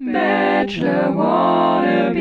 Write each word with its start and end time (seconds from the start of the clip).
Bachelor 0.00 1.16
Wannabe. 1.16 2.18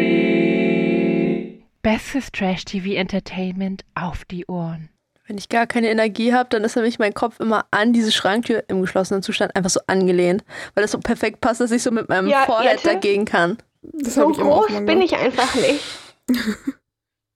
Bestes 1.84 2.32
Trash-TV-Entertainment 2.32 3.86
auf 3.94 4.26
die 4.26 4.48
Ohren. 4.48 4.90
Wenn 5.28 5.38
ich 5.38 5.48
gar 5.50 5.68
keine 5.68 5.92
Energie 5.92 6.34
habe, 6.34 6.50
dann 6.50 6.64
ist 6.64 6.76
nämlich 6.76 6.98
mein 6.98 7.14
Kopf 7.14 7.40
immer 7.40 7.66
an 7.70 7.94
diese 7.94 8.12
Schranktür 8.12 8.64
im 8.68 8.82
geschlossenen 8.82 9.22
Zustand 9.22 9.56
einfach 9.56 9.70
so 9.70 9.80
angelehnt, 9.86 10.44
weil 10.74 10.82
das 10.82 10.92
so 10.92 11.00
perfekt 11.00 11.40
passt, 11.40 11.62
dass 11.62 11.70
ich 11.72 11.84
so 11.84 11.92
mit 11.92 12.10
meinem 12.10 12.28
Ja, 12.28 12.48
Jette? 12.64 12.88
dagegen 12.88 13.26
kann. 13.26 13.58
Das 13.84 14.16
So 14.16 14.28
groß 14.30 14.86
bin 14.86 15.00
ich 15.02 15.16
einfach 15.16 15.54
nicht. 15.54 15.84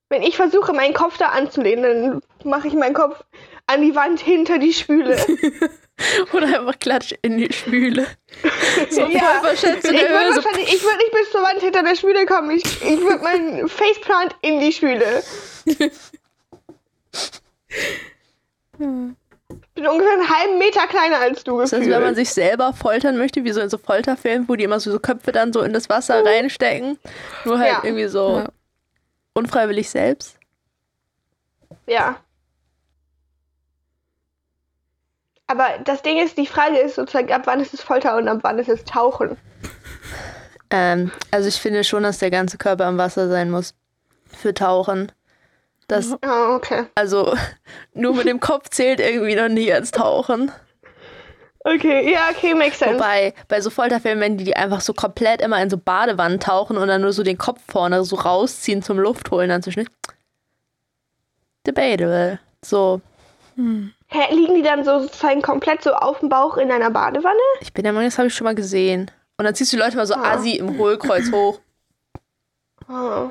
Wenn 0.09 0.23
ich 0.23 0.37
versuche, 0.37 0.73
meinen 0.73 0.95
Kopf 0.95 1.19
da 1.19 1.27
anzulehnen, 1.27 1.83
dann 1.83 2.21
mache 2.51 2.67
ich 2.67 2.73
meinen 2.73 2.95
Kopf 2.95 3.23
an 3.67 3.81
die 3.83 3.93
Wand 3.95 4.19
hinter 4.19 4.57
die 4.57 4.73
Spüle. 4.73 5.17
Oder 6.33 6.47
einfach 6.59 6.79
klatsch 6.79 7.13
in 7.21 7.37
die 7.37 7.51
Spüle. 7.51 8.05
So 8.89 9.01
Ja. 9.07 9.19
voll 9.19 9.49
verschätzt 9.55 9.85
in 9.87 9.93
Ich 9.95 9.99
der 10.01 10.09
Höhe. 10.09 10.33
So, 10.33 10.39
ich 10.39 10.83
würde 10.83 10.97
nicht 10.97 11.11
bis 11.11 11.31
zur 11.31 11.41
Wand 11.43 11.59
hinter 11.61 11.83
der 11.83 11.95
Spüle 11.95 12.25
kommen. 12.25 12.51
Ich, 12.51 12.63
ich 12.81 12.99
würde 13.01 13.23
meinen 13.23 13.67
Faceplant 13.69 14.35
in 14.41 14.59
die 14.59 14.71
Spüle. 14.71 15.21
Ich 15.67 15.77
bin 19.75 19.87
ungefähr 19.87 20.13
einen 20.13 20.29
halben 20.29 20.57
Meter 20.59 20.87
kleiner 20.87 21.19
als 21.19 21.43
du 21.43 21.59
das 21.59 21.71
ist, 21.71 21.79
gefühlt. 21.79 21.95
wenn 21.95 22.03
man 22.03 22.15
sich 22.15 22.31
selber 22.31 22.73
foltern 22.73 23.17
möchte, 23.17 23.43
wie 23.43 23.51
so 23.51 23.61
in 23.61 23.69
so 23.69 23.77
Folterfilmen, 23.77 24.47
wo 24.49 24.55
die 24.55 24.63
immer 24.63 24.79
so, 24.79 24.91
so 24.91 24.99
Köpfe 24.99 25.31
dann 25.31 25.53
so 25.53 25.61
in 25.61 25.73
das 25.73 25.89
Wasser 25.89 26.25
reinstecken. 26.25 26.97
Nur 27.45 27.59
halt 27.59 27.69
Ja. 27.69 27.81
irgendwie 27.83 28.07
so 28.07 28.37
Ja. 28.39 28.47
unfreiwillig 29.33 29.89
selbst. 29.89 30.37
Ja. 31.87 32.17
Aber 35.51 35.67
das 35.83 36.01
Ding 36.01 36.17
ist, 36.17 36.37
die 36.37 36.47
Frage 36.47 36.77
ist 36.77 36.95
sozusagen, 36.95 37.29
ab 37.33 37.41
wann 37.43 37.59
ist 37.59 37.73
es 37.73 37.81
Folter 37.81 38.15
und 38.15 38.29
ab 38.29 38.39
wann 38.43 38.57
ist 38.57 38.69
es 38.69 38.85
Tauchen? 38.85 39.35
Ähm, 40.69 41.11
also 41.29 41.49
ich 41.49 41.59
finde 41.59 41.83
schon, 41.83 42.03
dass 42.03 42.19
der 42.19 42.31
ganze 42.31 42.57
Körper 42.57 42.87
im 42.87 42.97
Wasser 42.97 43.27
sein 43.27 43.51
muss. 43.51 43.73
Für 44.27 44.53
Tauchen. 44.53 45.11
Das, 45.89 46.13
Oh, 46.25 46.55
okay. 46.55 46.85
also 46.95 47.35
nur 47.93 48.15
mit 48.15 48.27
dem 48.27 48.39
Kopf 48.39 48.69
zählt 48.69 49.01
irgendwie 49.01 49.35
noch 49.35 49.49
nie 49.49 49.73
als 49.73 49.91
Tauchen. 49.91 50.53
Okay, 51.65 52.13
ja, 52.13 52.29
okay, 52.31 52.53
makes 52.55 52.79
sense. 52.79 52.95
Wobei, 52.95 53.33
bei 53.49 53.59
so 53.59 53.69
Folterfilmen, 53.69 54.21
wenn 54.21 54.37
die, 54.37 54.45
die 54.45 54.55
einfach 54.55 54.79
so 54.79 54.93
komplett 54.93 55.41
immer 55.41 55.61
in 55.61 55.69
so 55.69 55.77
Badewannen 55.77 56.39
tauchen 56.39 56.77
und 56.77 56.87
dann 56.87 57.01
nur 57.01 57.11
so 57.11 57.23
den 57.23 57.37
Kopf 57.37 57.59
vorne 57.67 58.05
so 58.05 58.15
rausziehen 58.15 58.81
zum 58.81 58.97
Luftholen, 58.99 59.49
dann 59.49 59.61
zwischen. 59.61 59.89
Debatable. 61.67 62.39
So, 62.63 63.01
Hä, 64.07 64.33
liegen 64.35 64.55
die 64.55 64.61
dann 64.61 64.83
so 64.83 64.99
sozusagen 64.99 65.41
komplett 65.41 65.83
so 65.83 65.93
auf 65.93 66.19
dem 66.19 66.29
Bauch 66.29 66.57
in 66.57 66.71
einer 66.71 66.89
Badewanne? 66.89 67.39
ich 67.61 67.73
bin 67.73 67.83
der 67.83 67.93
Meinung, 67.93 68.07
das 68.09 68.17
habe 68.17 68.27
ich 68.27 68.33
schon 68.35 68.45
mal 68.45 68.55
gesehen. 68.55 69.09
Und 69.37 69.45
dann 69.45 69.55
ziehst 69.55 69.71
du 69.73 69.77
die 69.77 69.83
Leute 69.83 69.97
mal 69.97 70.05
so 70.05 70.15
Ah. 70.15 70.33
assi 70.33 70.57
im 70.57 70.77
Hohlkreuz 70.77 71.31
hoch. 71.31 71.59
Oh. 72.89 73.29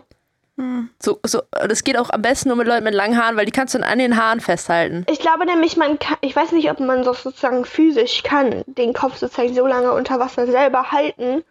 So, 1.02 1.18
so, 1.24 1.40
das 1.68 1.84
geht 1.84 1.96
auch 1.96 2.10
am 2.10 2.20
besten 2.20 2.48
nur 2.48 2.56
mit 2.58 2.66
Leuten 2.66 2.84
mit 2.84 2.92
langen 2.92 3.16
Haaren, 3.16 3.36
weil 3.36 3.46
die 3.46 3.52
kannst 3.52 3.72
du 3.74 3.78
dann 3.78 3.88
an 3.88 3.98
den 3.98 4.16
Haaren 4.18 4.40
festhalten. 4.40 5.06
Ich 5.08 5.18
glaube 5.18 5.46
nämlich, 5.46 5.78
man 5.78 5.98
kann, 5.98 6.18
ich 6.20 6.36
weiß 6.36 6.52
nicht, 6.52 6.70
ob 6.70 6.80
man 6.80 7.02
das 7.02 7.22
sozusagen 7.22 7.64
physisch 7.64 8.22
kann, 8.22 8.62
den 8.66 8.92
Kopf 8.92 9.16
sozusagen 9.16 9.54
so 9.54 9.66
lange 9.66 9.92
unter 9.92 10.18
Wasser 10.20 10.46
selber 10.46 10.92
halten, 10.92 11.44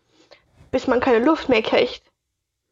bis 0.71 0.85
man 0.85 0.99
keine 0.99 1.25
Luft 1.25 1.49
mehr 1.49 1.63
kriegt. 1.63 2.03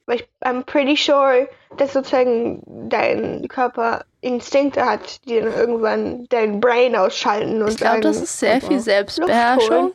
Weil 0.05 0.17
ich, 0.17 0.27
I'm 0.43 0.63
pretty 0.63 0.95
sure, 0.95 1.49
dass 1.77 1.93
sozusagen 1.93 2.61
dein 2.87 3.47
Körper 3.47 4.05
Instinkte 4.27 4.85
hat, 4.85 5.25
die 5.27 5.39
dann 5.39 5.53
irgendwann 5.53 6.25
dein 6.29 6.59
Brain 6.59 6.95
ausschalten 6.95 7.61
und 7.61 7.69
Ich 7.69 7.77
glaube, 7.77 8.01
das 8.01 8.17
ist 8.17 8.39
sehr 8.39 8.59
viel 8.61 8.73
Luft 8.73 8.85
Selbstbeherrschung 8.85 9.93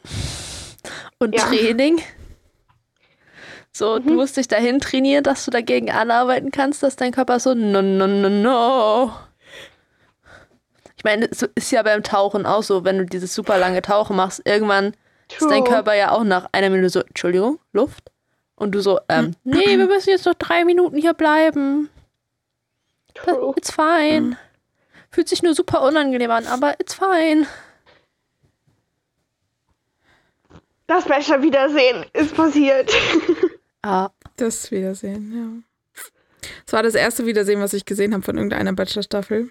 und 1.18 1.34
Ja. 1.34 1.44
Training. 1.46 2.00
So, 3.74 3.98
Mhm. 3.98 4.06
du 4.06 4.12
musst 4.14 4.36
dich 4.36 4.48
dahin 4.48 4.80
trainieren, 4.80 5.24
dass 5.24 5.46
du 5.46 5.50
dagegen 5.50 5.90
anarbeiten 5.90 6.50
kannst, 6.50 6.82
dass 6.82 6.96
dein 6.96 7.10
Körper 7.10 7.40
so, 7.40 7.54
no, 7.54 7.80
no, 7.80 8.06
no, 8.06 8.28
no. 8.28 9.12
Ich 10.98 11.04
meine, 11.04 11.26
es 11.30 11.42
ist 11.54 11.72
ja 11.72 11.82
beim 11.82 12.02
Tauchen 12.02 12.44
auch 12.44 12.62
so, 12.62 12.84
wenn 12.84 12.98
du 12.98 13.06
dieses 13.06 13.34
super 13.34 13.56
lange 13.58 13.80
Tauchen 13.80 14.14
machst, 14.14 14.42
irgendwann 14.44 14.88
ist 15.28 15.40
dein 15.50 15.64
True. 15.64 15.72
Körper 15.74 15.94
ja 15.94 16.10
auch 16.12 16.22
nach 16.22 16.48
einer 16.52 16.68
Minute 16.68 16.90
so, 16.90 17.00
Entschuldigung, 17.00 17.58
Luft. 17.72 18.10
Und 18.56 18.72
du 18.72 18.80
so, 18.82 19.00
ähm, 19.08 19.34
nee, 19.44 19.78
wir 19.78 19.86
müssen 19.86 20.10
jetzt 20.10 20.26
noch 20.26 20.34
drei 20.34 20.66
Minuten 20.66 20.98
hier 20.98 21.14
bleiben. 21.14 21.88
True. 23.14 23.52
it's 23.56 23.70
fine. 23.70 24.36
Fühlt 25.10 25.28
sich 25.28 25.42
nur 25.42 25.54
super 25.54 25.82
unangenehm 25.82 26.30
an, 26.30 26.46
aber 26.46 26.78
it's 26.80 26.94
fine. 26.94 27.46
Das 30.86 31.04
Bachelor 31.04 31.42
Wiedersehen 31.42 32.04
ist 32.12 32.34
passiert. 32.34 32.90
Ah, 33.84 34.10
Das 34.36 34.70
Wiedersehen, 34.70 35.32
ja. 35.34 36.48
Das 36.64 36.72
war 36.72 36.84
das 36.84 36.94
erste 36.94 37.26
Wiedersehen, 37.26 37.60
was 37.60 37.72
ich 37.72 37.84
gesehen 37.84 38.14
habe 38.14 38.22
von 38.22 38.36
irgendeiner 38.36 38.72
Bachelor-Staffel. 38.72 39.50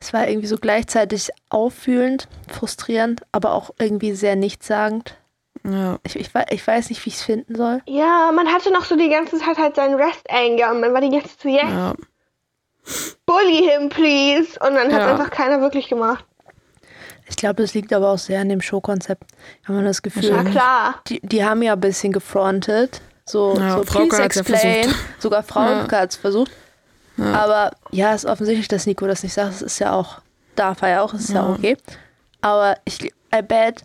es 0.00 0.12
war 0.12 0.28
irgendwie 0.28 0.46
so 0.48 0.56
gleichzeitig 0.58 1.30
auffühlend, 1.48 2.28
frustrierend, 2.52 3.22
aber 3.32 3.52
auch 3.54 3.70
irgendwie 3.78 4.12
sehr 4.12 4.36
nichtssagend. 4.36 5.16
Ja. 5.64 5.98
Ich, 6.02 6.14
ich, 6.16 6.28
ich 6.50 6.66
weiß 6.66 6.90
nicht, 6.90 7.02
wie 7.06 7.08
ich 7.08 7.14
es 7.16 7.22
finden 7.22 7.54
soll. 7.54 7.80
ja, 7.86 8.30
man 8.34 8.48
hatte 8.52 8.70
noch 8.70 8.84
so 8.84 8.96
die 8.96 9.08
ganze 9.08 9.38
Zeit 9.38 9.56
halt 9.56 9.76
seinen 9.76 9.94
Rest-Anger 9.94 10.70
und 10.72 10.80
man 10.82 10.92
war 10.92 11.00
die 11.00 11.08
ganze 11.08 11.28
Zeit 11.28 11.40
so, 11.40 11.48
yes, 11.48 11.62
ja. 11.70 11.94
Bully 13.26 13.68
him, 13.68 13.88
please. 13.88 14.58
Und 14.60 14.74
dann 14.74 14.92
hat 14.92 15.00
Ja. 15.02 15.10
einfach 15.12 15.30
keiner 15.30 15.60
wirklich 15.60 15.88
gemacht. 15.88 16.24
Ich 17.28 17.36
glaube, 17.36 17.62
das 17.62 17.74
liegt 17.74 17.92
aber 17.92 18.10
auch 18.10 18.18
sehr 18.18 18.40
an 18.40 18.48
dem 18.48 18.60
Showkonzept. 18.60 19.22
Ich 19.62 19.68
habe 19.68 19.82
das 19.84 20.02
Gefühl, 20.02 20.32
Na 20.42 20.50
klar. 20.50 20.94
die, 21.06 21.20
die 21.22 21.44
haben 21.44 21.62
ja 21.62 21.74
ein 21.74 21.80
bisschen 21.80 22.12
gefrontet. 22.12 23.00
So, 23.24 23.54
Ja, 23.56 23.76
so 23.78 23.84
Frauke 23.84 24.08
please 24.08 24.18
ja 24.18 24.24
explain. 24.24 24.82
versucht. 24.84 24.96
Sogar 25.20 25.42
Frauke 25.44 25.88
Ja. 25.94 26.00
hat 26.00 26.10
es 26.10 26.16
versucht. 26.16 26.50
Aber 27.16 27.70
ja, 27.92 28.14
ist 28.14 28.24
offensichtlich, 28.24 28.66
dass 28.68 28.86
Nico 28.86 29.06
das 29.06 29.22
nicht 29.22 29.34
sagt. 29.34 29.48
Das 29.50 29.62
ist 29.62 29.78
ja 29.78 29.92
auch, 29.92 30.20
darf 30.56 30.80
er 30.82 30.88
ja 30.88 31.02
auch, 31.02 31.12
ist 31.14 31.28
ja, 31.28 31.36
Ja. 31.46 31.50
okay. 31.50 31.76
Aber 32.40 32.76
ich, 32.84 33.00
I 33.04 33.42
bet, 33.46 33.84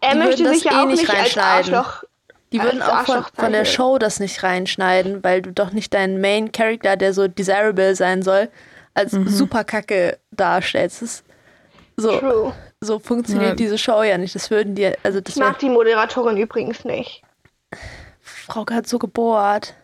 Er 0.00 0.14
möchte 0.14 0.48
sich 0.48 0.62
das 0.62 0.72
ja 0.72 0.78
eh 0.78 0.82
auch 0.82 0.86
nicht 0.86 1.00
nicht 1.00 1.10
als 1.10 1.18
reinschneiden. 1.36 1.74
Arschloch. 1.74 2.04
Die 2.52 2.60
würden 2.62 2.82
auch 2.82 3.04
von, 3.04 3.24
von 3.34 3.52
der. 3.52 3.64
Show 3.64 3.98
das 3.98 4.20
nicht 4.20 4.42
reinschneiden, 4.42 5.22
weil 5.22 5.42
du 5.42 5.52
doch 5.52 5.72
nicht 5.72 5.94
deinen 5.94 6.20
Main 6.20 6.52
Character, 6.52 6.96
der 6.96 7.12
so 7.12 7.28
desirable 7.28 7.94
sein 7.94 8.22
soll, 8.22 8.48
als 8.94 9.12
super 9.12 9.64
kacke 9.64 10.18
darstellst. 10.32 11.24
So, 11.96 12.18
True. 12.18 12.52
so 12.80 12.98
funktioniert 12.98 13.50
Ja. 13.50 13.54
diese 13.54 13.78
Show 13.78 14.02
ja 14.02 14.18
nicht. 14.18 14.34
Das 14.34 14.50
würden 14.50 14.74
die, 14.74 14.90
also 15.02 15.20
das 15.20 15.36
Ich 15.36 15.40
mag 15.40 15.58
die 15.58 15.68
Moderatorin 15.68 16.36
übrigens 16.36 16.84
nicht. 16.84 17.22
Frauke 18.20 18.74
hat 18.74 18.86
so 18.88 18.98
gebohrt. 18.98 19.74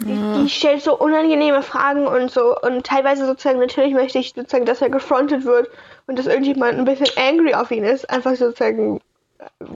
Die, 0.00 0.14
die 0.42 0.48
stellt 0.48 0.82
so 0.82 0.96
unangenehme 0.96 1.62
Fragen 1.62 2.06
und 2.06 2.30
so. 2.30 2.56
Und 2.60 2.86
teilweise 2.86 3.26
sozusagen, 3.26 3.58
natürlich 3.58 3.94
möchte 3.94 4.18
ich 4.18 4.32
sozusagen, 4.36 4.64
dass 4.64 4.80
er 4.80 4.90
gefrontet 4.90 5.44
wird 5.44 5.68
und 6.06 6.16
dass 6.18 6.26
irgendjemand 6.26 6.78
ein 6.78 6.84
bisschen 6.84 7.08
angry 7.16 7.54
auf 7.54 7.72
ihn 7.72 7.82
ist. 7.82 8.08
Einfach 8.08 8.36
sozusagen, 8.36 9.00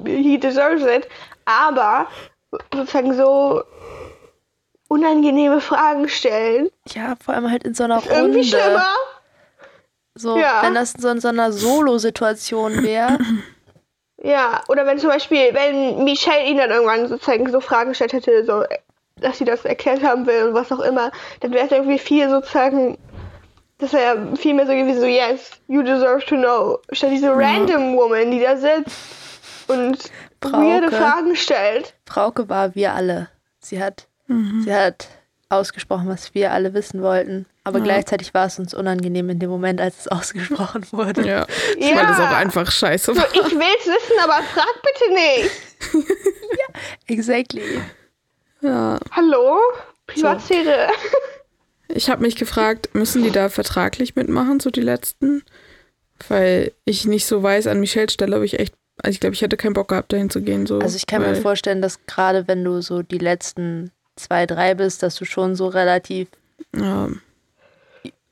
he 0.06 0.38
deserves 0.38 0.82
it. 0.82 1.08
Aber 1.44 2.06
sozusagen 2.72 3.14
so 3.14 3.62
unangenehme 4.88 5.60
Fragen 5.60 6.08
stellen. 6.08 6.70
Ja, 6.94 7.14
vor 7.24 7.34
allem 7.34 7.50
halt 7.50 7.64
in 7.64 7.74
so 7.74 7.84
einer 7.84 7.98
Ist 7.98 8.10
irgendwie 8.10 8.40
Runde. 8.40 8.44
schlimmer. 8.44 8.94
So, 10.14 10.36
Ja. 10.38 10.60
wenn 10.62 10.74
das 10.74 10.92
so 10.92 11.08
in 11.08 11.20
so 11.20 11.28
einer 11.28 11.52
Solo-Situation 11.52 12.82
wäre. 12.82 13.18
Ja, 14.24 14.62
oder 14.68 14.86
wenn 14.86 15.00
zum 15.00 15.10
Beispiel, 15.10 15.52
wenn 15.52 16.04
Michelle 16.04 16.44
ihn 16.46 16.56
dann 16.56 16.70
irgendwann 16.70 17.08
sozusagen 17.08 17.50
so 17.50 17.58
Fragen 17.60 17.88
gestellt 17.88 18.12
hätte, 18.12 18.44
so, 18.44 18.62
dass 19.16 19.38
sie 19.38 19.44
das 19.44 19.64
erklärt 19.64 20.04
haben 20.04 20.28
will 20.28 20.44
und 20.44 20.54
was 20.54 20.70
auch 20.70 20.78
immer, 20.78 21.10
dann 21.40 21.52
wäre 21.52 21.66
es 21.66 21.72
irgendwie 21.72 21.98
viel 21.98 22.30
sozusagen, 22.30 22.96
dass 23.78 23.92
er 23.92 24.36
viel 24.36 24.54
mehr 24.54 24.66
so 24.68 24.74
gewesen, 24.74 25.00
so, 25.00 25.06
yes, 25.06 25.50
you 25.66 25.82
deserve 25.82 26.24
to 26.26 26.36
know. 26.36 26.78
Statt 26.92 27.10
diese 27.10 27.32
random 27.36 27.96
Woman, 27.96 28.30
die 28.30 28.38
da 28.38 28.56
sitzt 28.56 28.96
und 29.68 29.98
Frauke. 30.40 30.56
weirde 30.56 30.90
Fragen 30.90 31.36
stellt. 31.36 31.94
Frauke 32.06 32.48
war 32.48 32.74
wir 32.74 32.94
alle. 32.94 33.28
Sie 33.60 33.82
hat, 33.82 34.08
sie 34.28 34.74
hat 34.74 35.08
ausgesprochen, 35.48 36.08
was 36.08 36.34
wir 36.34 36.52
alle 36.52 36.74
wissen 36.74 37.02
wollten. 37.02 37.46
Aber 37.64 37.80
gleichzeitig 37.80 38.34
war 38.34 38.46
es 38.46 38.58
uns 38.58 38.74
unangenehm 38.74 39.30
in 39.30 39.38
dem 39.38 39.50
Moment, 39.50 39.80
als 39.80 40.00
es 40.00 40.08
ausgesprochen 40.10 40.84
wurde. 40.90 41.26
Ja. 41.26 41.46
Ja. 41.78 41.96
Weil 41.96 42.06
das 42.06 42.18
auch 42.18 42.32
einfach 42.32 42.70
scheiße 42.70 43.14
So, 43.14 43.20
war. 43.20 43.28
ich 43.32 43.40
will's 43.40 43.86
wissen, 43.86 44.18
aber 44.22 44.42
frag 44.42 44.82
bitte 44.82 45.12
nicht. 45.14 46.08
Exactly. 47.06 47.80
Ja. 48.60 48.98
Hallo? 49.10 49.58
Privatsphäre. 50.06 50.88
Ich 51.94 52.08
habe 52.08 52.22
mich 52.22 52.36
gefragt, 52.36 52.94
müssen 52.94 53.22
die 53.22 53.30
da 53.30 53.50
vertraglich 53.50 54.16
mitmachen, 54.16 54.60
so 54.60 54.70
die 54.70 54.80
letzten? 54.80 55.42
Weil 56.26 56.72
ich 56.86 57.04
nicht 57.04 57.26
so 57.26 57.42
weiß, 57.42 57.66
an 57.66 57.80
Michelles 57.80 58.14
Stelle 58.14 58.34
habe 58.36 58.46
ich 58.46 58.58
echt, 58.58 58.74
also 59.02 59.10
ich 59.14 59.20
glaube, 59.20 59.34
ich 59.34 59.42
hätte 59.42 59.56
keinen 59.56 59.72
Bock 59.74 59.88
gehabt, 59.88 60.12
dahin 60.12 60.30
zu 60.30 60.40
gehen. 60.42 60.66
So, 60.66 60.78
Also 60.80 60.96
ich 60.96 61.06
kann 61.06 61.22
mir 61.22 61.34
vorstellen, 61.36 61.82
dass 61.82 61.98
gerade 62.06 62.46
wenn 62.48 62.64
du 62.64 62.80
so 62.82 63.02
die 63.02 63.18
letzten 63.18 63.90
zwei, 64.16 64.46
drei 64.46 64.74
bist, 64.74 65.02
dass 65.02 65.16
du 65.16 65.24
schon 65.24 65.54
so 65.56 65.66
relativ, 65.68 66.28
Ja, 66.74 67.08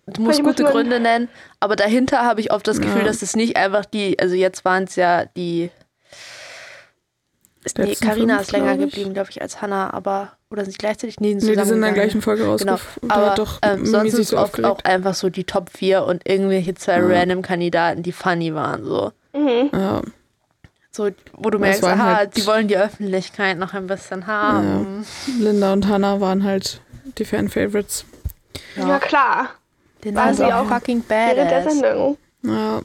du 0.07 0.23
musst 0.23 0.43
muss 0.43 0.57
gute 0.57 0.65
Gründe 0.65 1.01
nennen, 1.01 1.29
aber 1.61 1.77
dahinter 1.77 2.25
habe 2.25 2.41
ich 2.41 2.53
oft 2.53 2.67
das 2.67 2.81
Gefühl, 2.81 2.99
Ja. 3.03 3.05
dass 3.05 3.23
es 3.23 3.35
nicht 3.37 3.57
einfach 3.57 3.85
die, 3.85 4.19
also 4.19 4.35
jetzt 4.35 4.65
waren 4.65 4.85
es 4.85 4.97
ja 4.97 5.25
die 5.25 5.71
Nee, 7.77 7.85
letzten 7.85 8.07
Carina 8.07 8.37
fünf, 8.37 8.49
ist 8.49 8.53
länger 8.53 8.77
glaub 8.77 8.89
geblieben, 8.89 9.13
glaube 9.13 9.31
ich, 9.31 9.43
als 9.43 9.61
Hannah, 9.61 9.93
aber. 9.93 10.33
Oder 10.51 10.65
sind 10.65 10.73
sie 10.73 10.79
gleichzeitig? 10.79 11.21
Nee, 11.21 11.35
Nee, 11.35 11.41
die 11.55 11.65
sind 11.65 11.75
in 11.77 11.81
der 11.83 11.93
gleichen 11.93 12.23
Folge 12.23 12.43
Genau, 12.43 12.53
rausgekommen. 12.73 12.81
Da 13.03 13.15
aber 13.15 13.35
doch 13.35 13.59
ähm, 13.63 13.85
sonst 13.87 14.15
es 14.15 14.29
so 14.31 14.37
oft 14.39 14.55
aufgeregt. 14.55 14.71
auch 14.71 14.85
einfach 14.85 15.15
so 15.15 15.29
die 15.29 15.45
Top 15.45 15.69
4 15.71 16.05
und 16.05 16.27
irgendwelche 16.29 16.75
zwei 16.75 16.99
Ja. 16.99 17.07
random 17.07 17.43
Kandidaten, 17.43 18.03
die 18.03 18.13
funny 18.13 18.55
waren. 18.55 18.83
So, 18.85 19.13
Mhm. 19.35 19.71
Ja, 19.73 20.01
so 20.93 21.09
wo 21.35 21.51
du 21.51 21.59
merkst, 21.59 21.85
aha, 21.85 22.17
halt- 22.17 22.37
die 22.37 22.47
wollen 22.47 22.69
die 22.69 22.77
Öffentlichkeit 22.77 23.59
noch 23.59 23.75
ein 23.75 23.87
bisschen 23.87 24.27
haben. 24.27 25.05
Linda 25.39 25.73
und 25.73 25.87
Hannah 25.89 26.21
waren 26.21 26.43
halt 26.45 26.81
die 27.19 27.25
Fan-Favorites. 27.25 28.05
Ja, 28.77 28.99
klar. 28.99 29.51
Den 30.05 30.15
Waren 30.15 30.35
sie 30.35 30.45
auch 30.45 30.67
fucking 30.67 31.05
Während 31.09 31.37
der 31.37 31.45
badass. 31.45 31.73
Sendung. 31.79 32.19
Ja, 32.43 32.81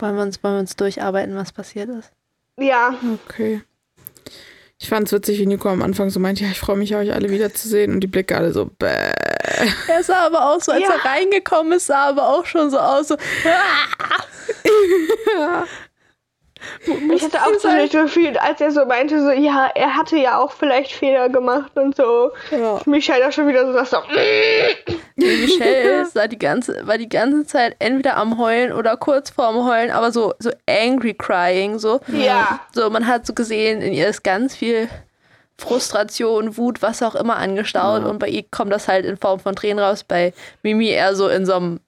Wollen 0.00 0.14
wir, 0.16 0.22
uns, 0.22 0.42
wollen 0.44 0.54
wir 0.54 0.60
uns 0.60 0.76
durcharbeiten, 0.76 1.34
was 1.34 1.50
passiert 1.52 1.88
ist? 1.88 2.12
Ja. 2.56 2.94
okay. 3.26 3.62
Ich 4.78 4.88
fand's 4.88 5.10
witzig, 5.12 5.40
wie 5.40 5.46
Nico 5.46 5.68
am 5.68 5.82
Anfang 5.82 6.08
so 6.10 6.20
meinte, 6.20 6.44
ja, 6.44 6.50
ich 6.50 6.60
freue 6.60 6.76
mich, 6.76 6.94
euch 6.94 7.12
alle 7.12 7.30
wiederzusehen. 7.30 7.92
Und 7.92 8.00
die 8.00 8.06
Blicke 8.06 8.36
alle 8.36 8.52
so, 8.52 8.66
bäh. 8.78 9.10
Er 9.88 10.02
sah 10.02 10.26
aber 10.26 10.50
auch 10.50 10.60
so, 10.60 10.72
als 10.72 10.82
Ja. 10.82 10.94
er 10.94 11.04
reingekommen 11.10 11.72
ist, 11.72 11.86
sah 11.86 12.08
aber 12.08 12.28
auch 12.28 12.46
schon 12.46 12.70
so 12.70 12.78
aus. 12.78 13.08
So, 13.08 13.16
Ich 17.14 17.22
hatte 17.22 17.40
auch 17.42 17.54
so 17.60 17.68
das 17.68 17.90
Gefühl, 17.90 18.36
als 18.36 18.60
er 18.60 18.72
so 18.72 18.84
meinte, 18.84 19.22
so, 19.22 19.30
ja, 19.30 19.70
er 19.76 19.94
hatte 19.94 20.16
ja 20.16 20.38
auch 20.38 20.50
vielleicht 20.50 20.90
Fehler 20.92 21.28
gemacht 21.28 21.70
und 21.76 21.94
so. 21.96 22.32
ja. 22.50 22.80
Michael 22.84 23.22
auch 23.22 23.30
schon 23.32 23.46
wieder 23.46 23.64
so 23.66 23.74
was 23.74 23.90
so. 23.90 23.98
Michelle 25.14 26.04
sah 26.12 26.26
die 26.26 26.38
ganze, 26.38 26.84
war 26.86 26.98
die 26.98 27.08
ganze 27.08 27.46
Zeit 27.46 27.76
entweder 27.78 28.16
am 28.16 28.38
Heulen 28.38 28.72
oder 28.72 28.96
kurz 28.96 29.30
vorm 29.30 29.64
Heulen, 29.68 29.92
aber 29.92 30.10
so, 30.10 30.34
so 30.40 30.50
angry 30.68 31.14
crying. 31.14 31.78
So. 31.78 32.00
Ja. 32.08 32.58
so, 32.74 32.90
man 32.90 33.06
hat 33.06 33.24
so 33.24 33.34
gesehen, 33.34 33.80
in 33.80 33.92
ihr 33.92 34.08
ist 34.08 34.24
ganz 34.24 34.56
viel 34.56 34.88
Frustration, 35.58 36.56
Wut, 36.56 36.82
was 36.82 37.02
auch 37.02 37.14
immer 37.14 37.36
angestaut. 37.36 38.04
Und 38.04 38.18
bei 38.18 38.28
ihr 38.28 38.44
kommt 38.50 38.72
das 38.72 38.88
halt 38.88 39.04
in 39.04 39.16
Form 39.16 39.40
von 39.40 39.56
Tränen 39.56 39.78
raus. 39.80 40.04
Bei 40.04 40.32
Mimi 40.62 40.88
eher 40.88 41.14
so 41.16 41.28
in 41.28 41.44
so 41.46 41.54
einem 41.54 41.80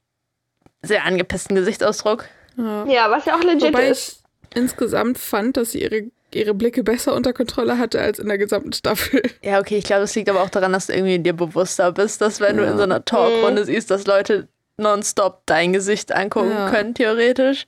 sehr 0.82 1.04
angepissten 1.04 1.54
Gesichtsausdruck. 1.56 2.26
Ja. 2.56 2.84
Ja, 2.86 3.10
was 3.10 3.24
ja 3.26 3.36
auch 3.36 3.42
legit 3.42 3.72
Wobei 3.72 3.88
ist. 3.88 4.22
ich 4.50 4.56
insgesamt 4.58 5.18
fand, 5.18 5.56
dass 5.56 5.72
sie 5.72 5.82
ihre, 5.82 6.02
ihre 6.34 6.52
Blicke 6.54 6.82
besser 6.82 7.14
unter 7.14 7.32
Kontrolle 7.32 7.78
hatte 7.78 8.00
als 8.00 8.18
in 8.18 8.26
der 8.28 8.38
gesamten 8.38 8.72
Staffel. 8.72 9.22
Ja, 9.42 9.60
okay, 9.60 9.78
ich 9.78 9.84
glaube, 9.84 10.02
es 10.02 10.14
liegt 10.14 10.28
aber 10.28 10.42
auch 10.42 10.50
daran, 10.50 10.72
dass 10.72 10.88
du 10.88 10.92
irgendwie 10.94 11.18
dir 11.20 11.32
bewusster 11.34 11.92
bist, 11.92 12.20
dass 12.20 12.40
wenn 12.40 12.56
du 12.56 12.64
Ja. 12.64 12.72
in 12.72 12.76
so 12.76 12.82
einer 12.82 13.04
Talkrunde 13.04 13.64
siehst, 13.64 13.90
dass 13.90 14.06
Leute 14.06 14.48
nonstop 14.76 15.42
dein 15.46 15.72
Gesicht 15.72 16.12
angucken 16.12 16.50
Ja. 16.50 16.70
können, 16.70 16.94
theoretisch. 16.94 17.66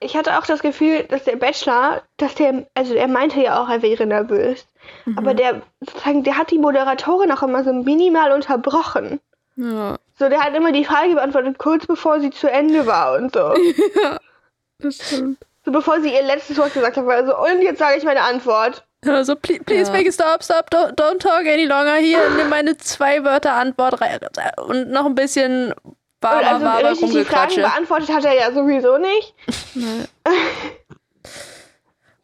Ich 0.00 0.14
hatte 0.16 0.38
auch 0.38 0.44
das 0.46 0.60
Gefühl, 0.60 1.04
dass 1.04 1.24
der 1.24 1.36
Bachelor, 1.36 2.02
dass 2.18 2.34
der, 2.34 2.66
also 2.74 2.94
er 2.94 3.08
meinte 3.08 3.40
ja 3.40 3.62
auch, 3.62 3.68
er 3.70 3.80
wäre 3.82 4.04
nervös. 4.06 4.66
Aber 5.16 5.34
der, 5.34 5.62
sozusagen, 5.80 6.24
der 6.24 6.36
hat 6.38 6.50
die 6.50 6.58
Moderatorin 6.58 7.30
auch 7.32 7.42
immer 7.42 7.62
so 7.64 7.72
minimal 7.72 8.32
unterbrochen. 8.32 9.20
Ja, 9.56 9.96
So, 10.18 10.28
der 10.28 10.40
hat 10.40 10.54
immer 10.54 10.72
die 10.72 10.84
Frage 10.84 11.14
beantwortet, 11.14 11.58
kurz 11.58 11.86
bevor 11.86 12.20
sie 12.20 12.30
zu 12.30 12.50
Ende 12.50 12.86
war 12.86 13.14
und 13.16 13.32
so. 13.34 13.54
das 14.78 14.96
stimmt. 14.96 15.38
So 15.64 15.72
bevor 15.72 16.00
sie 16.00 16.12
ihr 16.12 16.22
letztes 16.22 16.58
Wort 16.58 16.74
gesagt 16.74 16.96
hat, 16.96 17.06
war 17.06 17.16
er 17.16 17.26
so, 17.26 17.36
und 17.36 17.62
jetzt 17.62 17.78
sage 17.78 17.96
ich 17.98 18.04
meine 18.04 18.22
Antwort. 18.22 18.84
Also, 19.06 19.36
please, 19.36 19.62
please 19.64 19.90
Ja. 19.90 19.96
make 19.96 20.08
a 20.08 20.12
stop, 20.12 20.42
stop, 20.42 20.70
don't, 20.70 20.94
don't 20.96 21.18
talk 21.20 21.46
any 21.46 21.64
longer. 21.64 21.96
Hier, 21.96 22.18
nimm 22.36 22.48
meine 22.48 22.76
zwei 22.76 23.24
Wörter 23.24 23.54
Antwort 23.54 24.00
rein 24.00 24.18
und 24.66 24.90
noch 24.90 25.06
ein 25.06 25.14
bisschen 25.14 25.74
warmer, 26.20 26.72
also 26.72 26.88
richtig 27.06 27.10
die 27.12 27.24
Fragen 27.24 27.56
beantwortet 27.56 28.08
hat 28.12 28.24
er 28.24 28.34
ja 28.34 28.52
sowieso 28.52 28.98
nicht. 28.98 29.34
Ich 29.48 29.82
fand 29.82 30.08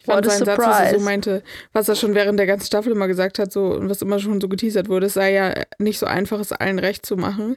What 0.07 0.27
a 0.27 0.31
seinen 0.31 0.47
Satz, 0.47 0.59
was 0.59 0.81
er 0.81 0.99
so 0.99 1.05
meinte, 1.05 1.43
was 1.73 1.89
er 1.89 1.97
schon 1.97 2.15
während 2.15 2.39
der 2.39 2.47
ganzen 2.47 2.67
Staffel 2.67 2.93
immer 2.93 3.09
gesagt 3.09 3.39
hat, 3.39 3.53
so 3.53 3.67
und 3.75 3.89
was 3.89 4.03
immer 4.03 4.19
schon 4.19 4.41
so 4.41 4.49
geteasert 4.49 4.89
wurde, 4.89 5.07
es 5.07 5.15
sei 5.15 5.33
ja 5.33 5.55
nicht 5.79 5.99
so 5.99 6.07
einfach, 6.07 6.41
es 6.41 6.53
allen 6.53 6.79
recht 6.79 7.05
zu 7.07 7.17
machen. 7.17 7.57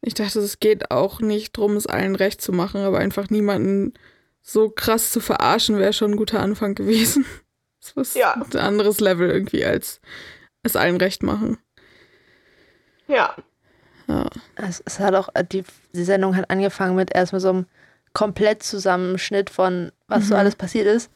Ich 0.00 0.14
dachte, 0.14 0.38
es 0.40 0.60
geht 0.60 0.90
auch 0.90 1.20
nicht 1.20 1.56
drum, 1.56 1.76
es 1.76 1.86
allen 1.86 2.14
recht 2.14 2.40
zu 2.42 2.52
machen, 2.52 2.82
aber 2.82 2.98
einfach 2.98 3.30
niemanden 3.30 3.94
so 4.42 4.68
krass 4.68 5.10
zu 5.10 5.20
verarschen, 5.20 5.78
wäre 5.78 5.94
schon 5.94 6.12
ein 6.12 6.16
guter 6.16 6.40
Anfang 6.40 6.74
gewesen. 6.74 7.24
Das 7.94 8.08
ist 8.08 8.16
Ja. 8.16 8.32
ein 8.32 8.56
anderes 8.58 9.00
Level 9.00 9.30
irgendwie 9.30 9.62
als 9.62 10.00
es 10.62 10.74
allen 10.74 10.96
recht 10.96 11.22
machen. 11.22 11.58
Ja. 13.08 13.34
Ja. 14.06 14.28
Es, 14.56 14.82
es 14.86 14.98
hat 15.00 15.14
auch, 15.14 15.28
die, 15.52 15.64
die 15.92 16.04
Sendung 16.04 16.34
hat 16.34 16.48
angefangen 16.48 16.96
mit 16.96 17.14
erstmal 17.14 17.40
so 17.40 17.50
einem 17.50 17.66
Komplettzusammenschnitt 18.14 19.50
von, 19.50 19.92
was 20.08 20.28
so 20.28 20.34
alles 20.34 20.56
passiert 20.56 20.86
ist. 20.86 21.10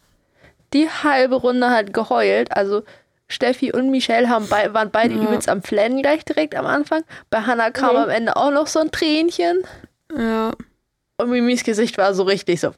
Die 0.73 0.89
halbe 0.89 1.37
Runde 1.37 1.71
hat 1.71 1.93
geheult. 1.95 2.55
Also 2.57 2.83
Steffi 3.29 3.73
und 3.73 3.91
Michelle 3.91 4.29
haben 4.29 4.49
bei, 4.49 4.73
waren 4.75 4.91
beide 4.91 5.15
Ja. 5.15 5.23
übelst 5.23 5.49
am 5.49 5.63
Flennen 5.63 6.03
gleich 6.03 6.25
direkt 6.25 6.55
am 6.55 6.67
Anfang. 6.67 7.03
Bei 7.31 7.41
Hannah 7.43 7.71
kam 7.71 7.91
Mhm. 7.97 8.03
am 8.03 8.09
Ende 8.11 8.37
auch 8.37 8.51
noch 8.51 8.67
so 8.67 8.81
ein 8.81 8.91
Tränchen. 8.91 9.63
Ja. 10.17 10.53
Und 11.19 11.31
Mimis 11.31 11.65
Gesicht 11.65 11.99
war 11.99 12.15
so 12.15 12.23
richtig 12.23 12.61
so. 12.61 12.73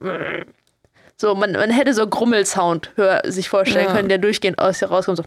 So, 1.17 1.35
man, 1.35 1.53
man 1.53 1.71
hätte 1.71 1.93
so 1.95 2.07
Grummelsound 2.07 2.93
hör, 2.97 3.21
sich 3.27 3.49
vorstellen 3.49 3.87
Ja. 3.87 3.93
können, 3.95 4.09
der 4.09 4.19
durchgehend 4.19 4.59
aus 4.59 4.81
ihr 4.81 4.89
rauskommt. 4.89 5.19
So, 5.19 5.25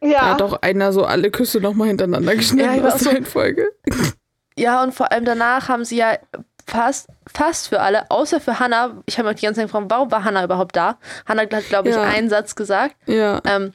Da 0.00 0.06
Ja. 0.06 0.30
hat 0.32 0.42
auch 0.42 0.60
einer 0.62 0.92
so 0.92 1.04
alle 1.04 1.30
Küsse 1.30 1.60
nochmal 1.60 1.88
hintereinander 1.88 2.34
geschnitten 2.36 2.74
Ja, 2.76 2.86
aus 2.86 2.94
auch 2.94 2.98
so- 2.98 3.04
der 3.06 3.14
Reihenfolge. 3.14 3.66
Ja, 4.58 4.82
und 4.82 4.92
vor 4.94 5.10
allem 5.12 5.24
danach 5.24 5.68
haben 5.68 5.84
sie 5.84 5.96
ja 5.96 6.18
fast, 6.66 7.08
fast 7.32 7.68
für 7.68 7.80
alle, 7.80 8.10
außer 8.10 8.40
für 8.40 8.58
Hannah, 8.60 9.02
ich 9.06 9.18
habe 9.18 9.28
mich 9.28 9.40
die 9.40 9.46
ganze 9.46 9.60
Zeit 9.60 9.68
gefragt, 9.68 9.86
warum 9.88 10.10
war 10.10 10.24
Hannah 10.24 10.44
überhaupt 10.44 10.76
da? 10.76 10.98
Hannah 11.26 11.42
hat, 11.42 11.68
glaube 11.68 11.88
ich, 11.88 11.94
Ja. 11.94 12.02
einen 12.02 12.28
Satz 12.28 12.54
gesagt. 12.56 12.96
Ja. 13.06 13.40
Ähm, 13.46 13.72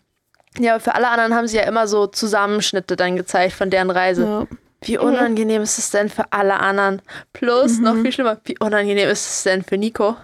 ja, 0.58 0.74
aber 0.74 0.80
für 0.82 0.96
alle 0.96 1.08
anderen 1.10 1.36
haben 1.36 1.48
sie 1.48 1.58
ja 1.58 1.64
immer 1.64 1.88
so 1.88 2.08
Zusammenschnitte 2.08 2.96
dann 2.96 3.16
gezeigt 3.16 3.54
von 3.54 3.70
deren 3.70 3.90
Reise. 3.92 4.24
ja. 4.26 4.48
Wie 4.82 4.98
unangenehm 4.98 5.62
ist 5.62 5.78
es 5.78 5.92
denn 5.92 6.08
für 6.08 6.32
alle 6.32 6.54
anderen? 6.62 7.02
Plus, 7.34 7.80
noch 7.80 7.96
viel 7.96 8.14
schlimmer, 8.14 8.38
wie 8.46 8.58
unangenehm 8.60 9.10
ist 9.10 9.28
es 9.28 9.44
denn 9.44 9.62
für 9.62 9.78
Nico? 9.78 10.16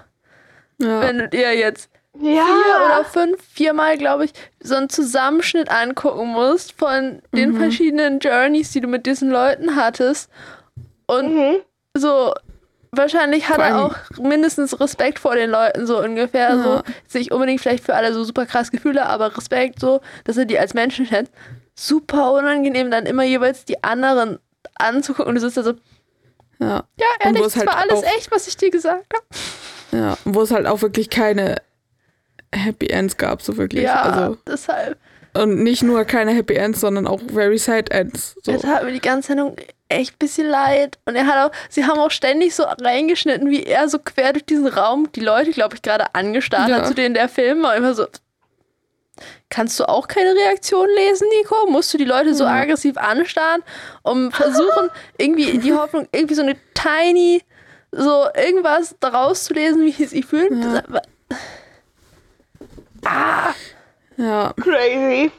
Ja. 0.78 1.02
Wenn 1.02 1.20
du 1.20 1.28
dir 1.28 1.54
jetzt 1.58 1.90
ja. 2.18 2.46
vier 2.46 2.86
oder 2.86 3.04
fünf, 3.04 3.42
viermal, 3.54 3.98
glaube 3.98 4.24
ich, 4.26 4.32
so 4.62 4.76
einen 4.76 4.88
Zusammenschnitt 4.88 5.70
angucken 5.70 6.28
musst 6.28 6.72
von 6.72 7.22
den 7.34 7.52
Mhm. 7.52 7.58
verschiedenen 7.58 8.20
Journeys, 8.20 8.72
die 8.72 8.80
du 8.80 8.88
mit 8.88 9.06
diesen 9.06 9.30
Leuten 9.30 9.76
hattest. 9.76 10.30
Und 11.06 11.36
Mhm. 11.36 11.56
so, 11.94 12.34
wahrscheinlich 12.98 13.50
hat 13.50 13.60
er 13.60 13.84
auch 13.84 13.96
mindestens 14.20 14.80
Respekt 14.80 15.20
vor 15.20 15.36
den 15.36 15.50
Leuten, 15.50 15.88
so 15.88 16.02
ungefähr. 16.02 16.50
Ja. 16.50 16.64
So, 17.08 17.18
nicht 17.18 17.32
unbedingt 17.32 17.62
vielleicht 17.62 17.84
für 17.84 17.96
alle 17.96 18.14
so 18.14 18.24
super 18.24 18.46
krass 18.46 18.72
Gefühle, 18.72 19.06
aber 19.06 19.36
Respekt, 19.38 19.80
so, 19.80 20.02
dass 20.24 20.38
er 20.38 20.46
die 20.46 20.60
als 20.60 20.74
Menschen 20.74 21.06
schätzt. 21.06 21.32
Super 21.76 22.32
unangenehm, 22.34 22.90
dann 22.92 23.06
immer 23.06 23.24
jeweils 23.24 23.66
die 23.66 23.84
anderen 23.84 24.40
anzugucken 24.76 25.30
und 25.30 25.36
du 25.36 25.42
sitzt 25.42 25.58
da 25.58 25.64
so, 25.64 25.74
ja. 26.60 26.84
ja, 26.98 27.06
ehrlich, 27.20 27.44
das 27.44 27.56
halt 27.58 27.68
war 27.68 27.78
alles 27.78 28.02
echt, 28.04 28.32
was 28.32 28.48
ich 28.48 28.58
dir 28.58 28.72
gesagt 28.72 29.14
habe. 29.14 29.26
Ja, 29.92 30.18
wo 30.26 30.42
es 30.42 30.52
halt 30.52 30.68
auch 30.68 30.82
wirklich 30.82 31.10
keine 31.10 31.56
Happy 32.54 32.88
Ends 32.88 33.18
gab, 33.18 33.42
so 33.42 33.58
wirklich. 33.58 33.84
Ja, 33.84 34.02
Also, 34.04 34.38
deshalb. 34.48 34.98
und 35.34 35.64
nicht 35.64 35.84
nur 35.84 36.06
keine 36.06 36.32
Happy 36.32 36.56
Ends, 36.56 36.80
sondern 36.80 37.08
auch 37.08 37.20
very 37.32 37.58
sad 37.58 37.92
Ends. 37.92 38.36
So. 38.44 38.52
Es 38.54 38.64
hat 38.64 38.84
mir 38.84 38.92
die 38.92 39.02
ganze 39.02 39.30
Sendung 39.30 39.56
echt 39.90 40.14
ein 40.16 40.18
bisschen 40.20 40.48
leid. 40.48 40.98
Und 41.06 41.16
er 41.16 41.28
hat 41.28 41.50
auch, 41.52 41.56
sie 41.70 41.86
haben 41.86 42.00
auch 42.00 42.12
ständig 42.12 42.56
so 42.56 42.64
reingeschnitten, 42.64 43.50
wie 43.50 43.64
er 43.64 43.88
so 43.90 44.00
quer 44.00 44.34
durch 44.34 44.46
diesen 44.46 44.68
Raum 44.68 45.12
die 45.14 45.20
Leute, 45.22 45.52
glaube 45.52 45.76
ich, 45.76 45.82
gerade 45.82 46.14
angestarrt 46.16 46.70
Ja. 46.70 46.78
hat, 46.78 46.88
zu 46.88 46.94
denen 46.96 47.14
der 47.14 47.30
Film 47.30 47.64
war. 47.64 47.76
Immer 47.76 47.94
so. 47.94 48.08
Kannst 49.50 49.80
du 49.80 49.88
auch 49.88 50.08
keine 50.08 50.34
Reaktion 50.36 50.88
lesen, 50.96 51.28
Nico? 51.40 51.68
Musst 51.68 51.94
du 51.94 51.98
die 51.98 52.04
Leute 52.06 52.34
so 52.36 52.46
aggressiv 52.46 52.98
anstarren, 52.98 53.64
um 54.04 54.32
versuchen, 54.32 54.90
irgendwie 55.18 55.58
die 55.60 55.74
Hoffnung, 55.74 56.08
irgendwie 56.12 56.36
so 56.36 56.42
eine 56.42 56.58
tiny, 56.74 57.42
so 57.92 58.26
irgendwas 58.36 58.96
daraus 59.00 59.46
zu 59.46 59.54
lesen, 59.54 59.84
wie 59.86 59.92
sie 59.92 60.06
sich 60.06 60.26
fühlen? 60.26 60.62
Ja. 60.62 61.02
Ah, 63.06 63.54
Ja, 64.18 64.54
Crazy. 64.62 65.32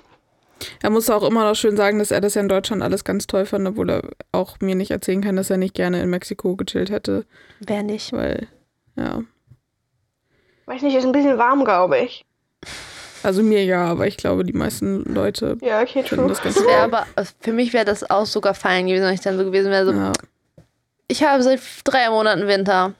Er 0.83 0.91
muss 0.91 1.11
auch 1.11 1.23
immer 1.23 1.49
noch 1.49 1.55
schön 1.55 1.77
sagen, 1.77 1.99
dass 1.99 2.11
er 2.11 2.21
das 2.21 2.35
ja 2.35 2.41
in 2.41 2.49
Deutschland 2.49 2.83
alles 2.83 3.05
ganz 3.05 3.27
toll 3.27 3.47
fand, 3.47 3.67
obwohl 3.69 3.91
er 3.91 4.03
auch 4.33 4.59
mir 4.61 4.75
nicht 4.75 4.91
erzählen 4.91 5.23
kann, 5.23 5.37
dass 5.37 5.51
er 5.51 5.57
nicht 5.59 5.75
gerne 5.75 6.01
in 6.03 6.11
Mexiko 6.11 6.57
gechillt 6.57 6.91
hätte, 6.91 7.25
wer 7.61 7.83
nicht? 7.83 8.13
weil, 8.13 8.49
ja. 8.97 9.23
Weiß 10.67 10.83
nicht, 10.83 10.97
ist 10.97 11.05
ein 11.05 11.13
bisschen 11.13 11.39
warm, 11.39 11.65
glaube 11.65 11.99
ich. 11.99 12.25
Also 13.23 13.43
mir 13.43 13.65
ja, 13.65 13.85
aber 13.87 14.07
ich 14.07 14.17
glaube, 14.17 14.45
die 14.45 14.53
meisten 14.53 15.03
Leute 15.05 15.57
Ja, 15.61 15.81
okay, 15.81 16.03
finden 16.03 16.27
true. 16.27 16.29
das 16.29 16.43
ganz 16.43 16.57
wäre 16.65 16.83
aber, 16.83 17.07
für 17.41 17.53
mich 17.53 17.73
wäre 17.73 17.85
das 17.85 18.09
auch 18.09 18.27
sogar 18.27 18.55
fein 18.55 18.87
gewesen, 18.87 19.05
wenn 19.05 19.15
ich 19.15 19.21
dann 19.21 19.39
so 19.39 19.45
gewesen 19.45 19.71
wäre. 19.71 19.87
So, 19.87 19.93
Ja, 19.93 20.13
Ich 21.09 21.23
habe 21.25 21.43
seit 21.43 21.61
drei 21.85 22.09
Monaten 22.11 22.47
Winter. 22.47 22.93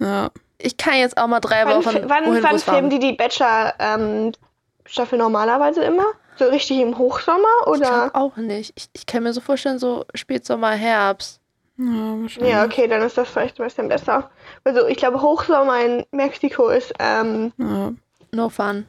ja. 0.00 0.30
Ich 0.58 0.76
kann 0.78 0.94
jetzt 0.94 1.18
auch 1.18 1.26
mal 1.26 1.40
drei 1.40 1.66
Wann, 1.66 1.84
Wochen 1.84 2.08
wann, 2.08 2.24
wohin, 2.26 2.42
wann 2.42 2.58
filmen 2.58 2.88
die 2.88 2.98
die 3.00 3.12
Bachelor-Staffel 3.12 5.18
normalerweise 5.18 5.82
immer? 5.82 6.06
So 6.36 6.46
richtig 6.46 6.80
im 6.80 6.98
Hochsommer 6.98 7.46
Ich 7.62 7.66
oder? 7.68 8.10
glaub 8.10 8.14
auch 8.14 8.36
nicht. 8.36 8.72
Ich, 8.76 8.88
ich 8.92 9.06
kann 9.06 9.22
mir 9.22 9.32
so 9.32 9.40
vorstellen, 9.40 9.78
so 9.78 10.04
Spätsommer, 10.14 10.70
Herbst. 10.72 11.40
Ja, 11.76 11.84
wahrscheinlich. 12.20 12.52
Ja, 12.52 12.64
okay, 12.64 12.86
dann 12.86 13.02
ist 13.02 13.18
das 13.18 13.28
vielleicht 13.28 13.60
ein 13.60 13.64
bisschen 13.66 13.88
besser. 13.88 14.30
Also 14.64 14.86
ich 14.86 14.96
glaube, 14.96 15.20
Hochsommer 15.20 15.80
in 15.84 16.04
Mexiko 16.12 16.68
ist 16.68 16.92
ähm, 16.98 17.52
Ja. 17.58 17.92
No 18.32 18.48
fun. 18.48 18.86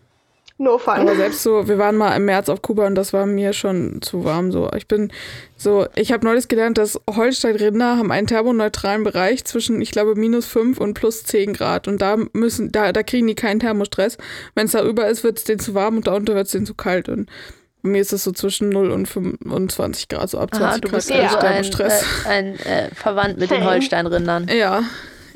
No 0.57 0.77
fun. 0.77 0.93
Aber 0.95 1.15
selbst 1.15 1.43
so, 1.43 1.67
wir 1.67 1.77
waren 1.77 1.97
mal 1.97 2.15
im 2.15 2.25
März 2.25 2.50
auf 2.50 2.62
Kuba 2.62 2.88
und 2.88 2.95
das 2.95 3.13
war 3.13 3.25
mir 3.25 3.53
schon 3.53 4.01
zu 4.01 4.24
warm. 4.24 4.51
So, 4.51 4.69
ich 4.75 4.88
bin 4.88 5.12
so, 5.57 5.88
ich 5.95 6.12
habe 6.12 6.25
neulich 6.25 6.47
gelernt, 6.47 6.77
dass 6.77 7.00
Holstein-Rinder 7.09 7.97
haben 7.97 8.12
einen 8.12 8.27
thermoneutralen 8.27 9.03
Bereich 9.03 9.45
zwischen, 9.45 9.81
ich 9.81 9.91
glaube, 9.91 10.15
minus 10.15 10.45
5 10.45 10.79
und 10.79 10.93
plus 10.93 11.24
10 11.24 11.53
Grad. 11.53 11.88
Und 11.88 12.01
da 12.01 12.17
müssen, 12.33 12.71
da, 12.71 12.91
da 12.91 13.03
kriegen 13.03 13.27
die 13.27 13.35
keinen 13.35 13.59
Thermostress. 13.59 14.17
Wenn 14.53 14.65
es 14.65 14.71
darüber 14.71 15.07
ist, 15.07 15.24
wird 15.24 15.38
es 15.39 15.43
denen 15.43 15.59
zu 15.59 15.74
warm 15.74 15.97
und 15.97 16.07
darunter 16.07 16.35
wird 16.35 16.45
es 16.47 16.51
denen 16.51 16.65
zu 16.65 16.75
kalt. 16.75 17.09
Und 17.09 17.29
bei 17.83 17.89
mir 17.89 18.01
ist 18.01 18.13
es 18.13 18.24
so 18.24 18.31
zwischen 18.31 18.69
0 18.69 18.91
und 18.91 19.07
25 19.07 20.07
Grad, 20.07 20.29
so 20.29 20.39
ab 20.39 20.53
20 20.55 20.65
Aha, 20.67 20.77
du 20.79 20.88
Grad 20.88 20.95
bist 20.95 21.09
krieg 21.09 21.17
ich 21.19 21.24
also 21.25 21.38
ein, 21.38 21.51
Thermostress. 21.51 22.03
äh, 22.25 22.29
ein 22.29 22.59
äh, 22.59 22.89
Verwandt 22.95 23.38
mit 23.38 23.51
den 23.51 23.59
Same. 23.59 23.71
Holsteinrindern. 23.71 24.47
ja, 24.47 24.83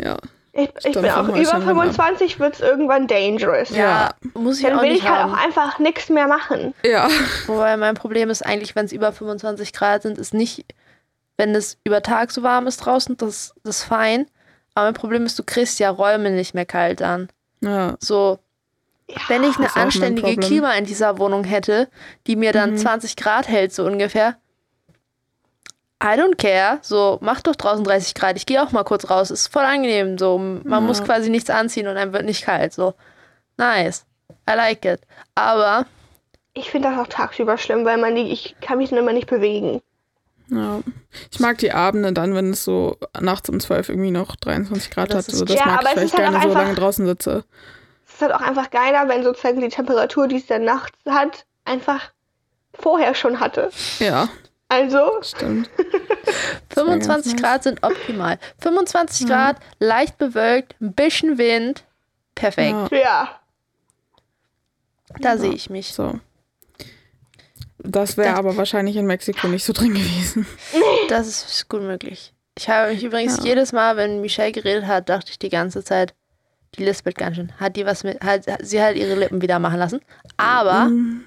ja. 0.04 0.18
Ich 0.54 0.70
ich 0.84 0.94
bin 0.94 1.06
auch 1.10 1.28
über 1.28 1.36
schon 1.36 1.40
wieder 1.40 1.54
an. 1.56 1.62
25 1.64 2.40
wird 2.40 2.56
es 2.56 2.60
irgendwann 2.62 3.08
dangerous. 3.08 3.70
Ja, 3.70 4.10
muss 4.34 4.60
ich 4.60 4.66
Dann 4.66 4.78
auch 4.78 4.82
will 4.84 4.90
nicht 4.90 5.04
ich 5.04 5.10
halt 5.10 5.20
haben. 5.24 5.34
auch 5.34 5.38
einfach 5.38 5.80
nichts 5.80 6.10
mehr 6.10 6.28
machen. 6.28 6.74
Ja, 6.86 7.08
Wobei 7.48 7.78
mein 7.78 7.96
Problem 7.96 8.30
ist 8.30 8.46
eigentlich, 8.46 8.76
wenn 8.76 8.86
es 8.86 8.92
über 8.92 9.12
25 9.12 9.74
Grad 9.74 10.02
sind, 10.04 10.18
ist 10.18 10.34
nicht, 10.34 10.66
wenn 11.38 11.54
es 11.56 11.78
über 11.84 12.02
Tag 12.02 12.32
so 12.32 12.44
warm 12.44 12.68
ist 12.68 12.78
draußen, 12.78 13.16
das, 13.18 13.54
das 13.64 13.78
ist 13.78 13.84
fein. 13.84 14.26
Aber 14.76 14.86
mein 14.88 14.94
Problem 14.94 15.26
ist, 15.26 15.38
du 15.38 15.44
kriegst 15.44 15.80
ja 15.80 15.90
Räume 15.90 16.32
nicht 16.32 16.54
mehr 16.54 16.66
kalt 16.66 17.02
an. 17.02 17.30
ja. 17.62 17.96
So, 18.00 18.40
wenn 19.28 19.44
ich 19.44 19.58
eine 19.58 19.76
anständige. 19.76 20.36
Klima 20.38 20.74
in 20.74 20.86
dieser 20.86 21.18
Wohnung 21.18 21.44
hätte, 21.44 21.88
die 22.28 22.36
mir 22.36 22.52
dann 22.54 22.72
Mhm. 22.74 22.78
20 22.78 23.16
Grad 23.16 23.48
hält, 23.48 23.74
so 23.74 23.84
ungefähr. 23.86 24.36
I 26.02 26.16
don't 26.18 26.38
care. 26.38 26.80
So, 26.82 27.18
mach 27.22 27.42
doch 27.42 27.56
draußen 27.56 27.84
30 27.84 28.14
Grad. 28.16 28.38
Ich 28.38 28.46
gehe 28.46 28.62
auch 28.64 28.72
mal 28.72 28.84
kurz 28.86 29.10
raus. 29.10 29.32
Ist 29.32 29.48
voll 29.52 29.64
angenehm. 29.66 30.18
So, 30.18 30.38
man 30.38 30.64
Ja. 30.66 30.80
muss 30.80 31.04
quasi 31.04 31.30
nichts 31.30 31.50
anziehen 31.50 31.88
und 31.88 31.98
einem 31.98 32.14
wird 32.14 32.24
nicht 32.26 32.46
kalt. 32.46 32.74
So, 32.74 32.94
nice. 33.58 34.06
I 34.50 34.54
like 34.56 34.86
it. 34.86 35.02
Aber 35.36 35.86
Ich 36.54 36.72
finde 36.72 36.90
das 36.90 36.98
auch 37.00 37.08
tagsüber 37.08 37.58
schlimm, 37.58 37.86
weil 37.86 37.98
man 37.98 38.16
die, 38.16 38.32
ich 38.32 38.56
kann 38.62 38.78
mich 38.80 38.90
dann 38.90 39.00
immer 39.00 39.14
nicht 39.14 39.28
bewegen. 39.28 39.82
Ja. 40.50 40.80
Ich 41.32 41.40
mag 41.40 41.58
die 41.60 41.72
Abende 41.74 42.12
dann, 42.12 42.34
wenn 42.34 42.52
es 42.52 42.64
so 42.64 42.98
nachts 43.20 43.50
um 43.50 43.60
12 43.60 43.90
irgendwie 43.90 44.12
noch 44.12 44.36
23 44.36 44.90
Grad 44.90 45.10
Das 45.12 45.28
hat. 45.28 45.28
ist- 45.34 45.38
So, 45.40 45.46
das 45.46 45.56
Ja, 45.58 45.66
mag 45.68 45.80
aber 45.80 45.84
ich, 45.84 45.90
es 45.92 45.96
weil 45.98 46.04
ist 46.06 46.14
ich 46.14 46.20
halt 46.20 46.24
gerne 46.26 46.38
auch 46.38 46.42
so 46.42 46.48
einfach- 46.50 46.62
lange 46.64 46.76
draußen 46.76 47.06
sitze. 47.06 47.44
Es 48.08 48.14
ist 48.16 48.22
halt 48.22 48.34
auch 48.34 48.42
einfach 48.42 48.72
geiler, 48.72 49.08
wenn 49.08 49.24
sozusagen 49.24 49.62
die 49.62 49.70
Temperatur, 49.70 50.28
die 50.28 50.38
es 50.38 50.48
dann 50.48 50.64
nachts 50.64 50.98
hat, 51.08 51.46
einfach 51.66 52.12
vorher 52.74 53.14
schon 53.16 53.40
hatte. 53.40 53.70
Ja, 54.00 54.28
Also, 54.70 55.12
stimmt. 55.24 55.70
25 56.74 57.34
ganz 57.34 57.42
Grad 57.42 57.64
sind 57.64 57.84
optimal. 57.84 58.38
25 58.60 59.28
Grad, 59.28 59.58
leicht 59.80 60.18
bewölkt, 60.18 60.76
ein 60.80 60.94
bisschen 60.94 61.38
Wind. 61.38 61.84
Perfekt. 62.36 62.92
Ja, 62.92 62.98
ja. 62.98 63.40
Da 65.20 65.38
sehe 65.38 65.54
ich 65.54 65.70
mich. 65.70 65.92
so. 65.94 66.20
Das 67.80 68.18
wäre 68.18 68.36
aber 68.36 68.56
wahrscheinlich 68.58 68.96
in 68.96 69.06
Mexiko 69.08 69.48
nicht 69.48 69.64
so 69.64 69.74
drin 69.74 69.94
gewesen. 69.94 70.46
Das 71.08 71.28
ist 71.28 71.68
gut 71.70 71.82
möglich. 71.82 72.34
Ich 72.58 72.70
habe 72.70 72.92
mich 72.94 73.04
übrigens 73.04 73.38
Ja. 73.38 73.44
jedes 73.46 73.72
Mal, 73.72 73.96
wenn 73.98 74.22
Michelle 74.22 74.52
geredet 74.52 74.86
hat, 74.86 75.10
dachte 75.10 75.32
ich 75.32 75.40
die 75.40 75.50
ganze 75.50 75.84
Zeit, 75.84 76.14
die 76.76 76.84
lispelt 76.84 77.18
ganz 77.18 77.38
schön. 77.38 77.52
Hat 77.60 77.76
die 77.78 77.86
was 77.86 78.04
mit, 78.04 78.22
hat, 78.22 78.44
sie 78.62 78.82
hat 78.84 78.96
ihre 78.96 79.16
Lippen 79.16 79.42
wieder 79.42 79.58
machen 79.60 79.80
lassen. 79.80 80.02
Aber 80.38 80.86
Mhm. 80.86 81.24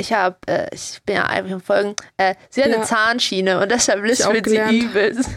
Ich 0.00 0.12
habe, 0.12 0.36
äh, 0.46 0.66
ich 0.72 1.00
bin 1.06 1.16
ja 1.16 1.26
einfach 1.26 1.50
im 1.52 1.60
Folgen, 1.60 1.94
äh, 2.16 2.34
sie 2.48 2.62
hat 2.62 2.70
Ja. 2.70 2.76
eine 2.76 2.84
Zahnschiene 2.84 3.60
und 3.60 3.70
deshalb 3.70 4.02
lispelt 4.04 4.36
sie 4.46 4.50
gelernt. 4.56 4.72
übelst. 4.72 5.30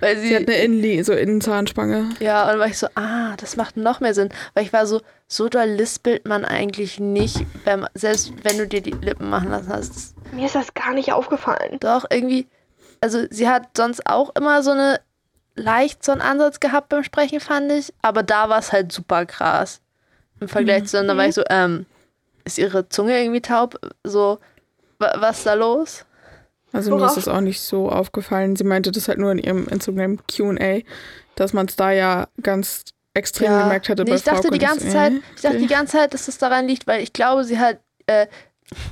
Weil 0.00 0.16
sie, 0.18 0.28
Sie 0.28 0.36
hat 0.36 0.42
eine 0.48 0.56
Innenli 0.58 1.02
so 1.02 1.12
Innenzahnspange. 1.12 2.10
ja, 2.20 2.42
und 2.42 2.48
dann 2.50 2.58
war 2.60 2.66
ich 2.66 2.78
so, 2.78 2.86
ah, 2.94 3.34
das 3.38 3.56
macht 3.56 3.76
noch 3.76 4.00
mehr 4.00 4.14
Sinn. 4.14 4.28
Weil 4.54 4.64
ich 4.64 4.72
war 4.72 4.86
so, 4.86 5.00
so 5.26 5.48
doll 5.48 5.66
lispelt 5.68 6.26
man 6.26 6.44
eigentlich 6.44 7.00
nicht, 7.00 7.44
wenn, 7.64 7.80
man- 7.80 7.90
selbst 7.94 8.32
wenn 8.42 8.58
du 8.58 8.66
dir 8.66 8.80
die 8.82 8.90
Lippen 8.92 9.28
machen 9.30 9.50
lassen 9.50 9.68
hast. 9.70 10.14
Mir 10.32 10.46
ist 10.46 10.54
das 10.54 10.74
gar 10.74 10.92
nicht 10.94 11.12
aufgefallen. 11.12 11.78
Doch, 11.80 12.04
irgendwie. 12.10 12.46
Also, 13.00 13.24
sie 13.30 13.48
hat 13.48 13.68
sonst 13.76 14.06
auch 14.06 14.30
immer 14.36 14.62
so 14.62 14.70
eine 14.72 15.00
leicht 15.56 16.04
so 16.04 16.12
einen 16.12 16.20
Ansatz 16.20 16.60
gehabt 16.60 16.88
beim 16.90 17.02
Sprechen, 17.04 17.40
fand 17.40 17.72
ich. 17.72 17.92
Aber 18.02 18.22
da 18.22 18.48
war 18.48 18.58
es 18.58 18.72
halt 18.72 18.92
super 18.92 19.26
krass. 19.26 19.80
Im 20.40 20.48
Vergleich 20.48 20.84
zu, 20.86 21.04
da 21.04 21.16
war 21.16 21.26
ich 21.26 21.34
so, 21.34 21.42
ähm, 21.50 21.86
ist 22.44 22.58
ihre 22.58 22.88
Zunge 22.88 23.20
irgendwie 23.20 23.40
taub? 23.40 23.78
So, 24.04 24.38
wa 24.98 25.12
was 25.18 25.38
ist 25.38 25.46
da 25.46 25.54
los? 25.54 26.04
Also 26.72 26.90
mir 26.90 26.96
Worauf- 27.00 27.16
ist 27.16 27.26
das 27.26 27.28
auch 27.34 27.40
nicht 27.40 27.60
so 27.60 27.88
aufgefallen. 27.90 28.54
Sie 28.56 28.64
meinte 28.64 28.92
das 28.92 29.08
halt 29.08 29.18
nur 29.18 29.32
in 29.32 29.38
ihrem 29.38 29.66
Instagram 29.68 30.18
QA, 30.28 30.82
dass 31.34 31.52
man 31.52 31.66
es 31.66 31.76
da 31.76 31.90
ja 31.90 32.28
ganz 32.42 32.84
extrem 33.14 33.48
gemerkt 33.58 33.88
hatte 33.88 34.04
nee, 34.04 34.10
bei 34.10 34.16
ich 34.16 34.22
dachte 34.22 34.50
die 34.50 34.58
Das- 34.60 34.68
ganze 34.70 34.88
Zeit, 34.88 35.12
äh, 35.12 35.20
ich 35.34 35.42
dachte 35.42 35.58
die 35.58 35.66
ganze 35.66 35.92
Zeit, 35.96 36.14
dass 36.14 36.26
das 36.26 36.38
daran 36.38 36.68
liegt, 36.68 36.86
weil 36.86 37.02
ich 37.02 37.12
glaube, 37.12 37.42
sie 37.44 37.58
hat, 37.58 37.78
äh, 38.06 38.28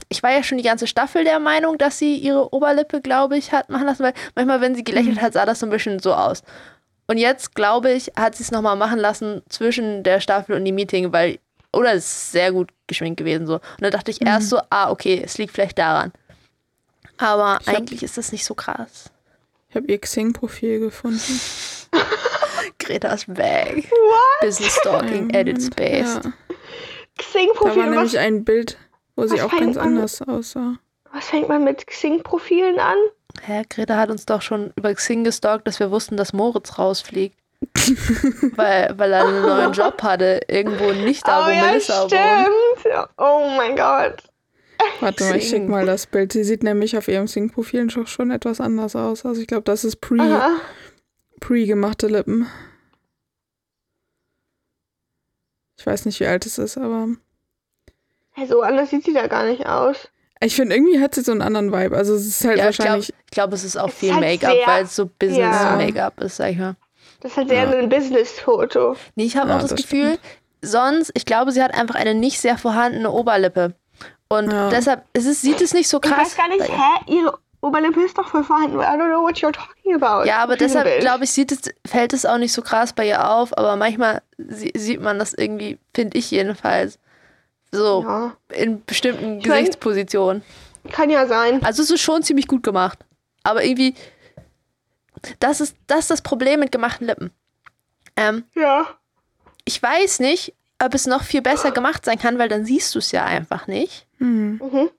ich 0.08 0.24
war 0.24 0.32
ja 0.32 0.42
schon 0.42 0.58
die 0.58 0.64
ganze 0.64 0.88
Staffel 0.88 1.22
der 1.22 1.38
Meinung, 1.38 1.78
dass 1.78 1.98
sie 2.00 2.16
ihre 2.16 2.52
Oberlippe, 2.52 3.00
glaube 3.00 3.36
ich, 3.38 3.52
hat 3.52 3.68
machen 3.70 3.86
lassen, 3.86 4.02
weil 4.02 4.14
manchmal, 4.34 4.60
wenn 4.60 4.74
sie 4.74 4.82
gelächelt 4.82 5.16
Mhm. 5.18 5.20
hat, 5.22 5.34
sah 5.34 5.46
das 5.46 5.60
so 5.60 5.66
ein 5.66 5.70
bisschen 5.70 6.00
so 6.00 6.14
aus. 6.14 6.42
Und 7.06 7.16
jetzt, 7.18 7.54
glaube 7.54 7.92
ich, 7.92 8.10
hat 8.16 8.34
sie 8.34 8.42
es 8.42 8.50
nochmal 8.50 8.74
machen 8.74 8.98
lassen 8.98 9.42
zwischen 9.48 10.02
der 10.02 10.18
Staffel 10.18 10.56
und 10.56 10.64
dem 10.64 10.74
Meeting, 10.74 11.12
weil, 11.12 11.38
oder 11.72 11.92
es 11.92 12.04
ist 12.06 12.32
sehr 12.32 12.52
gut 12.52 12.70
geschminkt 12.86 13.18
gewesen 13.18 13.46
so. 13.46 13.54
Und 13.54 13.62
dann 13.80 13.90
dachte 13.90 14.10
ich 14.10 14.20
Mhm. 14.20 14.26
erst 14.26 14.48
so, 14.50 14.60
ah, 14.70 14.90
okay, 14.90 15.22
es 15.24 15.38
liegt 15.38 15.52
vielleicht 15.52 15.78
daran. 15.78 16.12
Aber 17.18 17.58
Ich 17.60 17.66
hab- 17.68 17.76
eigentlich 17.76 18.02
ist 18.02 18.16
das 18.16 18.32
nicht 18.32 18.44
so 18.44 18.54
krass. 18.54 19.10
Ich 19.68 19.76
habe 19.76 19.86
ihr 19.86 19.98
Xing-Profil 19.98 20.80
gefunden. 20.80 21.40
Greta's 22.78 23.24
Bag. 23.26 23.84
Business 24.40 24.76
Stalking 24.76 25.30
its 25.30 25.70
best. 25.70 26.24
Ja. 26.24 26.30
Da 26.30 26.32
Xing-Profil, 27.18 27.76
war 27.76 27.86
was, 27.88 27.94
nämlich 27.94 28.18
ein 28.18 28.44
Bild, 28.44 28.78
wo 29.16 29.26
sie 29.26 29.34
was 29.34 29.42
auch 29.42 29.50
ganz 29.58 29.76
anders 29.76 30.22
aussah. 30.22 30.74
was 31.12 31.26
fängt 31.26 31.48
man 31.48 31.64
mit 31.64 31.86
Xing-Profilen 31.86 32.78
an? 32.78 32.96
Herr 33.42 33.64
Greta 33.64 33.96
hat 33.96 34.10
uns 34.10 34.24
doch 34.26 34.40
schon 34.42 34.72
über 34.76 34.94
Xing 34.94 35.24
gestalkt, 35.24 35.66
dass 35.66 35.80
wir 35.80 35.90
wussten, 35.90 36.16
dass 36.16 36.32
Moritz 36.32 36.78
rausfliegt. 36.78 37.36
Weil, 38.56 38.94
weil 38.98 39.12
er 39.12 39.26
einen 39.26 39.42
neuen 39.42 39.72
Job 39.72 40.02
hatte. 40.02 40.40
Irgendwo 40.48 40.92
nicht 40.92 41.26
da, 41.26 41.44
wo 41.46 41.50
oh 41.50 41.52
ja, 41.52 41.66
Melissa 41.66 42.02
wohnt. 42.02 42.12
stimmt. 42.12 42.84
Ja, 42.94 43.08
Oh 43.16 43.50
mein 43.56 43.76
Gott. 43.76 44.22
Warte 45.00 45.24
mal, 45.24 45.36
ich 45.36 45.48
schick 45.48 45.68
mal 45.68 45.84
das 45.86 46.06
Bild. 46.06 46.32
Sie 46.32 46.44
sieht 46.44 46.62
nämlich 46.62 46.96
auf 46.96 47.08
ihrem 47.08 47.26
Xing-Profil 47.26 47.90
schon, 47.90 48.06
schon 48.06 48.30
etwas 48.30 48.60
anders 48.60 48.94
aus. 48.94 49.24
Also 49.26 49.40
ich 49.40 49.46
glaube, 49.48 49.64
das 49.64 49.84
ist 49.84 49.96
pre, 49.96 50.20
Aha. 50.20 50.50
pre 51.40 51.66
gemachte 51.66 52.06
Lippen. 52.06 52.46
Ich 55.78 55.86
weiß 55.86 56.06
nicht, 56.06 56.20
wie 56.20 56.26
alt 56.26 56.46
es 56.46 56.58
ist, 56.58 56.76
aber 56.78 57.08
Hey, 58.32 58.46
so 58.46 58.62
anders 58.62 58.90
sieht 58.90 59.04
sie 59.04 59.12
da 59.14 59.26
gar 59.26 59.44
nicht 59.46 59.66
aus. 59.66 60.08
ich 60.40 60.54
finde, 60.54 60.76
irgendwie 60.76 61.00
hat 61.00 61.14
sie 61.14 61.22
so 61.22 61.32
einen 61.32 61.42
anderen 61.42 61.72
Vibe. 61.72 61.96
Also 61.96 62.14
es 62.14 62.26
ist 62.26 62.44
halt 62.44 62.58
Ja, 62.58 62.68
ich 62.70 62.76
glaube, 62.76 62.90
wahrscheinlich. 62.90 63.14
glaub, 63.32 63.52
es 63.52 63.64
ist 63.64 63.76
auch 63.76 63.90
viel 63.90 64.12
halt 64.14 64.20
Make-up, 64.20 64.56
weil 64.66 64.84
es 64.84 64.94
so 64.94 65.04
Ja. 65.04 65.08
Business-Make-up 65.18 66.20
ist, 66.20 66.36
sag 66.36 66.52
ich 66.52 66.58
mal. 66.58 66.76
Das 67.20 67.32
ist 67.32 67.36
halt 67.36 67.48
sehr 67.48 67.64
Ja. 67.64 67.70
ein 67.70 67.88
Business-Foto. 67.88 68.96
Nee, 69.16 69.24
ich 69.24 69.36
habe 69.36 69.50
Ja, 69.50 69.56
auch 69.56 69.60
das, 69.60 69.70
das 69.70 69.80
Gefühl, 69.82 70.18
sonst, 70.62 71.10
ich 71.14 71.24
glaube, 71.24 71.52
sie 71.52 71.62
hat 71.62 71.74
einfach 71.74 71.94
eine 71.96 72.14
nicht 72.14 72.40
sehr 72.40 72.58
vorhandene 72.58 73.10
Oberlippe. 73.10 73.74
Und 74.28 74.50
Ja. 74.52 74.68
deshalb 74.68 75.04
ist 75.14 75.26
es, 75.26 75.40
sieht 75.40 75.60
es 75.60 75.74
nicht 75.74 75.88
so 75.88 75.98
Ich 76.02 76.10
krass. 76.10 76.18
weiß 76.26 76.36
gar 76.36 76.48
nicht, 76.48 76.62
hä? 76.68 77.12
Ihre 77.12 77.36
Oberlippe 77.60 78.02
ist 78.02 78.16
doch 78.16 78.28
voll 78.28 78.44
vorhanden. 78.44 78.78
I 78.78 78.82
don't 78.82 79.08
know 79.08 79.22
what 79.22 79.36
you're 79.38 79.52
talking 79.52 80.00
about. 80.00 80.26
Ja, 80.28 80.38
aber 80.38 80.56
deshalb 80.56 81.00
glaube 81.00 81.24
ich, 81.24 81.30
sieht 81.32 81.50
es, 81.50 81.60
fällt 81.86 82.12
es 82.12 82.24
auch 82.24 82.38
nicht 82.38 82.52
so 82.52 82.62
krass 82.62 82.92
bei 82.92 83.08
ihr 83.08 83.28
auf, 83.28 83.56
aber 83.56 83.74
manchmal 83.76 84.22
sie, 84.36 84.70
sieht 84.76 85.00
man 85.00 85.18
das 85.18 85.34
irgendwie, 85.34 85.78
finde 85.94 86.18
ich 86.18 86.30
jedenfalls, 86.30 86.98
so 87.72 88.02
Ja, 88.06 88.36
in 88.54 88.84
bestimmten 88.84 89.40
Ich 89.40 89.46
mein- 89.46 89.58
Gesichtspositionen. 89.64 90.42
kann 90.92 91.10
ja 91.10 91.26
sein. 91.26 91.62
Also 91.64 91.82
es 91.82 91.90
ist 91.90 92.00
schon 92.00 92.22
ziemlich 92.22 92.46
gut 92.46 92.62
gemacht. 92.62 93.00
Aber 93.42 93.64
irgendwie, 93.64 93.94
das 95.40 95.60
ist 95.60 95.76
das, 95.86 96.00
ist 96.00 96.10
das 96.10 96.22
Problem 96.22 96.60
mit 96.60 96.72
gemachten 96.72 97.06
Lippen. 97.06 97.30
Ähm, 98.16 98.44
Ja. 98.54 98.86
ich 99.64 99.82
weiß 99.82 100.20
nicht, 100.20 100.54
ob 100.82 100.94
es 100.94 101.06
noch 101.06 101.22
viel 101.22 101.42
besser 101.42 101.70
gemacht 101.72 102.04
sein 102.04 102.18
kann, 102.18 102.38
weil 102.38 102.48
dann 102.48 102.64
siehst 102.64 102.94
du 102.94 102.98
es 103.00 103.12
ja 103.12 103.24
einfach 103.24 103.66
nicht. 103.66 104.06
Hm. 104.18 104.60
Mhm. 104.62 104.90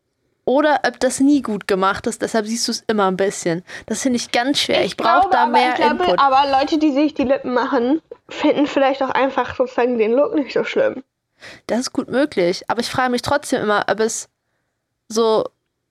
Oder 0.45 0.81
ob 0.87 0.99
das 0.99 1.19
nie 1.19 1.41
gut 1.43 1.67
gemacht 1.67 2.07
ist, 2.07 2.21
deshalb 2.23 2.47
siehst 2.47 2.67
du 2.67 2.71
es 2.71 2.83
immer 2.87 3.07
ein 3.07 3.17
bisschen. 3.17 3.63
Das 3.85 4.01
finde 4.01 4.17
ich 4.17 4.31
ganz 4.31 4.59
schwer. 4.59 4.83
Ich, 4.83 4.97
brauche 4.97 5.29
glaube 5.29 5.29
da 5.31 5.43
aber- 5.43 5.51
mehr 5.51 5.69
ich 5.69 5.75
glaube, 5.75 6.03
Input. 6.05 6.19
Aber 6.19 6.49
Leute, 6.59 6.79
die 6.79 6.91
sich 6.91 7.13
die 7.13 7.23
Lippen 7.23 7.53
machen, 7.53 8.01
finden 8.29 8.65
vielleicht 8.65 9.03
auch 9.03 9.11
einfach 9.11 9.55
sozusagen 9.55 9.97
den 9.99 10.11
Look 10.13 10.33
nicht 10.33 10.51
so 10.53 10.63
schlimm. 10.63 11.03
Das 11.67 11.79
ist 11.79 11.93
gut 11.93 12.09
möglich. 12.09 12.63
Aber 12.67 12.81
ich 12.81 12.89
frage 12.89 13.11
mich 13.11 13.21
trotzdem 13.21 13.61
immer, 13.61 13.85
ob 13.89 13.99
es 13.99 14.27
so, 15.07 15.45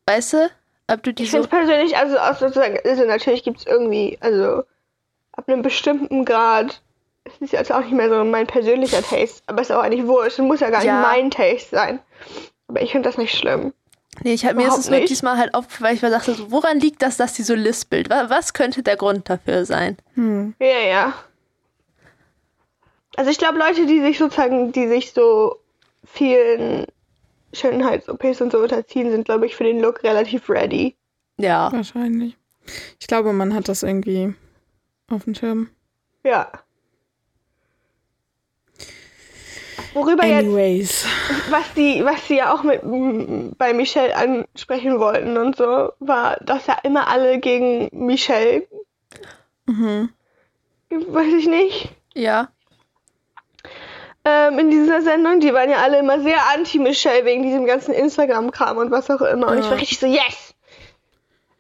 weißt 0.07 0.33
du, 0.35 0.51
ob 0.89 1.03
du 1.03 1.13
die 1.13 1.23
Ich 1.25 1.31
so. 1.31 1.39
finde 1.43 1.49
es 1.49 1.51
persönlich, 1.51 1.97
also, 1.97 2.19
auch 2.19 2.37
sozusagen, 2.37 2.79
also 2.85 3.05
natürlich 3.05 3.43
gibt 3.45 3.59
es 3.59 3.67
irgendwie, 3.67 4.19
also 4.21 4.63
ab 5.33 5.45
einem 5.49 5.63
bestimmten 5.63 6.25
Grad, 6.25 6.83
es 7.25 7.35
ist 7.41 7.53
jetzt 7.53 7.71
auch 7.73 7.81
nicht 7.81 7.93
mehr 7.93 8.09
so 8.09 8.25
mein 8.25 8.47
persönlicher 8.47 9.03
Taste, 9.03 9.43
aber 9.47 9.61
es 9.63 9.71
ist 9.71 9.77
auch 9.77 9.83
eigentlich 9.83 10.07
wurscht. 10.07 10.39
Es 10.39 10.45
muss 10.45 10.61
ja 10.61 10.71
gar 10.71 10.83
Ja. 10.83 10.95
nicht 11.01 11.03
mein 11.11 11.31
Taste 11.31 11.77
sein. 11.77 12.01
Aber 12.69 12.83
ich 12.83 12.91
finde 12.93 13.09
das 13.09 13.19
nicht 13.19 13.37
schlimm. 13.37 13.73
Nee, 14.25 14.33
ich 14.35 14.45
hab, 14.45 14.57
mir 14.57 14.67
ist 14.67 14.79
es 14.79 14.91
nur 14.91 15.01
diesmal 15.01 15.37
halt 15.37 15.55
aufgefallen, 15.55 15.85
weil 15.91 15.95
ich 15.97 16.03
mir 16.03 16.11
dachte, 16.11 16.35
so, 16.35 16.51
woran 16.51 16.81
liegt 16.81 17.03
das, 17.03 17.17
dass 17.19 17.37
sie 17.37 17.43
so 17.45 17.55
lispelt? 17.55 18.11
Wa- 18.11 18.27
Was 18.31 18.53
könnte 18.53 18.83
der 18.83 18.97
Grund 18.97 19.29
dafür 19.31 19.65
sein? 19.65 19.97
Hm. 20.15 20.55
Ja, 20.59 20.67
ja. 20.81 21.13
Also 23.17 23.31
ich 23.31 23.39
glaube, 23.39 23.59
Leute, 23.59 23.87
die 23.87 24.01
sich 24.01 24.19
sozusagen, 24.19 24.73
die 24.73 24.89
sich 24.89 25.13
so 25.13 25.57
vielen 26.05 26.87
Schönheits-OPs 27.53 28.41
und 28.41 28.53
so 28.53 28.59
unterziehen, 28.59 29.11
sind, 29.11 29.25
glaube 29.25 29.47
ich, 29.47 29.57
für 29.57 29.65
den 29.65 29.81
Look 29.81 30.03
relativ 30.03 30.49
ready. 30.51 30.97
Ja. 31.39 31.71
Wahrscheinlich. 31.73 32.37
Ich 33.01 33.07
glaube, 33.07 33.33
man 33.33 33.55
hat 33.55 33.69
das 33.69 33.83
irgendwie 33.83 34.35
auf 35.11 35.25
dem 35.25 35.35
Schirm. 35.35 35.71
Ja. 36.25 36.51
Worüber 39.95 40.27
jetzt, 40.27 40.45
Anyways. 40.45 41.07
was 41.51 41.73
die, 41.75 42.05
was 42.05 42.27
sie 42.29 42.37
ja 42.37 42.53
auch 42.53 42.63
mit 42.63 42.83
m, 42.83 43.53
bei 43.57 43.73
Michelle 43.73 44.15
ansprechen 44.15 44.99
wollten 44.99 45.37
und 45.39 45.57
so, 45.57 45.93
war, 45.99 46.37
dass 46.43 46.67
ja 46.67 46.77
immer 46.83 47.09
alle 47.09 47.39
gegen 47.41 47.89
Michelle, 47.93 48.67
Mhm. 49.67 50.11
weiß 50.91 51.33
ich 51.35 51.47
nicht, 51.47 51.89
Ja. 52.15 52.49
Ähm, 54.29 54.59
in 54.59 54.71
dieser 54.71 55.01
Sendung, 55.03 55.41
die 55.41 55.53
waren 55.55 55.71
ja 55.71 55.79
alle 55.79 55.99
immer 55.99 56.21
sehr 56.21 56.39
anti-Michelle 56.55 57.25
wegen 57.25 57.43
diesem 57.43 57.65
ganzen 57.67 57.95
Instagram-Kram 57.95 58.77
und 58.77 58.91
was 58.91 59.09
auch 59.11 59.23
immer. 59.23 59.49
Und 59.49 59.59
ich 59.59 59.65
war 59.65 59.73
Ja. 59.73 59.79
richtig 59.79 59.99
so, 60.01 60.07
yes! 60.07 60.55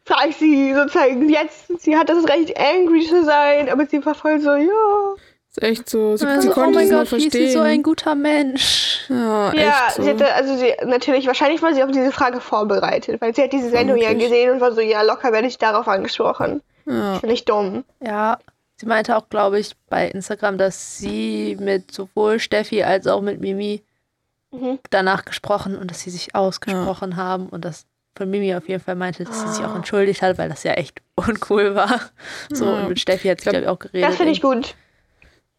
Frag 0.04 0.32
sie 0.32 0.72
sozusagen 0.74 1.28
jetzt, 1.28 1.66
sie 1.82 1.96
hat 1.96 2.08
das 2.08 2.26
Recht, 2.28 2.58
angry 2.58 3.06
zu 3.06 3.24
sein, 3.24 3.68
aber 3.68 3.84
sie 3.86 4.04
war 4.06 4.14
voll 4.14 4.40
so, 4.40 4.50
ja. 4.54 5.14
Ist 5.50 5.62
echt 5.62 5.88
so. 5.90 6.16
Sie, 6.16 6.26
Also, 6.26 6.40
sie 6.42 6.48
oh 6.48 6.52
konnte 6.52 6.78
mein 6.78 6.84
es 6.86 6.90
nur 6.90 7.00
Gott, 7.00 7.12
wie 7.12 7.16
ist 7.16 7.22
verstehen. 7.24 7.46
sie 7.48 7.52
so 7.52 7.60
ein 7.60 7.82
guter 7.82 8.14
Mensch? 8.14 9.04
ja, 9.08 9.52
Ja, 9.52 9.86
echt 9.86 9.96
so. 9.96 10.02
sie 10.02 10.10
hatte, 10.10 10.32
also 10.34 10.56
sie, 10.56 10.72
natürlich, 10.84 11.26
wahrscheinlich 11.26 11.60
war 11.62 11.74
sie 11.74 11.82
auf 11.82 11.90
diese 11.90 12.10
Frage 12.12 12.40
vorbereitet, 12.40 13.20
weil 13.20 13.34
sie 13.34 13.42
hat 13.42 13.52
diese 13.52 13.68
Sendung 13.70 13.96
ja 13.98 14.04
Vermutlich. 14.08 14.30
gesehen 14.30 14.50
und 14.52 14.60
war 14.60 14.72
so, 14.72 14.80
ja, 14.80 15.02
locker 15.02 15.32
werde 15.32 15.46
ich 15.46 15.58
darauf 15.58 15.88
angesprochen. 15.88 16.62
ja. 16.86 17.14
Finde 17.18 17.34
ich 17.34 17.44
dumm. 17.44 17.84
Ja. 18.00 18.38
Sie 18.80 18.86
meinte 18.86 19.16
auch, 19.16 19.28
glaube 19.28 19.58
ich, 19.58 19.74
bei 19.88 20.08
Instagram, 20.08 20.56
dass 20.56 20.98
sie 20.98 21.56
mit 21.60 21.92
sowohl 21.92 22.38
Steffi 22.38 22.82
als 22.84 23.06
auch 23.06 23.20
mit 23.20 23.40
Mimi 23.40 23.82
Mhm. 24.50 24.78
danach 24.90 25.24
gesprochen 25.26 25.76
und 25.76 25.90
dass 25.90 26.00
sie 26.00 26.10
sich 26.10 26.34
ausgesprochen 26.34 27.16
haben 27.16 27.48
und 27.50 27.64
dass 27.66 27.84
von 28.16 28.30
Mimi 28.30 28.54
auf 28.54 28.66
jeden 28.68 28.82
Fall 28.82 28.94
meinte, 28.94 29.24
dass 29.24 29.42
sie 29.42 29.48
sich 29.50 29.64
Ah. 29.64 29.70
auch 29.70 29.74
entschuldigt 29.74 30.22
hat, 30.22 30.38
weil 30.38 30.48
das 30.48 30.62
ja 30.62 30.72
echt 30.72 31.02
uncool 31.16 31.74
war. 31.74 32.00
So, 32.50 32.64
Ja. 32.64 32.70
und 32.76 32.88
mit 32.88 32.98
Steffi 33.00 33.28
hat 33.28 33.40
sie, 33.40 33.50
glaube 33.50 33.60
ich, 33.64 33.68
auch 33.68 33.78
geredet. 33.78 34.08
Das 34.08 34.16
finde 34.16 34.32
ich 34.32 34.40
gut. 34.40 34.74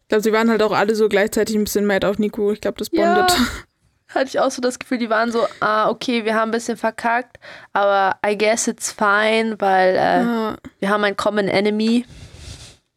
Ich 0.02 0.08
glaube, 0.08 0.22
sie 0.24 0.32
waren 0.32 0.50
halt 0.50 0.62
auch 0.62 0.72
alle 0.72 0.96
so 0.96 1.08
gleichzeitig 1.08 1.54
ein 1.56 1.64
bisschen 1.64 1.86
mad 1.86 2.04
auf 2.06 2.18
Nico. 2.18 2.50
Ich 2.52 2.60
glaube, 2.60 2.78
das 2.78 2.88
Ja. 2.90 3.04
bondet. 3.14 3.36
hatte 4.08 4.24
ich 4.26 4.40
auch 4.40 4.50
so 4.50 4.60
das 4.60 4.78
Gefühl, 4.80 4.98
die 4.98 5.08
waren 5.08 5.30
so, 5.30 5.46
ah, 5.60 5.88
okay, 5.88 6.24
wir 6.24 6.34
haben 6.34 6.48
ein 6.48 6.52
bisschen 6.52 6.76
verkackt, 6.76 7.38
aber 7.72 8.16
I 8.26 8.36
guess 8.36 8.66
it's 8.66 8.90
fine, 8.90 9.54
weil 9.60 9.94
äh, 9.94 10.22
Ja, 10.24 10.56
wir 10.80 10.88
haben 10.88 11.04
einen 11.04 11.16
Common 11.16 11.46
Enemy. 11.46 12.04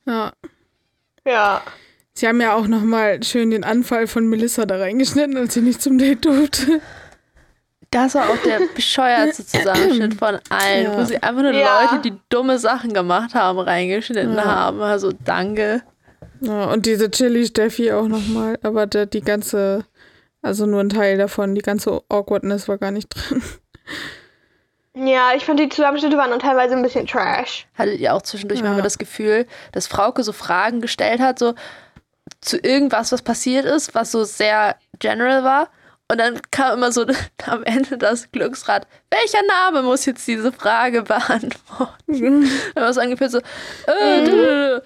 Ja. 0.06 0.32
Ja. 1.26 1.62
Sie 2.14 2.28
haben 2.28 2.42
ja 2.42 2.54
auch 2.56 2.68
nochmal 2.68 3.24
schön 3.24 3.50
den 3.50 3.64
Anfall 3.64 4.06
von 4.08 4.28
Melissa 4.28 4.66
da 4.66 4.78
reingeschnitten, 4.78 5.36
als 5.38 5.54
sie 5.56 5.62
nicht 5.62 5.82
zum 5.82 5.98
Date 5.98 6.26
durfte. 6.26 6.80
Das 7.90 8.16
war 8.16 8.30
auch 8.30 8.38
der 8.44 8.60
bescheuertste 8.76 9.46
Zusammenschnitt 9.46 10.16
von 10.16 10.40
allen, 10.50 10.84
Ja. 10.84 10.98
wo 10.98 11.04
sie 11.06 11.22
einfach 11.22 11.42
nur 11.44 11.52
Ja. 11.54 11.84
Leute, 11.92 12.02
die 12.10 12.18
dumme 12.30 12.58
Sachen 12.60 12.94
gemacht 12.94 13.34
haben, 13.36 13.60
reingeschnitten 13.60 14.36
Ja. 14.36 14.46
haben. 14.46 14.82
Also 14.82 15.12
danke. 15.26 15.82
Ja, 16.42 16.66
und 16.72 16.86
diese 16.86 17.10
Chili 17.10 17.46
Steffi 17.46 17.92
auch 17.92 18.08
nochmal. 18.08 18.60
Aber 18.64 18.86
der, 18.88 19.06
die 19.06 19.22
ganze, 19.22 19.86
also 20.42 20.66
nur 20.66 20.82
ein 20.82 20.90
Teil 20.90 21.18
davon, 21.18 21.56
die 21.56 21.62
ganze 21.62 22.02
Awkwardness 22.10 22.68
war 22.68 22.78
gar 22.78 22.92
nicht 22.92 23.10
drin. 23.10 23.42
Ja, 24.96 25.32
ich 25.36 25.44
fand 25.46 25.60
die 25.60 25.70
Zusammenschnitte 25.70 26.18
waren 26.18 26.30
dann 26.30 26.40
teilweise 26.40 26.76
ein 26.76 26.84
bisschen 26.84 27.08
trash. 27.08 27.66
Hattet 27.76 28.00
ihr 28.00 28.14
auch 28.14 28.22
zwischendurch 28.22 28.60
Ja. 28.60 28.66
manchmal 28.66 28.84
das 28.84 28.98
Gefühl, 29.00 29.48
dass 29.72 29.88
Frauke 29.88 30.24
so 30.24 30.34
Fragen 30.34 30.82
gestellt 30.82 31.20
hat, 31.20 31.40
so 31.40 31.56
zu 32.42 32.58
irgendwas, 32.58 33.12
was 33.12 33.22
passiert 33.24 33.66
ist, 33.66 33.96
was 33.96 34.12
so 34.12 34.24
sehr 34.24 34.76
general 35.00 35.44
war. 35.44 35.70
Und 36.12 36.20
dann 36.20 36.40
kam 36.52 36.74
immer 36.78 36.92
so 36.92 37.06
am 37.48 37.64
Ende 37.64 37.98
das 37.98 38.32
Glücksrad. 38.32 38.86
Welcher 39.10 39.44
Name 39.48 39.82
muss 39.82 40.06
jetzt 40.06 40.28
diese 40.28 40.52
Frage 40.52 41.02
beantworten? 41.04 41.96
Dann 42.08 42.50
war 42.76 42.90
es 42.90 42.98
ungefähr 42.98 43.30
so, 43.30 43.40
äh, 43.40 44.24
d- 44.26 44.82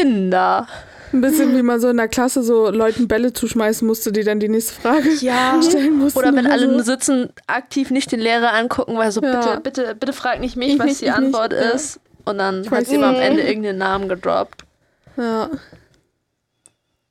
Linda. 0.00 0.66
Ein 1.14 1.20
bisschen 1.20 1.56
wie 1.56 1.62
man 1.62 1.80
so 1.80 1.88
in 1.88 1.96
der 1.96 2.08
Klasse 2.08 2.42
so 2.42 2.70
Leuten 2.70 3.06
Bälle 3.06 3.32
zuschmeißen 3.32 3.86
musste, 3.86 4.10
die 4.10 4.24
dann 4.24 4.40
die 4.40 4.48
nächste 4.48 4.74
Frage 4.80 5.08
Ja. 5.20 5.60
stellen 5.68 5.96
mussten. 5.98 6.18
Oder 6.18 6.34
wenn 6.34 6.46
alle 6.46 6.68
so. 6.78 6.82
sitzen, 6.82 7.32
aktiv 7.46 7.90
nicht 7.90 8.10
den 8.10 8.18
Lehrer 8.20 8.52
angucken, 8.52 8.96
weil 8.98 9.12
so, 9.12 9.22
Ja. 9.22 9.38
bitte, 9.40 9.60
bitte, 9.60 9.94
bitte 9.94 10.12
frag 10.12 10.40
nicht 10.40 10.56
mich, 10.56 10.72
Ich 10.74 10.78
was 10.78 10.86
nicht, 10.86 11.00
die 11.02 11.04
nicht, 11.06 11.14
Antwort 11.14 11.52
ja. 11.52 11.58
ist. 11.70 12.00
Und 12.24 12.38
dann 12.38 12.68
hat 12.70 12.86
sie 12.86 12.96
immer 12.96 13.06
am 13.08 13.12
nicht. 13.14 13.22
Ende 13.22 13.42
irgendeinen 13.42 13.78
Namen 13.78 14.08
gedroppt. 14.08 14.62
Ja. 15.16 15.50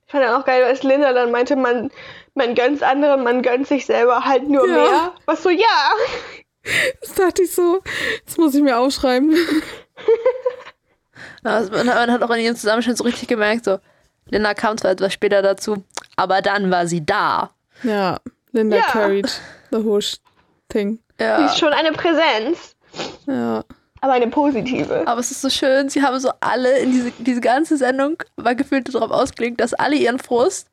Ich 0.05 0.11
fand 0.11 0.23
dann 0.25 0.39
auch 0.41 0.45
geil, 0.45 0.63
als 0.63 0.83
Linda 0.83 1.13
dann 1.13 1.31
meinte, 1.31 1.55
man, 1.55 1.89
man 2.35 2.53
gönnt 2.55 2.83
anderen, 2.83 3.23
man 3.23 3.41
gönnt 3.41 3.67
sich 3.67 3.85
selber 3.85 4.25
halt 4.25 4.47
nur 4.49 4.67
Ja. 4.67 4.73
mehr. 4.73 5.11
Was 5.25 5.43
so, 5.43 5.49
ja. 5.49 5.65
Das 7.01 7.13
dachte 7.15 7.43
ich 7.43 7.51
so, 7.53 7.81
das 8.25 8.37
muss 8.37 8.53
ich 8.55 8.61
mir 8.61 8.77
aufschreiben. 8.77 9.35
Ja, 11.45 11.57
also 11.57 11.71
man, 11.71 11.85
man 11.87 12.09
hat 12.11 12.23
auch 12.23 12.29
in 12.31 12.39
ihrem 12.39 12.55
Zusammenschnitt 12.55 12.97
so 12.97 13.03
richtig 13.03 13.27
gemerkt, 13.27 13.65
so, 13.65 13.77
Linda 14.29 14.53
kam 14.53 14.77
zwar 14.77 14.91
etwas 14.91 15.13
später 15.13 15.41
dazu, 15.41 15.83
aber 16.15 16.41
dann 16.41 16.71
war 16.71 16.87
sie 16.87 17.05
da. 17.05 17.51
Ja, 17.83 18.17
Linda 18.51 18.77
Ja. 18.77 18.83
carried 18.83 19.29
the 19.71 19.83
whole 19.83 20.03
thing. 20.69 20.99
Die 21.19 21.23
Ja. 21.23 21.45
ist 21.45 21.57
schon 21.59 21.73
eine 21.73 21.91
Präsenz, 21.91 22.75
Ja. 23.27 23.63
aber 24.01 24.13
eine 24.13 24.27
positive. 24.27 25.07
Aber 25.07 25.19
es 25.19 25.31
ist 25.31 25.41
so 25.41 25.49
schön, 25.49 25.89
sie 25.89 26.01
haben 26.01 26.19
so 26.19 26.31
alle 26.39 26.79
in 26.79 26.91
diese, 26.91 27.11
diese 27.19 27.41
ganze 27.41 27.77
Sendung 27.77 28.17
war 28.37 28.55
gefühlt 28.55 28.93
darauf 28.93 29.11
ausgelegt, 29.11 29.59
dass 29.61 29.73
alle 29.73 29.95
ihren 29.95 30.19
Frust 30.19 30.67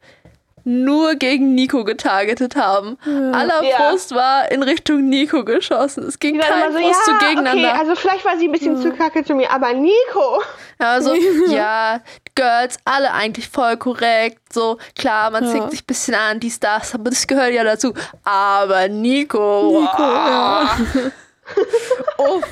nur 0.64 1.14
gegen 1.14 1.54
Nico 1.54 1.84
getargetet 1.84 2.56
haben. 2.56 2.96
Aller 3.32 3.62
Ja. 3.62 3.76
Frust 3.90 4.14
war 4.14 4.50
in 4.50 4.62
Richtung 4.62 5.08
Nico 5.08 5.44
geschossen. 5.44 6.04
Es 6.06 6.18
ging 6.18 6.34
Die 6.34 6.40
kein 6.40 6.72
so, 6.72 6.78
Frust 6.78 7.00
ja, 7.06 7.18
zu 7.18 7.26
gegeneinander. 7.26 7.68
okay, 7.70 7.78
also 7.80 7.94
vielleicht 7.94 8.24
war 8.24 8.38
sie 8.38 8.46
ein 8.48 8.52
bisschen 8.52 8.76
zu 8.80 8.92
kacke 8.92 9.24
zu 9.24 9.34
mir, 9.34 9.50
aber 9.50 9.72
Nico. 9.72 10.42
Ja, 10.80 11.00
so, 11.00 11.14
ja, 11.48 12.00
Girls, 12.34 12.78
alle 12.84 13.12
eigentlich 13.12 13.48
voll 13.48 13.76
korrekt. 13.76 14.52
So, 14.52 14.78
klar, 14.98 15.30
man 15.30 15.44
Ja. 15.44 15.50
zickt 15.52 15.70
sich 15.70 15.82
ein 15.82 15.86
bisschen 15.86 16.14
an, 16.14 16.40
dies, 16.40 16.58
das, 16.60 16.94
aber 16.94 17.10
das 17.10 17.26
gehört 17.26 17.52
ja 17.52 17.64
dazu. 17.64 17.92
Aber 18.24 18.88
Nico, 18.88 19.80
Nico, 19.80 20.02
ja. 20.02 20.76
uff. 22.18 22.44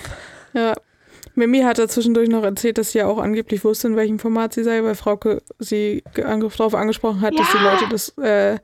Ja. 0.52 0.72
Mimi 1.38 1.60
hat 1.60 1.78
da 1.78 1.88
zwischendurch 1.88 2.28
noch 2.28 2.42
erzählt, 2.42 2.76
dass 2.78 2.92
sie 2.92 2.98
ja 2.98 3.06
auch 3.06 3.18
angeblich 3.18 3.64
wusste, 3.64 3.88
in 3.88 3.96
welchem 3.96 4.18
Format 4.18 4.52
sie 4.52 4.64
sei, 4.64 4.82
weil 4.82 4.94
Frauke 4.94 5.42
sie 5.58 6.02
darauf 6.14 6.74
angesprochen 6.74 7.20
hat, 7.20 7.38
dass 7.38 7.50
die 7.50 7.56
Ja. 7.56 7.72
Leute 7.72 7.88
das, 7.88 8.08
äh, 8.18 8.58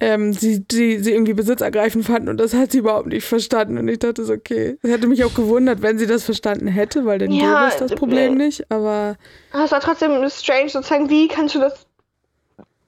ähm, 0.00 0.32
sie, 0.32 0.64
sie, 0.70 0.98
sie 1.00 1.12
irgendwie 1.12 1.32
besitzergreifend 1.32 2.04
fanden 2.06 2.28
und 2.28 2.36
das 2.38 2.54
hat 2.54 2.70
sie 2.70 2.78
überhaupt 2.78 3.08
nicht 3.08 3.24
verstanden. 3.26 3.78
Und 3.78 3.88
ich 3.88 3.98
dachte 3.98 4.24
so, 4.24 4.32
okay. 4.32 4.78
Es 4.82 4.90
hätte 4.90 5.08
mich 5.08 5.24
auch 5.24 5.34
gewundert, 5.34 5.82
wenn 5.82 5.98
sie 5.98 6.06
das 6.06 6.22
verstanden 6.24 6.68
hätte, 6.68 7.04
weil 7.04 7.18
dann 7.18 7.32
Ja, 7.32 7.64
gäbe 7.64 7.72
es 7.72 7.76
das 7.78 7.98
Problem 7.98 8.34
äh, 8.34 8.44
nicht. 8.46 8.70
Aber 8.70 9.16
es 9.52 9.72
war 9.72 9.80
trotzdem 9.80 10.12
strange, 10.28 10.68
sozusagen, 10.68 11.10
wie 11.10 11.26
kannst 11.26 11.56
du 11.56 11.58
das 11.58 11.86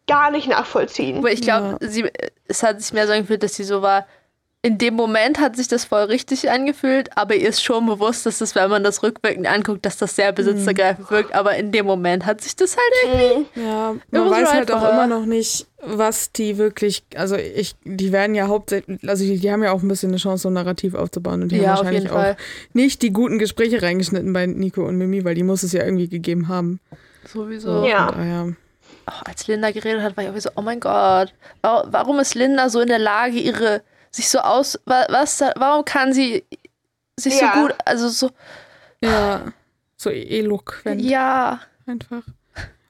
gar 0.06 0.30
nicht 0.30 0.48
nachvollziehen? 0.48 1.18
Aber 1.18 1.32
ich 1.32 1.40
glaube, 1.40 1.78
sie 1.80 2.04
es 2.46 2.62
hat 2.62 2.80
sich 2.80 2.92
mehr 2.92 3.06
so 3.06 3.12
angefühlt, 3.12 3.42
dass 3.42 3.54
sie 3.54 3.64
so 3.64 3.82
war. 3.82 4.06
In 4.62 4.76
dem 4.76 4.92
Moment 4.92 5.40
hat 5.40 5.56
sich 5.56 5.68
das 5.68 5.86
voll 5.86 6.02
richtig 6.02 6.50
angefühlt, 6.50 7.16
aber 7.16 7.34
ihr 7.34 7.48
ist 7.48 7.64
schon 7.64 7.86
bewusst, 7.86 8.26
dass 8.26 8.38
das, 8.40 8.54
wenn 8.54 8.68
man 8.68 8.84
das 8.84 9.02
rückwirkend 9.02 9.46
anguckt, 9.46 9.86
dass 9.86 9.96
das 9.96 10.14
sehr 10.16 10.32
besitzergreifend 10.32 11.10
wirkt. 11.10 11.34
Aber 11.34 11.56
in 11.56 11.72
dem 11.72 11.86
Moment 11.86 12.26
hat 12.26 12.42
sich 12.42 12.56
das 12.56 12.76
halt 12.76 12.92
irgendwie. 13.32 13.58
Mhm. 13.58 13.64
Ja, 13.66 13.94
man 14.10 14.30
weiß 14.30 14.52
halt 14.52 14.70
auch 14.70 14.86
immer 14.92 15.06
noch 15.06 15.24
nicht, 15.24 15.66
was 15.82 16.32
die 16.32 16.58
wirklich, 16.58 17.04
also 17.16 17.36
ich, 17.36 17.74
die 17.84 18.12
werden 18.12 18.34
ja 18.34 18.48
hauptsächlich, 18.48 18.98
also 19.08 19.24
die, 19.24 19.38
die 19.38 19.50
haben 19.50 19.62
ja 19.62 19.72
auch 19.72 19.80
ein 19.82 19.88
bisschen 19.88 20.10
eine 20.10 20.18
Chance, 20.18 20.42
so 20.42 20.50
ein 20.50 20.52
Narrativ 20.52 20.94
aufzubauen 20.94 21.40
und 21.40 21.52
die 21.52 21.56
Ja, 21.56 21.62
haben 21.62 21.70
auf 21.72 21.78
wahrscheinlich 21.78 22.02
jeden 22.02 22.14
auch 22.14 22.20
Fall. 22.20 22.36
nicht 22.74 23.00
die 23.00 23.14
guten 23.14 23.38
Gespräche 23.38 23.80
reingeschnitten 23.80 24.30
bei 24.34 24.44
Nico 24.44 24.86
und 24.86 24.96
Mimi, 24.98 25.24
weil 25.24 25.34
die 25.34 25.42
muss 25.42 25.62
es 25.62 25.72
ja 25.72 25.84
irgendwie 25.84 26.08
gegeben 26.10 26.48
haben. 26.48 26.80
Sowieso. 27.26 27.86
Ja. 27.86 28.10
Daher, 28.12 28.52
Oh, 29.06 29.12
als 29.24 29.46
Linda 29.46 29.70
geredet 29.70 30.02
hat, 30.02 30.16
war 30.18 30.22
ich 30.24 30.28
irgendwie 30.28 30.42
so, 30.42 30.50
oh 30.56 30.62
mein 30.62 30.78
Gott, 30.78 31.32
wa- 31.62 31.84
warum 31.90 32.18
ist 32.20 32.34
Linda 32.34 32.68
so 32.68 32.80
in 32.80 32.88
der 32.88 32.98
Lage, 32.98 33.36
ihre, 33.38 33.80
sich 34.10 34.28
so 34.28 34.38
aus, 34.40 34.78
wa- 34.86 35.06
was, 35.08 35.40
warum 35.56 35.84
kann 35.84 36.12
sie 36.12 36.44
sich 37.18 37.40
Ja. 37.40 37.52
so 37.54 37.60
gut, 37.62 37.74
also 37.84 38.08
so, 38.08 38.30
ja, 39.02 39.42
so 39.96 40.10
eloquent 40.10 41.00
ja, 41.02 41.60
einfach. 41.86 42.22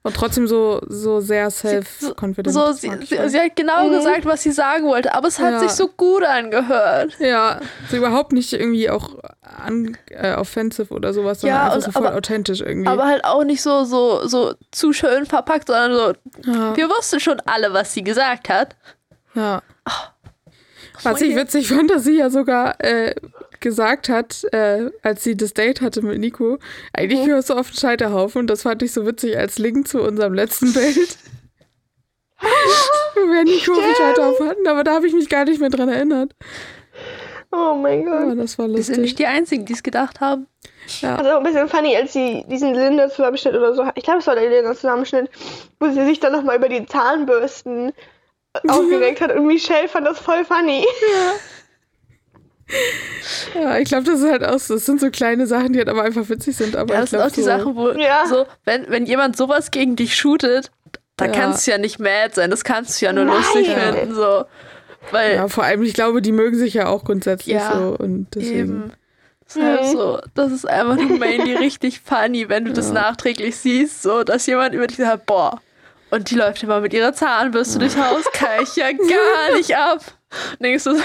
Und 0.02 0.16
trotzdem 0.16 0.46
so, 0.48 0.80
so 0.88 1.20
sehr 1.20 1.50
self-confident. 1.50 2.54
so 2.54 2.72
sie, 2.72 2.90
sie, 3.04 3.28
sie 3.28 3.38
hat 3.38 3.54
genau 3.54 3.86
Mhm. 3.86 3.92
gesagt, 3.92 4.24
was 4.24 4.42
sie 4.42 4.50
sagen 4.50 4.86
wollte, 4.86 5.12
aber 5.14 5.28
es 5.28 5.38
hat 5.38 5.52
Ja. 5.52 5.58
sich 5.60 5.72
so 5.72 5.88
gut 5.88 6.22
angehört. 6.24 7.18
ja, 7.18 7.60
so 7.90 7.98
überhaupt 7.98 8.32
nicht 8.32 8.54
irgendwie 8.54 8.88
auch 8.88 9.16
an, 9.42 9.98
äh, 10.08 10.32
offensive 10.36 10.94
oder 10.94 11.12
sowas, 11.12 11.42
sondern 11.42 11.58
Ja, 11.58 11.64
einfach 11.64 11.76
und- 11.76 11.82
so 11.82 11.92
voll 11.92 12.06
aber- 12.06 12.16
authentisch 12.16 12.62
irgendwie. 12.62 12.88
Aber 12.88 13.06
halt 13.06 13.24
auch 13.26 13.44
nicht 13.44 13.60
so, 13.60 13.84
so, 13.84 14.26
so 14.26 14.54
zu 14.70 14.94
schön 14.94 15.26
verpackt, 15.26 15.66
sondern 15.66 15.92
so, 15.92 16.50
ja. 16.50 16.74
wir 16.78 16.88
wussten 16.88 17.20
schon 17.20 17.38
alle, 17.44 17.74
was 17.74 17.92
sie 17.92 18.02
gesagt 18.02 18.48
hat. 18.48 18.76
Ja. 19.34 19.60
Was 21.02 21.20
ich 21.20 21.34
witzig 21.36 21.68
fand, 21.68 21.90
dass 21.90 22.04
sie 22.04 22.16
ja 22.18 22.30
sogar 22.30 22.82
äh, 22.84 23.14
gesagt 23.60 24.08
hat, 24.08 24.44
äh, 24.52 24.90
als 25.02 25.24
sie 25.24 25.36
das 25.36 25.54
Date 25.54 25.80
hatte 25.80 26.02
mit 26.02 26.18
Nico, 26.18 26.58
eigentlich 26.92 27.24
gehörst 27.24 27.50
du 27.50 27.54
auf 27.54 27.70
den 27.70 27.78
Scheiterhaufen. 27.78 28.40
Und 28.40 28.46
das 28.48 28.62
fand 28.62 28.82
ich 28.82 28.92
so 28.92 29.06
witzig 29.06 29.36
als 29.36 29.58
Link 29.58 29.88
zu 29.88 30.02
unserem 30.02 30.34
letzten 30.34 30.72
Date. 30.72 31.16
Wo 33.14 33.20
wir 33.20 33.44
Nico 33.44 33.72
auf 33.72 33.78
den 33.84 33.94
Scheiterhaufen 33.94 34.48
hatten, 34.48 34.66
aber 34.66 34.84
da 34.84 34.94
habe 34.94 35.06
ich 35.06 35.12
mich 35.12 35.28
gar 35.28 35.44
nicht 35.44 35.60
mehr 35.60 35.70
dran 35.70 35.88
erinnert. 35.88 36.34
Oh 37.52 37.74
mein 37.74 38.06
Aber 38.08 38.26
Gott. 38.26 38.38
das 38.38 38.58
war 38.58 38.68
Wir 38.68 38.82
sind 38.82 39.00
nicht 39.00 39.12
lustig. 39.12 39.16
die 39.16 39.26
Einzigen, 39.26 39.64
die 39.66 39.72
es 39.72 39.82
gedacht 39.82 40.20
haben. 40.20 40.46
Ja. 41.00 41.16
Also 41.16 41.30
ein 41.36 41.42
bisschen 41.42 41.68
funny, 41.68 41.96
als 41.96 42.12
sie 42.12 42.44
diesen 42.48 42.74
Linda-Zusammenschnitt 42.74 43.54
oder 43.54 43.74
so, 43.74 43.84
ich 43.94 44.04
glaube, 44.04 44.20
es 44.20 44.26
war 44.26 44.36
der 44.36 44.48
Linda-Zusammenschnitt, 44.48 45.28
wo 45.80 45.88
sie 45.90 46.04
sich 46.06 46.20
dann 46.20 46.32
nochmal 46.32 46.56
über 46.56 46.68
die 46.68 46.86
Zahnbürsten 46.86 47.92
aufgeregt 48.68 49.20
hat 49.20 49.34
und 49.34 49.46
Michelle 49.46 49.88
fand 49.88 50.06
das 50.06 50.18
voll 50.18 50.44
funny. 50.44 50.84
ja, 53.54 53.78
ich 53.78 53.88
glaube, 53.88 54.04
das 54.04 54.20
ist 54.20 54.30
halt 54.30 54.44
auch 54.44 54.58
so. 54.58 54.74
Das 54.74 54.86
sind 54.86 55.00
so 55.00 55.10
kleine 55.10 55.46
Sachen, 55.46 55.72
die 55.72 55.78
halt 55.78 55.88
aber 55.88 56.02
einfach 56.02 56.28
witzig 56.28 56.56
sind. 56.56 56.76
Aber 56.76 56.94
Ja, 56.94 57.00
ich 57.00 57.10
das 57.10 57.10
sind 57.10 57.18
glaub, 57.18 57.30
auch 57.30 57.34
die 57.34 57.40
so, 57.42 57.46
Sachen, 57.46 57.76
wo 57.76 57.90
Ja. 57.90 58.26
so, 58.26 58.46
wenn, 58.64 58.88
wenn 58.90 59.06
jemand 59.06 59.36
sowas 59.36 59.70
gegen 59.70 59.96
dich 59.96 60.14
shootet, 60.16 60.70
da 61.16 61.26
Ja. 61.26 61.32
kannst 61.32 61.66
du 61.66 61.70
ja 61.72 61.78
nicht 61.78 61.98
mad 61.98 62.30
sein, 62.34 62.50
das 62.50 62.64
kannst 62.64 63.00
du 63.00 63.06
ja 63.06 63.12
nur 63.12 63.24
Nein. 63.24 63.36
lustig 63.36 63.68
finden. 63.70 64.14
So. 64.14 64.44
Weil 65.10 65.34
Ja, 65.34 65.48
vor 65.48 65.64
allem, 65.64 65.82
ich 65.82 65.94
glaube, 65.94 66.22
die 66.22 66.32
mögen 66.32 66.56
sich 66.56 66.74
ja 66.74 66.86
auch 66.86 67.04
grundsätzlich 67.04 67.54
Ja, 67.56 67.72
so. 67.76 67.96
Und 67.98 68.28
deswegen. 68.34 68.58
eben. 68.58 68.92
Deshalb 69.48 69.80
Mhm. 69.82 69.86
so, 69.86 70.18
das 70.34 70.52
ist 70.52 70.68
einfach 70.68 70.96
nur 70.96 71.10
mainly 71.18 71.56
richtig 71.56 72.00
funny, 72.00 72.48
wenn 72.48 72.64
du 72.66 72.72
das 72.72 72.88
Ja. 72.88 72.94
nachträglich 72.94 73.56
siehst, 73.56 74.02
so 74.02 74.22
dass 74.22 74.46
jemand 74.46 74.74
über 74.74 74.86
dich 74.86 74.98
sagt, 74.98 75.26
boah, 75.26 75.60
und 76.10 76.30
die 76.30 76.34
läuft 76.34 76.62
immer 76.62 76.80
mit 76.80 76.92
ihrer 76.92 77.12
Zahnbürste 77.12 77.78
durchs 77.78 77.96
Haus, 77.96 78.24
kann 78.32 78.62
ich 78.62 78.76
ja 78.76 78.90
gar 78.92 79.56
nicht 79.56 79.76
ab. 79.76 80.00
Und 80.52 80.62
denkst 80.62 80.84
du, 80.84 80.96
so, 80.96 81.02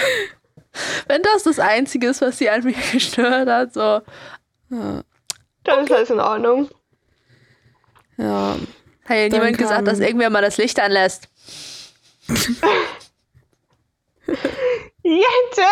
wenn 1.08 1.22
das 1.22 1.44
das 1.44 1.60
Einzige 1.60 2.08
ist, 2.08 2.22
was 2.22 2.38
sie 2.38 2.50
an 2.50 2.64
mir 2.64 2.74
gestört 2.92 3.48
hat, 3.50 3.74
so, 3.74 4.02
Ja. 4.70 5.04
Dann 5.64 5.84
ist 5.86 5.92
alles 5.92 6.10
in 6.10 6.20
Ordnung. 6.20 6.70
ja. 8.18 8.56
hat 9.06 9.18
ja 9.18 9.30
niemand 9.30 9.58
gesagt, 9.58 9.88
dass 9.88 10.00
irgendwer 10.00 10.30
mal 10.30 10.42
das 10.42 10.58
Licht 10.58 10.80
anlässt. 10.80 11.28
Jette! 15.04 15.68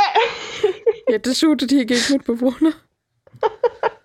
Jetzt 1.08 1.39
shootet 1.39 1.72
hier 1.72 1.86
gegen 1.86 2.04
Mitbewohner. 2.13 2.74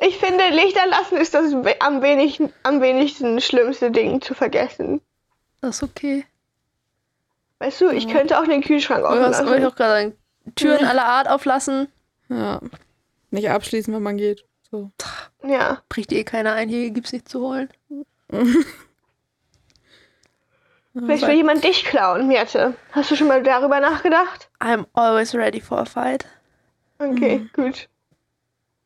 Ich 0.00 0.16
finde, 0.18 0.48
Lichter 0.48 0.86
lassen 0.86 1.16
ist 1.18 1.34
das 1.34 1.52
am 1.80 2.02
wenigsten, 2.02 2.52
am 2.62 2.80
wenigsten 2.80 3.40
schlimmste 3.40 3.90
Ding 3.90 4.20
zu 4.22 4.34
vergessen. 4.34 5.00
Das 5.60 5.76
ist 5.76 5.82
okay. 5.82 6.24
Weißt 7.58 7.80
du, 7.82 7.90
ich 7.90 8.08
könnte 8.08 8.38
auch 8.40 8.44
den 8.46 8.62
Kühlschrank 8.62 9.04
offen 9.04 9.20
Was 9.20 9.40
wollte 9.40 9.56
ich 9.56 9.62
lassen. 9.62 9.72
auch 9.72 9.76
gerade? 9.76 10.16
Türen 10.56 10.84
aller 10.86 11.04
Art 11.04 11.28
auflassen. 11.28 11.88
Ja. 12.28 12.60
Nicht 13.30 13.50
abschließen, 13.50 13.92
wenn 13.94 14.02
man 14.02 14.16
geht. 14.16 14.44
So. 14.70 14.90
Ja. 15.44 15.82
Bricht 15.90 16.12
eh 16.12 16.24
keiner 16.24 16.54
ein, 16.54 16.68
hier 16.70 16.90
gibt's 16.90 17.12
nichts 17.12 17.30
zu 17.30 17.40
holen. 17.40 17.68
Vielleicht 20.94 21.26
will 21.26 21.34
jemand 21.36 21.62
dich 21.62 21.84
klauen, 21.84 22.30
Jette. 22.30 22.74
Hast 22.92 23.10
du 23.10 23.16
schon 23.16 23.28
mal 23.28 23.42
darüber 23.42 23.78
nachgedacht? 23.80 24.48
I'm 24.60 24.86
always 24.94 25.34
ready 25.34 25.60
for 25.60 25.78
a 25.78 25.84
fight. 25.84 26.26
Okay, 26.98 27.48
gut. 27.52 27.88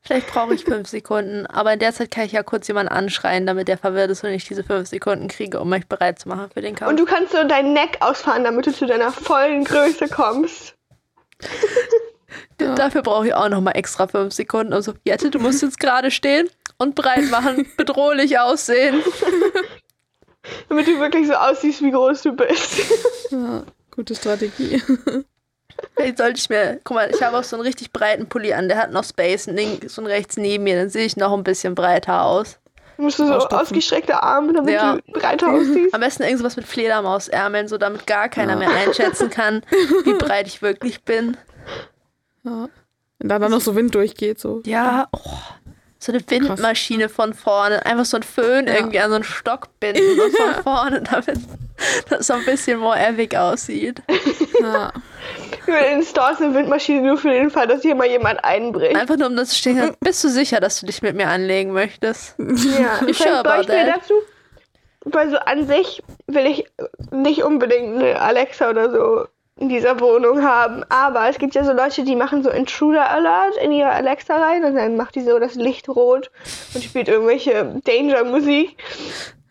Vielleicht 0.06 0.26
brauche 0.26 0.54
ich 0.54 0.64
fünf 0.64 0.86
Sekunden, 0.86 1.46
aber 1.46 1.72
in 1.72 1.78
der 1.78 1.94
Zeit 1.94 2.10
kann 2.10 2.26
ich 2.26 2.32
ja 2.32 2.42
kurz 2.42 2.68
jemanden 2.68 2.92
anschreien, 2.92 3.46
damit 3.46 3.68
der 3.68 3.78
verwirrt 3.78 4.10
ist 4.10 4.22
und 4.22 4.30
ich 4.30 4.44
diese 4.44 4.62
fünf 4.62 4.86
Sekunden 4.86 5.28
kriege, 5.28 5.58
um 5.60 5.70
mich 5.70 5.86
bereit 5.86 6.18
zu 6.18 6.28
machen 6.28 6.50
für 6.52 6.60
den 6.60 6.74
Kampf. 6.74 6.90
Und 6.90 7.00
du 7.00 7.06
kannst 7.06 7.32
so 7.32 7.42
deinen 7.44 7.72
Neck 7.72 7.96
ausfahren, 8.00 8.44
damit 8.44 8.66
du 8.66 8.72
zu 8.72 8.84
deiner 8.84 9.10
vollen 9.10 9.64
Größe 9.64 10.08
kommst. 10.08 10.74
Ja. 12.60 12.74
Dafür 12.74 13.02
brauche 13.02 13.28
ich 13.28 13.34
auch 13.34 13.48
nochmal 13.48 13.76
extra 13.76 14.06
fünf 14.06 14.34
Sekunden. 14.34 14.74
Also, 14.74 14.92
Jette, 15.04 15.30
du 15.30 15.38
musst 15.38 15.62
jetzt 15.62 15.80
gerade 15.80 16.10
stehen 16.10 16.48
und 16.76 16.94
breit 16.94 17.30
machen, 17.30 17.66
bedrohlich 17.76 18.38
aussehen. 18.38 19.02
Damit 20.68 20.86
du 20.86 21.00
wirklich 21.00 21.26
so 21.26 21.34
aussiehst, 21.34 21.82
wie 21.82 21.90
groß 21.90 22.22
du 22.22 22.32
bist. 22.32 22.80
Ja, 23.30 23.64
gute 23.90 24.14
Strategie. 24.14 24.82
Vielleicht 25.96 26.18
sollte 26.18 26.38
ich 26.38 26.48
mir, 26.48 26.80
guck 26.84 26.96
mal, 26.96 27.10
ich 27.10 27.22
habe 27.22 27.38
auch 27.38 27.44
so 27.44 27.56
einen 27.56 27.64
richtig 27.64 27.92
breiten 27.92 28.26
Pulli 28.28 28.52
an, 28.52 28.68
der 28.68 28.78
hat 28.78 28.90
noch 28.92 29.04
Space, 29.04 29.46
links 29.46 29.96
und 29.98 30.06
rechts 30.06 30.36
neben 30.36 30.64
mir, 30.64 30.76
dann 30.76 30.88
sehe 30.90 31.04
ich 31.06 31.16
noch 31.16 31.32
ein 31.32 31.44
bisschen 31.44 31.74
breiter 31.74 32.22
aus. 32.24 32.58
Musst 32.96 33.18
du 33.18 33.26
so 33.26 33.32
Ausstopfen. 33.34 33.58
ausgestreckte 33.58 34.22
Arme, 34.22 34.52
damit 34.52 34.74
Ja. 34.74 34.96
du 34.96 35.12
breiter 35.12 35.48
aussiehst. 35.52 35.92
Am 35.94 36.00
besten 36.00 36.22
irgendwas 36.22 36.56
mit 36.56 36.64
Fledermausärmeln, 36.66 37.66
so 37.68 37.76
damit 37.76 38.06
gar 38.06 38.28
keiner 38.28 38.54
mehr 38.56 38.70
einschätzen 38.70 39.30
kann, 39.30 39.62
wie 40.04 40.14
breit 40.18 40.46
ich 40.46 40.62
wirklich 40.62 41.02
bin. 41.02 41.36
Ja. 42.44 42.68
Wenn 43.18 43.28
da 43.28 43.38
dann 43.38 43.50
noch 43.50 43.60
so 43.60 43.74
Wind 43.74 43.94
durchgeht, 43.94 44.38
so. 44.38 44.60
Ja, 44.64 45.08
oh, 45.12 45.20
so 46.04 46.12
eine 46.12 46.20
Windmaschine 46.28 47.08
von 47.08 47.32
vorne. 47.34 47.84
Einfach 47.86 48.04
so 48.04 48.16
ein 48.18 48.22
Föhn 48.22 48.66
Ja. 48.66 48.74
irgendwie 48.74 48.98
an 49.00 49.08
so 49.10 49.14
einen 49.16 49.24
Stock 49.24 49.68
binden 49.80 50.20
und 50.20 50.36
von 50.36 50.62
vorne, 50.62 51.02
damit 51.02 51.38
das 52.10 52.26
so 52.26 52.34
ein 52.34 52.44
bisschen 52.44 52.78
more 52.78 52.98
epic 52.98 53.36
aussieht. 53.36 54.02
Ja. 54.60 54.92
Wir 55.66 55.86
installst 55.92 56.42
eine 56.42 56.54
Windmaschine 56.54 57.00
nur 57.02 57.16
für 57.16 57.30
den 57.30 57.50
Fall, 57.50 57.66
dass 57.66 57.80
hier 57.82 57.94
mal 57.94 58.06
jemand 58.06 58.44
einbricht. 58.44 58.94
Einfach 58.96 59.16
nur 59.16 59.28
um 59.28 59.36
das 59.36 59.48
zu 59.50 59.56
stehen. 59.56 59.96
Bist 60.00 60.22
du 60.22 60.28
sicher, 60.28 60.60
dass 60.60 60.80
du 60.80 60.86
dich 60.86 61.00
mit 61.00 61.16
mir 61.16 61.28
anlegen 61.28 61.72
möchtest? 61.72 62.34
Ja, 62.38 63.00
You 63.06 63.14
sure 63.14 63.38
about 63.38 63.66
wir 63.68 63.84
that? 63.86 63.96
dazu. 63.96 64.14
Weil 65.06 65.30
so 65.30 65.36
an 65.38 65.66
sich 65.66 66.02
will 66.26 66.46
ich 66.46 66.64
nicht 67.10 67.42
unbedingt 67.44 67.96
eine 68.02 68.20
Alexa 68.20 68.70
oder 68.70 68.90
so 68.90 69.26
in 69.56 69.68
dieser 69.68 70.00
Wohnung 70.00 70.42
haben. 70.42 70.84
Aber 70.88 71.28
es 71.28 71.38
gibt 71.38 71.54
ja 71.54 71.64
so 71.64 71.72
Leute, 71.72 72.04
die 72.04 72.16
machen 72.16 72.42
so 72.42 72.50
Intruder 72.50 73.10
Alert 73.10 73.56
in 73.62 73.72
ihre 73.72 73.90
Alexa 73.90 74.36
rein 74.36 74.64
und 74.64 74.74
dann 74.74 74.96
macht 74.96 75.14
die 75.14 75.22
so 75.22 75.38
das 75.38 75.54
Licht 75.54 75.88
rot 75.88 76.30
und 76.74 76.82
spielt 76.82 77.08
irgendwelche 77.08 77.80
Danger-Musik. 77.84 78.76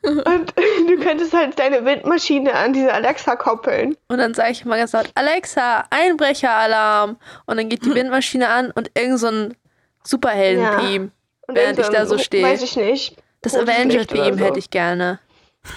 Und 0.04 0.26
du 0.88 1.00
könntest 1.00 1.32
halt 1.32 1.58
deine 1.58 1.86
Windmaschine 1.86 2.54
an 2.54 2.74
diese 2.74 2.94
Alexa 2.94 3.38
koppeln. 3.38 3.96
Und 4.10 4.18
dann 4.18 4.34
sage 4.34 4.52
ich 4.52 4.66
mal 4.66 4.78
ganz 4.78 4.92
laut, 4.92 5.10
Alexa, 5.16 5.86
Einbrecheralarm. 5.90 7.18
Und 7.46 7.58
dann 7.58 7.70
geht 7.70 7.86
die 7.86 7.96
Windmaschine 7.96 8.50
an 8.50 8.72
und 8.72 8.92
irgend 8.96 9.20
so 9.20 9.28
ein 9.28 9.56
Superhelden-Theme. 10.04 11.12
Und 11.48 11.56
Während 11.56 11.80
ich 11.80 11.88
da 11.88 12.06
so 12.06 12.18
stehe. 12.18 12.44
Weiß 12.44 12.64
ich 12.64 12.76
nicht. 12.76 13.16
Das 13.42 13.56
Avenger-Theme 13.56 14.38
so. 14.38 14.44
hätte 14.44 14.60
ich 14.60 14.70
gerne. 14.70 15.20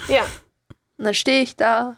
Ja. 0.09 0.23
Und 0.97 1.05
dann 1.05 1.13
stehe 1.13 1.41
ich 1.41 1.55
da, 1.55 1.95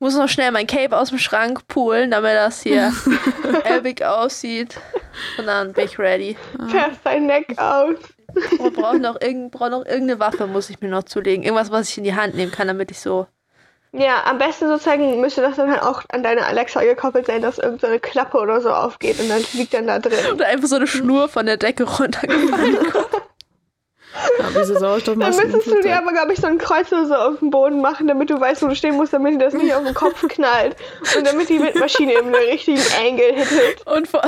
muss 0.00 0.16
noch 0.16 0.28
schnell 0.28 0.50
mein 0.50 0.66
Cape 0.66 0.96
aus 0.96 1.10
dem 1.10 1.18
Schrank 1.18 1.68
poolen, 1.68 2.10
damit 2.10 2.34
das 2.34 2.62
hier 2.62 2.92
epic 3.64 4.04
aussieht. 4.04 4.80
Und 5.38 5.46
dann 5.46 5.72
bin 5.72 5.84
ich 5.84 5.98
ready. 5.98 6.36
Fährst 6.68 7.00
dein 7.04 7.26
Neck 7.26 7.56
aus. 7.58 7.96
Und 8.58 8.74
brauche 8.74 8.98
noch, 8.98 9.20
irgend, 9.20 9.50
brauch 9.50 9.70
noch 9.70 9.84
irgendeine 9.84 10.18
Waffe, 10.18 10.46
muss 10.46 10.70
ich 10.70 10.80
mir 10.80 10.88
noch 10.88 11.02
zulegen. 11.02 11.44
Irgendwas, 11.44 11.70
was 11.70 11.90
ich 11.90 11.98
in 11.98 12.04
die 12.04 12.14
Hand 12.14 12.34
nehmen 12.34 12.50
kann, 12.52 12.68
damit 12.68 12.90
ich 12.90 13.00
so. 13.00 13.26
Ja, 13.92 14.24
am 14.24 14.38
besten 14.38 14.68
sozusagen 14.68 15.20
müsste 15.20 15.42
das 15.42 15.56
dann 15.56 15.70
halt 15.70 15.82
auch 15.82 16.04
an 16.10 16.22
deine 16.22 16.46
Alexa 16.46 16.80
gekoppelt 16.82 17.26
sein, 17.26 17.42
dass 17.42 17.58
irgendeine 17.58 17.98
Klappe 17.98 18.38
oder 18.38 18.60
so 18.60 18.70
aufgeht 18.70 19.18
und 19.18 19.28
dann 19.28 19.44
liegt 19.52 19.74
dann 19.74 19.88
da 19.88 19.98
drin. 19.98 20.14
Oder 20.32 20.46
einfach 20.46 20.68
so 20.68 20.76
eine 20.76 20.86
Schnur 20.86 21.28
von 21.28 21.44
der 21.44 21.56
Decke 21.56 21.82
runtergefallen. 21.82 22.78
Ja 24.38 24.60
diese 24.60 24.72
Dann 24.74 24.80
Sauerstoffmasken. 24.80 25.44
im 25.44 25.50
müsstest 25.52 25.66
du 25.66 25.70
dir 25.76 25.82
Flugzeug. 25.82 26.02
aber, 26.02 26.12
glaube 26.12 26.32
ich, 26.32 26.40
so 26.40 26.46
ein 26.46 26.58
Kreuz 26.58 26.90
oder 26.92 27.06
so 27.06 27.14
auf 27.14 27.38
dem 27.38 27.50
Boden 27.50 27.80
machen, 27.80 28.06
damit 28.08 28.30
du 28.30 28.40
weißt, 28.40 28.62
wo 28.62 28.66
du 28.68 28.74
stehen 28.74 28.96
musst, 28.96 29.12
damit 29.12 29.34
dir 29.34 29.38
das 29.38 29.54
nicht 29.54 29.72
auf 29.74 29.84
den 29.84 29.94
Kopf 29.94 30.26
knallt. 30.28 30.76
Und 31.16 31.26
damit 31.26 31.48
die 31.48 31.60
Windmaschine 31.60 32.12
eben 32.14 32.32
den 32.32 32.42
richtigen 32.50 32.82
Angle 33.04 33.32
hittet. 33.34 33.86
Und 33.86 34.08
vor, 34.08 34.22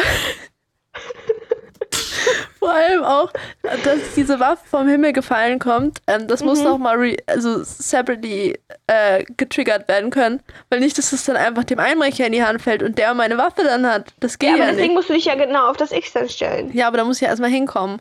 vor 2.59 2.71
allem 2.71 3.03
auch, 3.03 3.33
dass 3.63 3.99
diese 4.15 4.39
Waffe 4.39 4.63
vom 4.71 4.87
Himmel 4.89 5.13
gefallen 5.13 5.59
kommt. 5.59 5.99
Ähm, 6.07 6.29
das 6.29 6.43
muss 6.45 6.63
noch 6.63 6.79
mal 6.79 6.97
re 6.97 7.17
also 7.27 7.63
separately 7.65 8.59
äh, 8.87 9.25
getriggert 9.37 9.89
werden 9.89 10.11
können. 10.11 10.41
Weil 10.71 10.81
nicht, 10.81 10.97
dass 10.97 11.13
es 11.13 11.25
dann 11.25 11.37
einfach 11.37 11.65
dem 11.65 11.81
Einbrecher 11.81 12.27
in 12.27 12.33
die 12.33 12.45
Hand 12.45 12.63
fällt 12.63 12.83
und 12.83 12.99
der 12.99 13.15
meine 13.15 13.37
Waffe 13.37 13.65
dann 13.65 13.87
hat. 13.91 14.13
Das 14.21 14.39
geht 14.39 14.51
Ja, 14.51 14.57
ja, 14.57 14.63
aber 14.63 14.73
deswegen 14.73 14.89
nicht. 14.89 14.97
musst 14.97 15.09
du 15.11 15.15
dich 15.15 15.25
ja 15.25 15.35
genau 15.35 15.69
auf 15.69 15.77
das 15.77 15.91
X 15.93 16.13
dann 16.13 16.29
stellen. 16.29 16.71
Ja, 16.73 16.87
aber 16.87 16.99
da 16.99 17.05
muss 17.05 17.17
ich 17.17 17.23
ja 17.23 17.29
erstmal 17.29 17.51
hinkommen. 17.51 18.01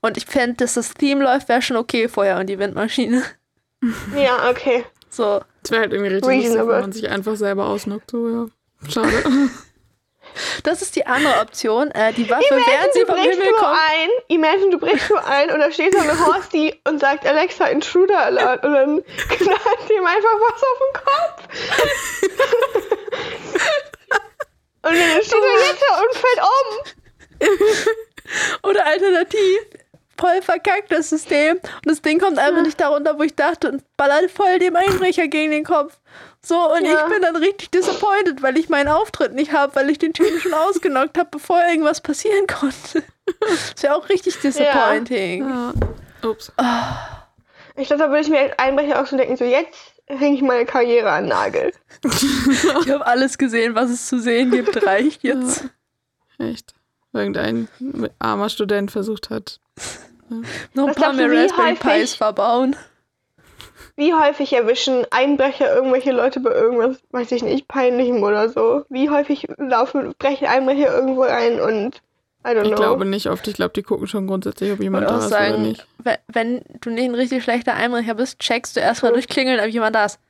Und 0.00 0.16
ich 0.16 0.26
fände, 0.26 0.56
dass 0.56 0.74
das 0.74 0.94
Theme 0.94 1.22
läuft, 1.24 1.48
wäre 1.48 1.62
schon 1.62 1.76
okay 1.76 2.08
vorher 2.08 2.38
und 2.38 2.46
die 2.46 2.58
Windmaschine. 2.58 3.22
Ja, 4.16 4.48
okay. 4.50 4.84
So. 5.10 5.40
Das 5.62 5.70
wäre 5.70 5.82
halt 5.82 5.92
irgendwie 5.92 6.14
richtig 6.14 6.44
lustig, 6.44 6.58
wenn 6.58 6.66
man 6.66 6.90
sich 6.92 7.08
einfach 7.08 7.36
selber 7.36 7.66
ausnockt. 7.66 8.10
So, 8.10 8.28
ja. 8.28 8.46
Schade. 8.88 9.12
Das 10.64 10.82
ist 10.82 10.96
die 10.96 11.06
andere 11.06 11.40
Option. 11.40 11.90
Äh, 11.92 12.12
die 12.12 12.28
Waffe, 12.28 12.44
während 12.50 12.66
Imagine, 12.66 12.92
sie 12.92 13.00
du 13.00 13.06
vom 13.06 13.14
brichst 13.14 13.30
Himmel 13.32 13.46
nur 13.50 13.58
kommt. 13.58 13.78
ein, 13.90 14.08
imagine, 14.28 14.70
du 14.70 14.78
brichst 14.78 15.08
nur 15.08 15.24
ein 15.24 15.50
und 15.50 15.60
da 15.60 15.70
steht 15.70 15.94
so 15.94 16.00
eine 16.00 16.26
Horsty 16.26 16.78
und 16.86 17.00
sagt 17.00 17.24
Alexa 17.26 17.64
Intruder 17.66 18.18
Alert 18.18 18.62
und 18.64 18.72
dann 18.74 19.02
knallt 19.28 19.90
ihm 19.90 20.04
einfach 20.04 20.40
was 20.40 20.62
auf 20.62 20.78
den 20.82 20.92
Kopf. 21.04 21.42
und 24.82 24.94
dann 24.94 25.22
steht 25.22 25.42
er 25.42 25.58
jetzt 25.68 25.84
und 26.02 26.14
fällt 26.18 26.40
um. 26.42 26.66
Oder 28.68 28.84
alternativ 28.86 29.58
voll 30.18 30.42
verkackt, 30.42 30.90
das 30.90 31.10
System. 31.10 31.56
Und 31.56 31.86
das 31.86 32.02
Ding 32.02 32.18
kommt 32.18 32.38
einfach 32.38 32.62
nicht 32.62 32.80
darunter, 32.80 33.18
wo 33.18 33.22
ich 33.22 33.34
dachte, 33.34 33.70
und 33.70 33.82
ballert 33.96 34.30
voll 34.30 34.58
dem 34.58 34.76
Einbrecher 34.76 35.28
gegen 35.28 35.50
den 35.50 35.64
Kopf. 35.64 35.98
So, 36.42 36.72
und 36.72 36.84
Ja. 36.84 36.92
ich 37.06 37.12
bin 37.12 37.22
dann 37.22 37.36
richtig 37.36 37.70
disappointed, 37.70 38.42
weil 38.42 38.56
ich 38.56 38.68
meinen 38.68 38.88
Auftritt 38.88 39.34
nicht 39.34 39.52
habe, 39.52 39.74
weil 39.74 39.90
ich 39.90 39.98
den 39.98 40.12
Typen 40.12 40.40
schon 40.40 40.54
ausgenockt 40.54 41.18
habe, 41.18 41.28
bevor 41.30 41.60
irgendwas 41.68 42.00
passieren 42.00 42.46
konnte. 42.46 43.02
ist 43.74 43.82
ja 43.82 43.94
auch 43.94 44.08
richtig 44.08 44.38
disappointing. 44.40 45.48
Ja. 45.48 45.72
Ups. 46.28 46.52
Ich 47.76 47.88
glaube, 47.88 48.02
da 48.04 48.08
würde 48.08 48.20
ich 48.22 48.28
mir 48.28 48.40
als 48.40 48.58
Einbrecher 48.58 49.02
auch 49.02 49.06
so 49.06 49.16
denken, 49.16 49.36
so 49.36 49.44
jetzt 49.44 49.76
hänge 50.06 50.36
ich 50.36 50.42
meine 50.42 50.64
Karriere 50.66 51.10
an 51.10 51.26
Nagel. 51.26 51.72
Ich 52.84 52.90
habe 52.90 53.06
alles 53.06 53.38
gesehen, 53.38 53.74
was 53.74 53.90
es 53.90 54.06
zu 54.06 54.18
sehen 54.20 54.50
gibt, 54.50 54.84
reicht 54.86 55.22
jetzt. 55.24 55.64
Echt. 56.38 56.74
Irgendein 57.12 57.68
armer 58.18 58.48
Student 58.50 58.90
versucht 58.90 59.30
hat. 59.30 59.58
Noch 60.74 60.88
ein 60.88 60.94
paar 60.94 61.12
mehr 61.12 61.30
Raspberry 61.30 61.70
häufig- 61.76 61.80
Pis 61.80 62.14
verbauen. 62.14 62.76
Wie 63.96 64.12
häufig 64.12 64.52
erwischen 64.52 65.06
Einbrecher 65.10 65.74
irgendwelche 65.74 66.12
Leute 66.12 66.40
bei 66.40 66.50
irgendwas, 66.52 66.98
weiß 67.12 67.32
ich 67.32 67.42
nicht, 67.42 67.66
peinlichem 67.66 68.22
oder 68.22 68.48
so? 68.50 68.84
Wie 68.90 69.08
häufig 69.08 69.48
laufen, 69.56 70.14
brechen 70.18 70.46
Einbrecher 70.46 70.94
irgendwo 70.94 71.22
ein 71.22 71.60
und 71.60 72.02
I 72.46 72.50
don't 72.50 72.66
Ich 72.66 72.74
glaube 72.74 73.06
nicht 73.06 73.28
oft. 73.28 73.48
Ich 73.48 73.54
glaube, 73.54 73.72
die 73.74 73.82
gucken 73.82 74.06
schon 74.06 74.26
grundsätzlich, 74.26 74.70
ob 74.72 74.80
jemand 74.80 75.08
da 75.08 75.16
ist 75.18 75.26
oder 75.26 75.28
sagen, 75.30 75.62
nicht. 75.62 75.86
we- 75.98 76.18
wenn 76.28 76.62
du 76.82 76.90
nicht 76.90 77.04
ein 77.04 77.14
richtig 77.14 77.42
schlechter 77.42 77.74
Einbrecher 77.74 78.14
bist, 78.14 78.38
checkst 78.38 78.76
du 78.76 78.80
erstmal 78.80 79.12
durchklingeln, 79.12 79.58
ob 79.60 79.66
jemand 79.66 79.96
da 79.96 80.04
ist. 80.04 80.20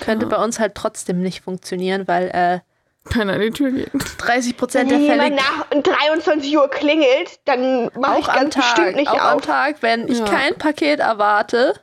Könnte 0.00 0.26
Ja. 0.26 0.36
bei 0.36 0.44
uns 0.44 0.58
halt 0.58 0.74
trotzdem 0.74 1.22
nicht 1.22 1.42
funktionieren, 1.42 2.06
weil 2.08 2.28
äh, 2.34 2.58
Keiner 3.04 3.34
an 3.34 3.40
die 3.40 3.50
Tür 3.50 3.70
geht. 3.70 3.90
30 4.18 4.52
Wenn 4.52 4.56
Prozent 4.58 4.90
der 4.90 4.98
Fälle 4.98 5.24
jemand 5.24 5.36
nach 5.36 5.82
23 5.82 6.56
Uhr 6.56 6.68
klingelt, 6.68 7.40
dann 7.46 7.90
mache 7.98 8.18
ich 8.20 8.24
auch 8.26 8.28
am 8.28 8.34
ganz 8.40 8.54
Tag, 8.54 8.74
bestimmt 8.76 8.96
nicht 8.96 9.08
auch 9.08 9.18
am 9.20 9.36
auf. 9.38 9.42
Tag, 9.46 9.76
wenn 9.82 10.08
ich 10.08 10.18
Ja. 10.18 10.24
kein 10.26 10.54
Paket 10.56 11.00
erwarte, 11.00 11.74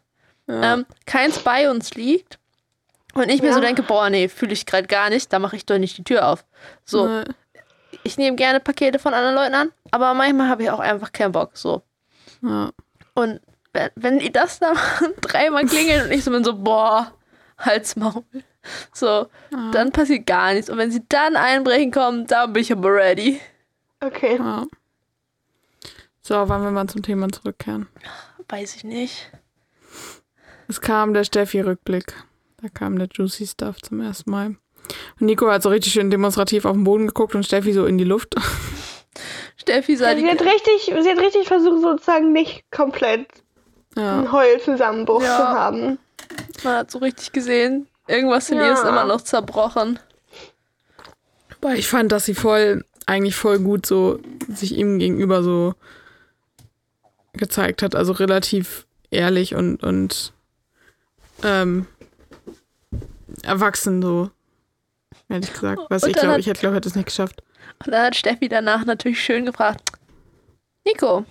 Ja. 0.48 0.74
ähm, 0.76 0.86
keins 1.08 1.40
bei 1.40 1.70
uns 1.72 1.96
liegt 1.96 2.38
und 3.16 3.30
ich 3.30 3.42
mir 3.42 3.54
so 3.54 3.60
Ja. 3.60 3.66
denke, 3.66 3.82
boah, 3.82 4.10
nee, 4.12 4.28
fühle 4.28 4.54
ich 4.54 4.66
gerade 4.68 4.86
gar 4.88 5.10
nicht, 5.10 5.34
da 5.34 5.40
mache 5.40 5.56
ich 5.56 5.66
doch 5.66 5.80
nicht 5.80 5.98
die 5.98 6.04
Tür 6.04 6.28
auf. 6.28 6.46
So, 6.84 7.08
Nee. 7.08 7.24
ich 8.04 8.18
nehme 8.18 8.36
gerne 8.36 8.60
Pakete 8.60 9.00
von 9.00 9.14
anderen 9.16 9.36
Leuten 9.36 9.56
an, 9.56 9.72
aber 9.90 10.14
manchmal 10.14 10.48
habe 10.50 10.62
ich 10.64 10.70
auch 10.70 10.80
einfach 10.80 11.12
keinen 11.12 11.32
Bock. 11.32 11.52
So. 11.58 11.82
Ja. 12.44 12.70
Und 13.16 13.40
wenn, 13.74 13.90
wenn 13.96 14.20
die 14.20 14.32
das 14.32 14.60
da 14.60 14.74
machen, 14.74 15.14
dreimal 15.22 15.66
klingeln 15.66 16.06
und 16.06 16.12
ich 16.12 16.24
so 16.24 16.30
bin 16.30 16.44
so, 16.44 16.54
boah, 16.56 17.12
Halsmaul. 17.58 18.24
So, 18.94 19.28
dann 19.72 19.92
passiert 19.92 20.26
gar 20.26 20.54
nichts. 20.54 20.70
Und 20.70 20.78
wenn 20.78 20.92
sie 20.92 21.04
dann 21.10 21.36
einbrechen 21.36 21.92
kommen, 21.92 22.26
dann 22.28 22.54
bin 22.54 22.62
ich 22.64 22.72
aber 22.72 22.94
ready. 22.94 23.40
Okay. 24.02 24.38
ja. 24.38 24.66
So, 26.22 26.36
wollen 26.50 26.64
wir 26.64 26.72
mal 26.72 26.88
zum 26.88 27.04
Thema 27.04 27.30
zurückkehren. 27.30 27.88
Weiß 28.50 28.76
ich 28.76 28.84
nicht. 28.84 29.32
Es 30.68 30.82
kam 30.82 31.14
der 31.14 31.24
Steffi-Rückblick. 31.24 32.14
Da 32.62 32.70
kam 32.70 32.98
der 32.98 33.08
Juicy 33.12 33.46
Stuff 33.46 33.82
zum 33.82 34.02
ersten 34.02 34.32
Mal. 34.32 34.48
Und 34.48 35.22
Nico 35.22 35.50
hat 35.52 35.62
so 35.64 35.70
richtig 35.70 35.94
schön 35.94 36.10
demonstrativ 36.10 36.66
auf 36.66 36.74
den 36.74 36.84
Boden 36.84 37.08
geguckt 37.08 37.36
und 37.36 37.46
Steffi 37.46 37.74
so 37.74 37.86
in 37.86 37.98
die 38.00 38.04
Luft. 38.04 38.36
Steffi 39.58 39.96
sah 39.96 40.16
Sie 40.16 40.22
die. 40.24 40.28
hat 40.30 40.42
richtig, 40.42 40.86
sie 40.86 41.10
hat 41.10 41.20
richtig 41.20 41.48
versucht, 41.48 41.82
sozusagen 41.82 42.34
nicht 42.34 42.64
komplett 42.72 43.28
Ja. 43.96 44.18
einen 44.18 44.32
Heulzusammenbruch 44.32 45.22
Ja. 45.24 45.38
zu 45.38 45.44
haben. 45.48 46.00
Man 46.64 46.74
hat 46.78 46.92
so 46.92 47.00
richtig 47.00 47.32
gesehen, 47.32 47.88
irgendwas 48.08 48.50
in 48.50 48.58
ihr 48.60 48.74
ist 48.74 48.84
Ja. 48.84 48.90
immer 48.90 49.06
noch 49.06 49.22
zerbrochen. 49.22 50.00
Aber 51.62 51.76
ich 51.76 51.88
fand, 51.88 52.12
dass 52.12 52.26
sie 52.26 52.36
voll, 52.36 52.86
eigentlich 53.06 53.36
voll 53.36 53.60
gut 53.60 53.86
so 53.86 54.20
sich 54.48 54.76
ihm 54.76 55.00
gegenüber 55.00 55.42
so 55.42 55.74
gezeigt 57.34 57.82
hat. 57.82 57.96
Also 57.96 58.14
relativ 58.14 58.86
ehrlich 59.10 59.56
und, 59.56 59.82
und 59.84 60.34
ähm, 61.44 61.88
erwachsen 63.44 64.02
so. 64.02 64.30
Ehrlich 65.28 65.52
gesagt. 65.54 65.82
Was 65.90 66.04
ich 66.04 66.14
glaube, 66.14 66.40
ich 66.40 66.46
hätte, 66.48 66.60
glaube 66.60 66.76
hätte 66.76 66.88
es 66.88 66.96
nicht 66.96 67.06
geschafft. 67.08 67.42
Und 67.84 67.92
dann 67.92 68.06
hat 68.06 68.16
Steffi 68.16 68.48
danach 68.48 68.86
natürlich 68.86 69.22
schön 69.24 69.46
gefragt, 69.46 69.82
Nico, 70.86 71.26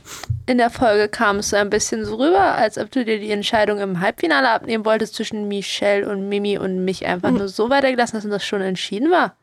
in 0.46 0.58
der 0.58 0.68
Folge 0.70 1.08
kam 1.08 1.36
es 1.38 1.50
so 1.50 1.56
ein 1.56 1.70
bisschen 1.70 2.04
so 2.04 2.16
rüber, 2.16 2.54
als 2.56 2.76
ob 2.76 2.90
du 2.90 3.04
dir 3.04 3.20
die 3.20 3.30
Entscheidung 3.30 3.78
im 3.78 4.00
Halbfinale 4.00 4.50
abnehmen 4.50 4.84
wolltest 4.84 5.14
zwischen 5.14 5.46
Michelle 5.46 6.08
und 6.10 6.28
Mimi 6.28 6.58
und 6.58 6.84
mich 6.84 7.06
einfach 7.06 7.30
nur 7.30 7.48
so 7.48 7.70
weitergelassen 7.70 8.16
hast 8.16 8.24
und 8.24 8.32
das 8.32 8.44
schon 8.44 8.60
entschieden 8.62 9.12
war. 9.12 9.36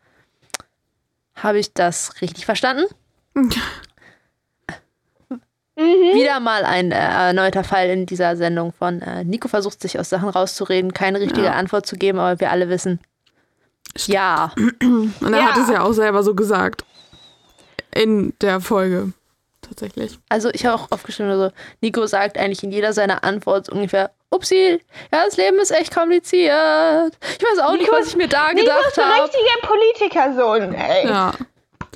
Habe 1.35 1.59
ich 1.59 1.73
das 1.73 2.21
richtig 2.21 2.45
verstanden? 2.45 2.83
Wieder 5.77 6.41
mal 6.41 6.65
ein 6.65 6.91
äh, 6.91 6.95
erneuter 6.95 7.63
Fall 7.63 7.87
in 7.89 8.05
dieser 8.05 8.35
Sendung 8.35 8.73
von 8.73 9.01
äh, 9.01 9.23
Nico 9.23 9.47
versucht 9.47 9.81
sich 9.81 9.97
aus 9.97 10.09
Sachen 10.09 10.27
rauszureden, 10.29 10.93
keine 10.93 11.21
richtige 11.21 11.47
Ja. 11.47 11.53
Antwort 11.53 11.85
zu 11.87 11.95
geben, 11.95 12.19
aber 12.19 12.39
wir 12.41 12.51
alle 12.51 12.67
wissen, 12.69 12.99
ja. 14.05 14.53
Und 14.81 15.33
er 15.33 15.39
Ja. 15.39 15.45
hat 15.53 15.57
es 15.57 15.69
ja 15.69 15.81
auch 15.83 15.93
selber 15.93 16.21
so 16.23 16.35
gesagt. 16.35 16.83
In 17.95 18.33
der 18.41 18.59
Folge. 18.61 19.13
Tatsächlich. 19.71 20.19
Also 20.27 20.49
ich 20.51 20.65
habe 20.65 20.75
auch 20.75 20.91
aufgeschrieben, 20.91 21.31
also 21.31 21.51
Nico 21.79 22.05
sagt 22.05 22.37
eigentlich 22.37 22.61
in 22.61 22.73
jeder 22.73 22.91
seiner 22.91 23.23
Antworten 23.23 23.71
ungefähr, 23.71 24.11
upsi, 24.29 24.81
ja, 25.13 25.23
das 25.23 25.37
Leben 25.37 25.59
ist 25.59 25.71
echt 25.71 25.95
kompliziert. 25.95 27.17
Ich 27.39 27.45
weiß 27.45 27.59
auch 27.59 27.71
nicht, 27.71 27.83
Nico 27.83 27.93
was 27.93 28.07
ich 28.07 28.17
mir 28.17 28.27
da 28.27 28.49
Nico 28.49 28.65
gedacht 28.65 28.87
ist 28.89 28.99
ein 28.99 29.05
habe. 29.05 29.23
richtiger 29.23 29.67
Politikersohn, 29.67 30.73
ey. 30.73 31.07
Ja. 31.07 31.31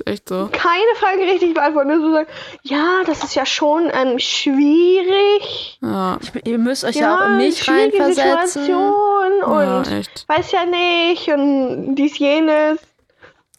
Echt 0.06 0.28
so. 0.28 0.48
Keine 0.52 0.94
Frage 0.98 1.22
richtig 1.22 1.52
beantworten. 1.54 1.88
Nur 1.88 2.00
so 2.00 2.12
sagen, 2.12 2.28
ja, 2.62 3.02
das 3.06 3.24
ist 3.24 3.34
ja 3.34 3.44
schon 3.44 3.90
ähm, 3.92 4.18
schwierig. 4.18 5.78
Ja. 5.82 6.18
Ich, 6.22 6.46
ihr 6.46 6.58
müsst 6.58 6.84
euch 6.84 6.96
ja, 6.96 7.16
auch 7.16 7.26
in 7.26 7.36
mich 7.38 7.68
reinversetzen. 7.68 8.64
Situation 8.64 9.32
Ja, 9.40 9.46
und 9.78 9.92
echt. 9.92 10.26
weiß 10.28 10.52
ja 10.52 10.64
nicht 10.64 11.28
und 11.28 11.94
dies, 11.94 12.18
jenes. 12.18 12.78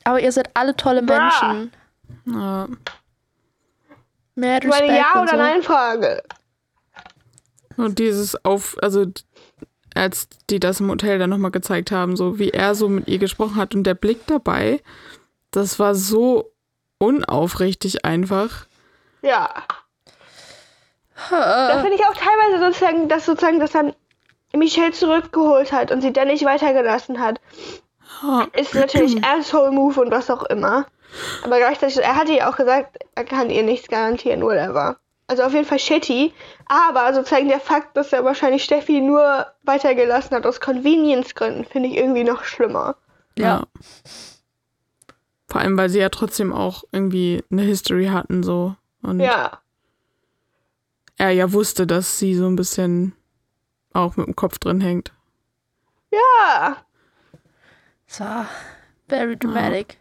Aber 0.03 0.19
ihr 0.19 0.31
seid 0.31 0.49
alle 0.53 0.75
tolle 0.75 1.01
Bra. 1.03 1.19
Menschen. 1.19 1.71
Ja. 2.25 2.67
Mehr 4.37 4.59
Meine 4.63 4.71
Respekt 4.71 4.91
Ja- 4.91 5.19
und 5.19 5.23
oder 5.23 5.31
so. 5.31 5.37
Nein-Frage. 5.37 6.23
Und 7.75 7.99
dieses 7.99 8.43
auf, 8.45 8.77
also 8.81 9.05
als 9.95 10.29
die 10.49 10.59
das 10.59 10.79
im 10.79 10.89
Hotel 10.89 11.17
dann 11.17 11.31
nochmal 11.31 11.51
gezeigt 11.51 11.91
haben, 11.91 12.15
so 12.15 12.37
wie 12.37 12.51
er 12.51 12.75
so 12.75 12.87
mit 12.87 13.07
ihr 13.07 13.17
gesprochen 13.17 13.55
hat 13.55 13.73
und 13.73 13.83
der 13.83 13.95
Blick 13.95 14.27
dabei, 14.27 14.81
das 15.51 15.79
war 15.79 15.95
so 15.95 16.51
unaufrichtig 16.99 18.05
einfach. 18.05 18.67
Ja. 19.23 19.49
Da 21.31 21.81
finde 21.81 21.95
ich 21.95 22.05
auch 22.05 22.13
teilweise 22.13 22.63
sozusagen, 22.63 23.09
dass 23.09 23.25
sozusagen, 23.25 23.59
dass 23.59 23.71
dann 23.71 23.95
Michelle 24.53 24.91
zurückgeholt 24.91 25.71
hat 25.71 25.91
und 25.91 26.01
sie 26.01 26.13
dann 26.13 26.27
nicht 26.27 26.45
weitergelassen 26.45 27.19
hat. 27.19 27.41
Ist 28.53 28.75
natürlich 28.75 29.23
Asshole-Move 29.23 29.99
und 30.01 30.11
was 30.11 30.29
auch 30.29 30.43
immer. 30.43 30.85
Aber 31.43 31.57
gleichzeitig, 31.57 31.97
er 31.97 32.15
hatte 32.15 32.33
ja 32.33 32.49
auch 32.49 32.57
gesagt, 32.57 32.97
er 33.15 33.23
kann 33.25 33.49
ihr 33.49 33.63
nichts 33.63 33.87
garantieren, 33.87 34.41
whatever. 34.41 34.97
Also 35.27 35.43
auf 35.43 35.53
jeden 35.53 35.65
Fall 35.65 35.79
shitty. 35.79 36.33
Aber 36.67 37.13
sozusagen 37.13 37.49
der 37.49 37.59
Fakt, 37.59 37.97
dass 37.97 38.13
er 38.13 38.23
wahrscheinlich 38.23 38.63
Steffi 38.63 39.01
nur 39.01 39.45
weitergelassen 39.63 40.35
hat 40.35 40.45
aus 40.45 40.59
Convenience-Gründen, 40.61 41.65
finde 41.65 41.89
ich 41.89 41.97
irgendwie 41.97 42.23
noch 42.23 42.43
schlimmer. 42.43 42.95
ja. 43.37 43.63
Vor 45.49 45.61
allem, 45.61 45.77
weil 45.77 45.87
sie 45.89 45.99
ja 45.99 46.09
trotzdem 46.09 46.51
auch 46.51 46.83
irgendwie 46.91 47.41
eine 47.49 47.61
History 47.61 48.07
hatten, 48.07 48.43
so. 48.43 48.75
Und 49.01 49.21
Ja. 49.21 49.61
er 51.15 51.29
ja 51.31 51.53
wusste, 51.53 51.87
dass 51.87 52.19
sie 52.19 52.35
so 52.35 52.47
ein 52.47 52.57
bisschen 52.57 53.13
auch 53.93 54.17
mit 54.17 54.27
dem 54.27 54.35
Kopf 54.35 54.59
drin 54.59 54.81
hängt. 54.81 55.13
Ja. 56.11 56.77
War 58.19 58.45
very 59.07 59.37
dramatic. 59.37 59.97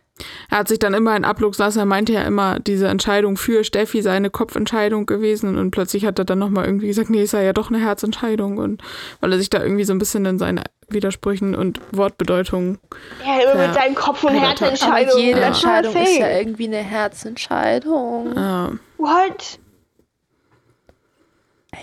Er 0.50 0.58
hat 0.58 0.68
sich 0.68 0.78
dann 0.78 0.94
immer 0.94 1.14
in 1.14 1.24
Ablux 1.26 1.58
lassen, 1.58 1.78
er 1.80 1.84
meinte 1.84 2.12
ja 2.14 2.22
immer, 2.22 2.58
diese 2.60 2.88
Entscheidung 2.88 3.36
für 3.36 3.64
Steffi 3.64 4.00
sei 4.00 4.12
eine 4.12 4.30
Kopfentscheidung 4.30 5.04
gewesen 5.04 5.58
und 5.58 5.72
plötzlich 5.72 6.06
hat 6.06 6.18
er 6.18 6.24
dann 6.24 6.38
nochmal 6.38 6.64
irgendwie 6.64 6.86
gesagt, 6.86 7.10
nee, 7.10 7.22
es 7.22 7.32
sei 7.32 7.44
ja 7.44 7.52
doch 7.52 7.68
eine 7.68 7.80
Herzentscheidung 7.80 8.56
und 8.56 8.82
weil 9.20 9.32
er 9.32 9.38
sich 9.38 9.50
da 9.50 9.62
irgendwie 9.62 9.84
so 9.84 9.92
ein 9.92 9.98
bisschen 9.98 10.24
in 10.24 10.38
seinen 10.38 10.62
Widersprüchen 10.88 11.54
und 11.54 11.80
Wortbedeutungen 11.92 12.78
Ja, 13.26 13.40
immer 13.52 13.60
Ja. 13.60 13.66
mit 13.66 13.74
seinen 13.74 13.94
Kopf- 13.94 14.24
und 14.24 14.34
Ja, 14.36 14.40
Herzentscheidungen. 14.48 15.22
jede 15.22 15.40
that's 15.40 15.62
not 15.62 15.72
a 15.72 15.76
Entscheidung 15.78 16.02
ist 16.02 16.18
ja 16.18 16.30
irgendwie 16.30 16.66
eine 16.68 16.76
Herzentscheidung. 16.78 18.32
Ja. 18.36 18.72
What? 18.96 19.58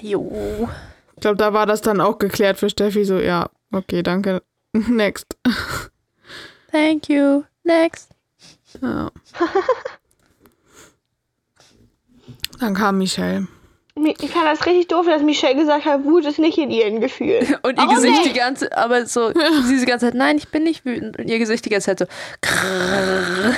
Jo. 0.01 0.67
Ich 1.15 1.21
glaube, 1.21 1.37
da 1.37 1.53
war 1.53 1.65
das 1.65 1.81
dann 1.81 2.01
auch 2.01 2.17
geklärt 2.17 2.57
für 2.57 2.69
Steffi, 2.69 3.05
so, 3.05 3.19
ja, 3.19 3.49
okay, 3.71 4.01
danke. 4.03 4.41
Next. 4.73 5.37
Thank 6.71 7.09
you. 7.09 7.43
Next. 7.63 8.09
Ja. 8.81 9.11
Dann 12.59 12.73
kam 12.75 12.97
Michelle. 12.97 13.47
Ich 13.95 14.31
fand 14.31 14.45
das 14.47 14.65
richtig 14.65 14.87
doof, 14.87 15.05
dass 15.05 15.21
Michelle 15.21 15.55
gesagt 15.55 15.85
hat, 15.85 16.03
Wut 16.03 16.25
ist 16.25 16.39
nicht 16.39 16.57
in 16.57 16.71
ihren 16.71 16.99
Gefühlen. 16.99 17.55
Und 17.63 17.73
ihr 17.73 17.77
Warum 17.77 17.95
Gesicht 17.95 18.23
nicht? 18.23 18.33
die 18.33 18.39
ganze, 18.39 18.75
aber 18.75 19.05
so, 19.05 19.31
sie 19.65 19.79
die 19.79 19.85
ganze 19.85 20.07
Zeit, 20.07 20.15
nein, 20.15 20.37
ich 20.37 20.47
bin 20.49 20.63
nicht 20.63 20.83
wütend. 20.85 21.19
Und 21.19 21.27
ihr 21.27 21.37
Gesicht 21.39 21.63
die 21.65 21.69
ganze 21.69 21.95
Zeit 21.95 21.99
so, 21.99 22.05
krrrr. 22.41 23.53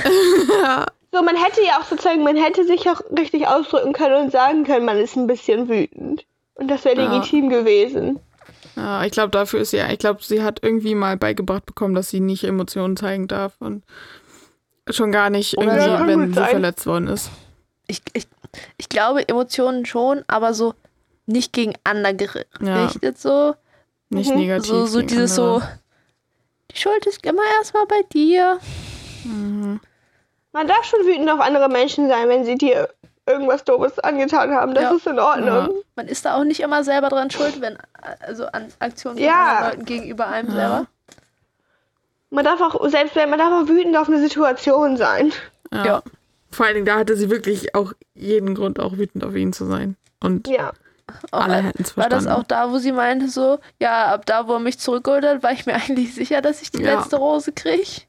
So, 1.12 1.22
man 1.22 1.36
hätte 1.36 1.62
ja 1.64 1.78
auch 1.80 1.84
sozusagen, 1.84 2.22
man 2.22 2.36
hätte 2.36 2.64
sich 2.66 2.88
auch 2.90 3.00
richtig 3.16 3.46
ausdrücken 3.48 3.92
können 3.94 4.24
und 4.26 4.32
sagen 4.32 4.64
können, 4.64 4.84
man 4.84 4.98
ist 4.98 5.16
ein 5.16 5.26
bisschen 5.26 5.68
wütend. 5.70 6.26
Und 6.54 6.68
das 6.68 6.84
wäre 6.84 7.00
Ja. 7.00 7.12
legitim 7.14 7.48
gewesen. 7.48 8.18
Ja, 8.74 9.04
ich 9.04 9.12
glaube, 9.12 9.30
dafür 9.30 9.60
ist 9.60 9.70
sie, 9.70 9.78
ich 9.90 9.98
glaube, 9.98 10.22
sie 10.22 10.42
hat 10.42 10.58
irgendwie 10.62 10.94
mal 10.94 11.16
beigebracht 11.16 11.64
bekommen, 11.64 11.94
dass 11.94 12.10
sie 12.10 12.20
nicht 12.20 12.44
Emotionen 12.44 12.96
zeigen 12.98 13.26
darf 13.28 13.54
und 13.58 13.84
schon 14.90 15.12
gar 15.12 15.30
nicht 15.30 15.56
Oder 15.58 15.66
irgendwie, 15.66 15.86
Ja, 15.90 16.06
wenn 16.06 16.28
sie 16.28 16.34
sein. 16.40 16.50
verletzt 16.50 16.86
worden 16.86 17.08
ist. 17.08 17.30
Ich, 17.86 18.02
ich, 18.14 18.26
ich 18.76 18.88
glaube, 18.88 19.28
Emotionen 19.28 19.86
schon, 19.86 20.24
aber 20.28 20.54
so 20.54 20.74
nicht 21.26 21.52
gegen 21.52 21.74
andere 21.84 22.46
gerichtet 22.58 23.18
so. 23.18 23.54
Nicht 24.08 24.30
Mhm. 24.32 24.40
negativ. 24.40 24.66
So, 24.70 24.86
so 24.86 24.98
gegen 24.98 25.08
dieses 25.08 25.38
andere. 25.38 25.60
so, 25.60 25.66
die 26.70 26.76
Schuld 26.78 27.06
ist 27.06 27.24
immer 27.26 27.42
erstmal 27.58 27.86
bei 27.86 28.02
dir. 28.12 28.58
Mhm. 29.24 29.80
Man 30.52 30.68
darf 30.68 30.84
schon 30.84 31.00
wütend 31.00 31.28
auf 31.30 31.40
andere 31.40 31.68
Menschen 31.68 32.08
sein, 32.08 32.28
wenn 32.28 32.44
sie 32.44 32.54
dir 32.56 32.88
irgendwas 33.26 33.64
Doofes 33.64 33.98
angetan 33.98 34.54
haben. 34.54 34.72
Das 34.74 34.84
Ja. 34.84 34.94
ist 34.94 35.06
in 35.06 35.18
Ordnung. 35.18 35.70
Man 35.96 36.06
ist 36.06 36.24
da 36.24 36.36
auch 36.36 36.44
nicht 36.44 36.60
immer 36.60 36.84
selber 36.84 37.08
dran 37.08 37.30
schuld, 37.30 37.60
wenn, 37.60 37.76
also 38.20 38.46
an 38.46 38.68
Aktionen 38.78 39.18
von 39.18 39.26
Ja. 39.26 39.68
Leuten 39.70 39.84
gegenüber 39.84 40.28
einem 40.28 40.50
selber. 40.52 40.86
Man 42.30 42.44
darf 42.44 42.60
auch, 42.60 42.88
selbst 42.88 43.14
wenn 43.16 43.30
man 43.30 43.38
darf 43.38 43.52
auch 43.52 43.68
wütend 43.68 43.96
auf 43.96 44.08
eine 44.08 44.18
Situation 44.20 44.96
sein. 44.96 45.32
Ja. 45.72 45.84
Ja. 45.86 46.02
Vor 46.50 46.66
allen 46.66 46.74
Dingen, 46.74 46.86
da 46.86 46.96
hatte 46.98 47.16
sie 47.16 47.30
wirklich 47.30 47.74
auch 47.74 47.92
jeden 48.14 48.54
Grund, 48.54 48.80
auch 48.80 48.96
wütend 48.96 49.24
auf 49.24 49.34
ihn 49.34 49.52
zu 49.52 49.64
sein. 49.66 49.96
Und 50.20 50.48
Ja. 50.48 50.72
Auch, 51.30 51.42
alle 51.44 51.58
äh, 51.58 51.62
hätten 51.62 51.82
es 51.82 51.96
war 51.96 52.08
das 52.08 52.24
verstanden. 52.24 52.40
auch 52.42 52.46
da, 52.48 52.72
wo 52.72 52.78
sie 52.78 52.90
meinte 52.90 53.28
so, 53.28 53.58
ja, 53.80 54.06
ab 54.12 54.26
da, 54.26 54.48
wo 54.48 54.54
er 54.54 54.58
mich 54.60 54.78
zurückgeholt 54.80 55.24
hat, 55.24 55.42
war 55.44 55.52
ich 55.52 55.64
mir 55.66 55.74
eigentlich 55.88 56.14
sicher, 56.14 56.42
dass 56.42 56.62
ich 56.62 56.70
die 56.72 56.82
Ja. 56.82 56.98
letzte 56.98 57.16
Rose 57.16 57.52
kriege. 57.52 58.02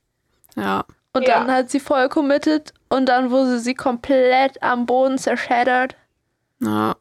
ja. 0.56 0.84
Und 1.14 1.28
Ja. 1.28 1.40
dann 1.40 1.52
hat 1.52 1.70
sie 1.72 1.80
voll 1.80 2.10
committed 2.10 2.74
und 2.90 3.08
dann 3.10 3.32
wurde 3.32 3.58
sie 3.60 3.74
komplett 3.74 4.62
am 4.62 4.86
Boden 4.86 5.18
zerschädert. 5.18 5.96
Ja. 6.60 6.96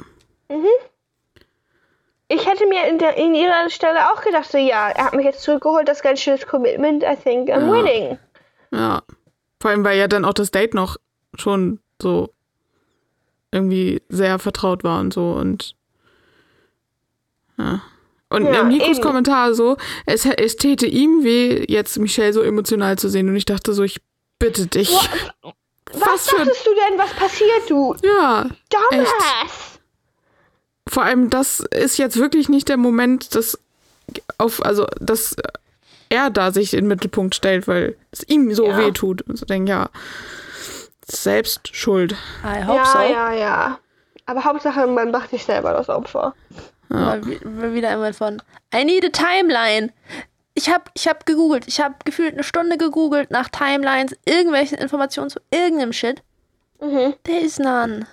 Ich 2.37 2.47
hätte 2.47 2.67
mir 2.67 2.87
in, 2.89 2.99
der, 2.99 3.17
in 3.17 3.35
ihrer 3.35 3.69
Stelle 3.71 4.11
auch 4.13 4.23
gedacht, 4.23 4.51
so 4.51 4.59
ja, 4.59 4.89
er 4.91 5.07
hat 5.07 5.15
mich 5.15 5.25
jetzt 5.25 5.43
zurückgeholt, 5.43 5.89
das 5.89 5.99
ist 5.99 6.03
ganz 6.03 6.21
schönes 6.21 6.47
Commitment. 6.47 7.03
I 7.03 7.17
think 7.17 7.49
I'm 7.49 7.67
Ja. 7.67 7.73
winning. 7.73 8.19
Ja. 8.73 9.03
Vor 9.61 9.71
allem, 9.71 9.85
weil 9.85 9.99
ja 9.99 10.07
dann 10.09 10.25
auch 10.25 10.35
das 10.35 10.51
Date 10.51 10.75
noch 10.75 10.97
schon 11.37 11.81
so 12.01 12.33
irgendwie 13.53 14.03
sehr 14.09 14.39
vertraut 14.39 14.85
war 14.85 15.01
und 15.01 15.15
so 15.15 15.33
und 15.33 15.75
ja. 17.59 17.81
Und 18.29 18.45
Ja, 18.45 18.65
Nikos 18.65 18.89
eben. 18.99 19.01
Kommentar 19.01 19.55
so, 19.55 19.77
es, 20.05 20.27
es 20.27 20.57
täte 20.57 20.87
ihm 20.87 21.23
weh, 21.23 21.65
jetzt 21.69 21.97
Michelle 21.99 22.33
so 22.33 22.43
emotional 22.43 22.99
zu 22.99 23.09
sehen. 23.09 23.29
Und 23.29 23.37
ich 23.37 23.45
dachte 23.45 23.73
so, 23.73 23.85
ich 23.85 24.01
bitte 24.41 24.67
dich. 24.67 24.91
Was 25.93 26.29
für- 26.29 26.37
dachtest 26.39 26.67
du 26.67 26.71
denn, 26.75 26.99
was 26.99 27.11
passiert, 27.15 27.71
du 27.71 27.95
Ja, 28.03 28.47
Dumbass? 28.69 29.76
Vor 30.89 31.03
allem 31.05 31.31
das 31.31 31.61
ist 31.61 31.99
jetzt 31.99 32.17
wirklich 32.17 32.49
nicht 32.49 32.69
der 32.69 32.77
Moment, 32.77 33.35
dass 33.35 33.59
auf, 34.39 34.65
also 34.65 34.87
dass 35.01 35.37
er 36.09 36.31
da 36.31 36.53
sich 36.53 36.73
in 36.75 36.81
den 36.85 36.89
Mittelpunkt 36.89 37.35
stellt, 37.35 37.67
weil 37.67 37.97
es 38.13 38.23
ihm 38.29 38.55
so 38.55 38.67
Ja. 38.69 38.79
weh 38.79 38.93
tut. 38.93 39.23
Und 39.23 39.37
so 39.37 39.45
denke, 39.47 39.71
ja, 39.71 39.91
selbst 41.09 41.75
schuld. 41.77 42.13
I 42.45 42.65
hope 42.65 42.77
Ja, 42.77 42.85
so. 42.87 42.99
ja, 42.99 43.33
ja. 43.33 43.79
Aber 44.27 44.45
Hauptsache, 44.45 44.87
man 44.87 45.11
macht 45.11 45.31
sich 45.31 45.45
selber 45.45 45.73
das 45.73 45.89
Opfer. 45.89 46.35
Ja. 46.91 46.97
Mal 47.45 47.75
wieder 47.75 47.91
einmal 47.91 48.13
von 48.13 48.43
I 48.75 48.85
need 48.85 49.05
a 49.05 49.09
timeline. 49.09 49.93
Ich 50.55 50.71
habe 50.71 50.85
ich 50.95 51.07
hab 51.07 51.27
gegoogelt. 51.27 51.67
Ich 51.67 51.81
habe 51.81 51.95
gefühlt 52.05 52.35
eine 52.35 52.45
Stunde 52.45 52.79
gegoogelt 52.79 53.31
nach 53.31 53.49
Timelines, 53.49 54.17
irgendwelche 54.25 54.77
Informationen 54.77 55.31
zu 55.31 55.41
irgendeinem 55.51 55.93
Shit. 55.93 56.23
Mhm. 56.81 57.15
There 57.25 57.41
is 57.41 57.59
none. 57.59 58.07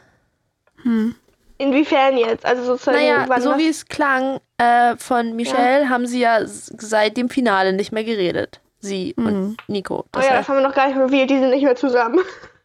Inwiefern 1.64 2.18
jetzt? 2.18 2.46
Also 2.46 2.64
sozusagen, 2.64 2.98
Naja, 2.98 3.40
so 3.42 3.58
wie 3.58 3.68
es 3.70 3.86
klang 3.86 4.40
äh, 4.58 4.96
von 4.98 5.36
Michelle, 5.36 5.90
haben 5.90 6.06
sie 6.08 6.20
ja 6.20 6.40
seit 6.46 7.16
dem 7.18 7.30
Finale 7.30 7.74
nicht 7.74 7.92
mehr 7.92 8.04
geredet. 8.04 8.60
Sie 8.80 9.14
und 9.16 9.56
Nico. 9.68 10.00
Oh 10.00 10.06
Das 10.12 10.26
ja, 10.26 10.32
heißt- 10.32 10.38
das 10.40 10.50
haben 10.50 10.58
wir 10.58 10.68
noch 10.68 10.76
gar 10.76 10.88
nicht 10.88 10.98
revealed, 10.98 11.30
die 11.30 11.40
sind 11.40 11.50
nicht 11.52 11.64
mehr 11.64 11.76
zusammen. 11.76 12.20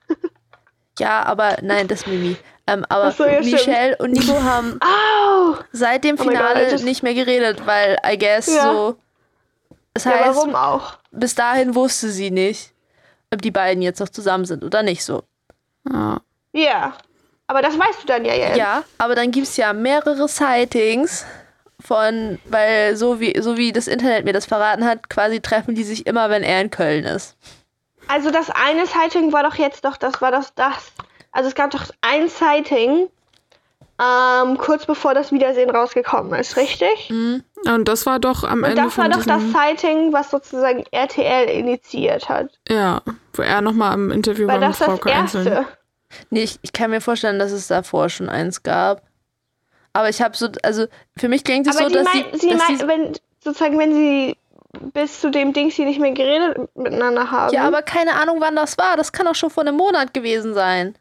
ja, 0.98 1.22
aber 1.22 1.58
nein, 1.62 1.86
das 1.88 2.00
ist 2.00 2.06
Mimi. 2.08 2.36
Ähm, 2.66 2.84
aber 2.88 3.12
so, 3.12 3.24
ja, 3.24 3.34
stimmt. 3.42 3.52
Michelle 3.52 3.96
und 3.98 4.10
Nico 4.12 4.42
haben 4.42 4.78
Au! 4.82 5.54
seit 5.72 6.04
dem 6.04 6.16
Oh 6.18 6.22
Finale 6.24 6.70
das- 6.70 6.82
nicht 6.82 7.02
mehr 7.02 7.14
geredet, 7.14 7.66
weil 7.66 7.96
I 8.06 8.18
guess 8.18 8.46
Ja. 8.54 8.72
so. 8.72 8.96
Das 9.94 10.04
Ja, 10.04 10.10
heißt, 10.12 10.36
warum 10.36 10.54
auch? 10.54 10.98
bis 11.10 11.34
dahin 11.34 11.74
wusste 11.74 12.10
sie 12.10 12.30
nicht, 12.30 12.72
ob 13.32 13.40
die 13.42 13.50
beiden 13.50 13.82
jetzt 13.82 14.00
noch 14.00 14.08
zusammen 14.10 14.44
sind 14.44 14.62
oder 14.64 14.82
nicht 14.82 15.04
so. 15.04 15.22
Ja. 15.90 16.20
Ja. 16.52 16.92
Aber 17.48 17.62
das 17.62 17.78
weißt 17.78 18.02
du 18.02 18.06
dann 18.06 18.24
ja 18.24 18.34
jetzt. 18.34 18.56
Ja, 18.56 18.84
aber 18.98 19.14
dann 19.14 19.30
gibt 19.30 19.46
es 19.48 19.56
ja 19.56 19.72
mehrere 19.72 20.28
Sightings 20.28 21.24
von, 21.80 22.38
weil 22.44 22.94
so 22.96 23.20
wie, 23.20 23.40
so 23.40 23.56
wie 23.56 23.72
das 23.72 23.88
Internet 23.88 24.24
mir 24.24 24.32
das 24.32 24.46
verraten 24.46 24.84
hat, 24.84 25.08
quasi 25.10 25.40
treffen 25.40 25.74
die 25.74 25.84
sich 25.84 26.06
immer, 26.06 26.28
wenn 26.30 26.42
er 26.42 26.60
in 26.60 26.70
Köln 26.70 27.04
ist. 27.04 27.36
Also 28.06 28.30
das 28.30 28.50
eine 28.50 28.86
Sighting 28.86 29.32
war 29.32 29.42
doch 29.42 29.54
jetzt 29.56 29.84
doch, 29.84 29.96
das 29.96 30.20
war 30.20 30.30
das, 30.30 30.54
das. 30.54 30.92
Also 31.32 31.48
es 31.48 31.54
gab 31.54 31.70
doch 31.70 31.84
ein 32.00 32.28
Sighting, 32.28 33.08
ähm, 34.00 34.58
kurz 34.58 34.86
bevor 34.86 35.14
das 35.14 35.32
Wiedersehen 35.32 35.70
rausgekommen 35.70 36.38
ist, 36.38 36.56
richtig? 36.56 37.10
Und 37.10 37.84
das 37.88 38.06
war 38.06 38.18
doch 38.18 38.44
am 38.44 38.58
Und 38.62 38.70
Ende 38.70 38.82
das 38.82 38.96
war 38.98 39.04
von 39.04 39.12
doch 39.12 39.24
das 39.24 39.42
Sighting, 39.52 40.12
was 40.12 40.30
sozusagen 40.30 40.84
RTL 40.90 41.48
initiiert 41.50 42.28
hat. 42.28 42.48
ja, 42.68 43.00
wo 43.34 43.42
er 43.42 43.60
nochmal 43.60 43.94
im 43.94 44.10
Interview 44.10 44.46
Weil 44.46 44.60
war 44.60 44.68
mit 44.68 44.80
das 44.80 44.86
das 44.86 45.02
Einzeln. 45.12 45.46
erste. 45.46 45.66
Nee, 46.30 46.42
ich, 46.44 46.58
ich 46.62 46.72
kann 46.72 46.90
mir 46.90 47.00
vorstellen, 47.00 47.38
dass 47.38 47.52
es 47.52 47.66
davor 47.68 48.08
schon 48.08 48.28
eins 48.28 48.62
gab. 48.62 49.02
Aber 49.92 50.08
ich 50.08 50.22
habe 50.22 50.36
so, 50.36 50.48
also 50.62 50.86
für 51.16 51.28
mich 51.28 51.44
klingt 51.44 51.66
es 51.66 51.76
Aber 51.76 51.84
so, 51.84 51.88
die 51.88 51.94
dass 51.96 52.04
mein, 52.04 52.24
sie, 52.32 52.38
sie 52.38 52.50
dass 52.50 52.68
mein, 52.68 52.78
sie 52.78 52.88
wenn 52.88 53.12
sozusagen, 53.42 53.78
wenn 53.78 53.92
sie 53.94 54.36
bis 54.92 55.20
zu 55.20 55.30
dem 55.30 55.52
Dings 55.52 55.76
sie 55.76 55.84
nicht 55.84 55.98
mehr 56.00 56.12
geredet 56.12 56.68
miteinander 56.76 57.30
haben. 57.30 57.52
ja, 57.54 57.66
aber 57.66 57.82
keine 57.82 58.14
Ahnung, 58.14 58.40
wann 58.40 58.54
das 58.56 58.76
war. 58.78 58.96
Das 58.96 59.12
kann 59.12 59.26
auch 59.26 59.34
schon 59.34 59.50
vor 59.50 59.62
einem 59.64 59.76
Monat 59.76 60.12
gewesen 60.14 60.54
sein. 60.54 60.94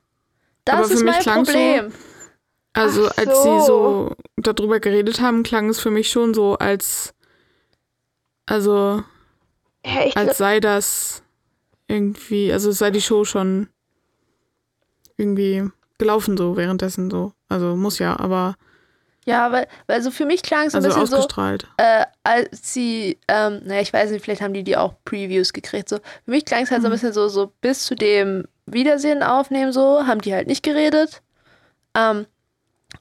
Das 0.66 0.90
ist 0.90 1.04
mich 1.04 1.14
mein 1.14 1.22
klang's 1.22 1.50
so- 1.50 1.54
Problem. 1.54 1.94
Also 2.74 3.08
Ach 3.08 3.18
als 3.18 3.44
sie 3.44 3.60
so. 3.60 3.66
so 3.66 4.16
darüber 4.38 4.80
geredet 4.80 5.20
haben, 5.20 5.42
klang 5.44 5.70
es 5.70 5.80
für 5.80 5.90
mich 5.90 6.10
schon 6.10 6.34
so, 6.34 6.58
als 6.58 7.14
also 8.46 9.04
ja, 9.86 10.12
als 10.16 10.38
sei 10.38 10.60
das 10.60 11.24
irgendwie, 11.88 12.52
also 12.54 12.72
sei 12.72 12.92
die 12.92 13.02
Show 13.02 13.26
schon 13.26 13.70
irgendwie 15.18 15.70
gelaufen 15.98 16.38
so 16.38 16.56
währenddessen 16.58 17.10
so. 17.12 17.34
Also 17.50 17.76
muss 17.76 18.00
ja, 18.00 18.18
aber 18.20 18.56
Ja, 19.26 19.52
weil, 19.52 19.68
weil 19.88 20.02
so 20.02 20.12
für 20.12 20.26
mich 20.26 20.42
klang 20.44 20.68
es 20.68 20.76
ein 20.76 20.84
also 20.84 20.88
bisschen 20.90 21.08
so, 21.08 21.18
ausgestrahlt. 21.18 21.68
äh, 21.78 22.06
als 22.24 22.74
sie, 22.74 23.20
ähm, 23.28 23.62
naja, 23.66 23.82
ich 23.82 23.92
weiß 23.94 24.12
nicht, 24.12 24.24
vielleicht 24.24 24.42
haben 24.42 24.54
die 24.54 24.64
die 24.64 24.78
auch 24.78 24.94
Previews 25.06 25.52
gekriegt. 25.54 25.90
So. 25.90 25.98
Für 25.98 26.32
mich 26.32 26.46
klang 26.46 26.64
es 26.64 26.72
halt 26.72 26.82
so 26.82 26.88
ein 26.88 26.92
bisschen 26.92 27.14
so, 27.14 27.28
so 27.28 27.52
bis 27.62 27.86
zu 27.86 27.96
dem 27.96 28.46
Wiedersehen 28.66 29.24
aufnehmen, 29.24 29.72
so, 29.74 30.06
haben 30.08 30.22
die 30.22 30.34
halt 30.34 30.48
nicht 30.48 30.64
geredet. 30.64 31.22
Ähm, 31.96 32.26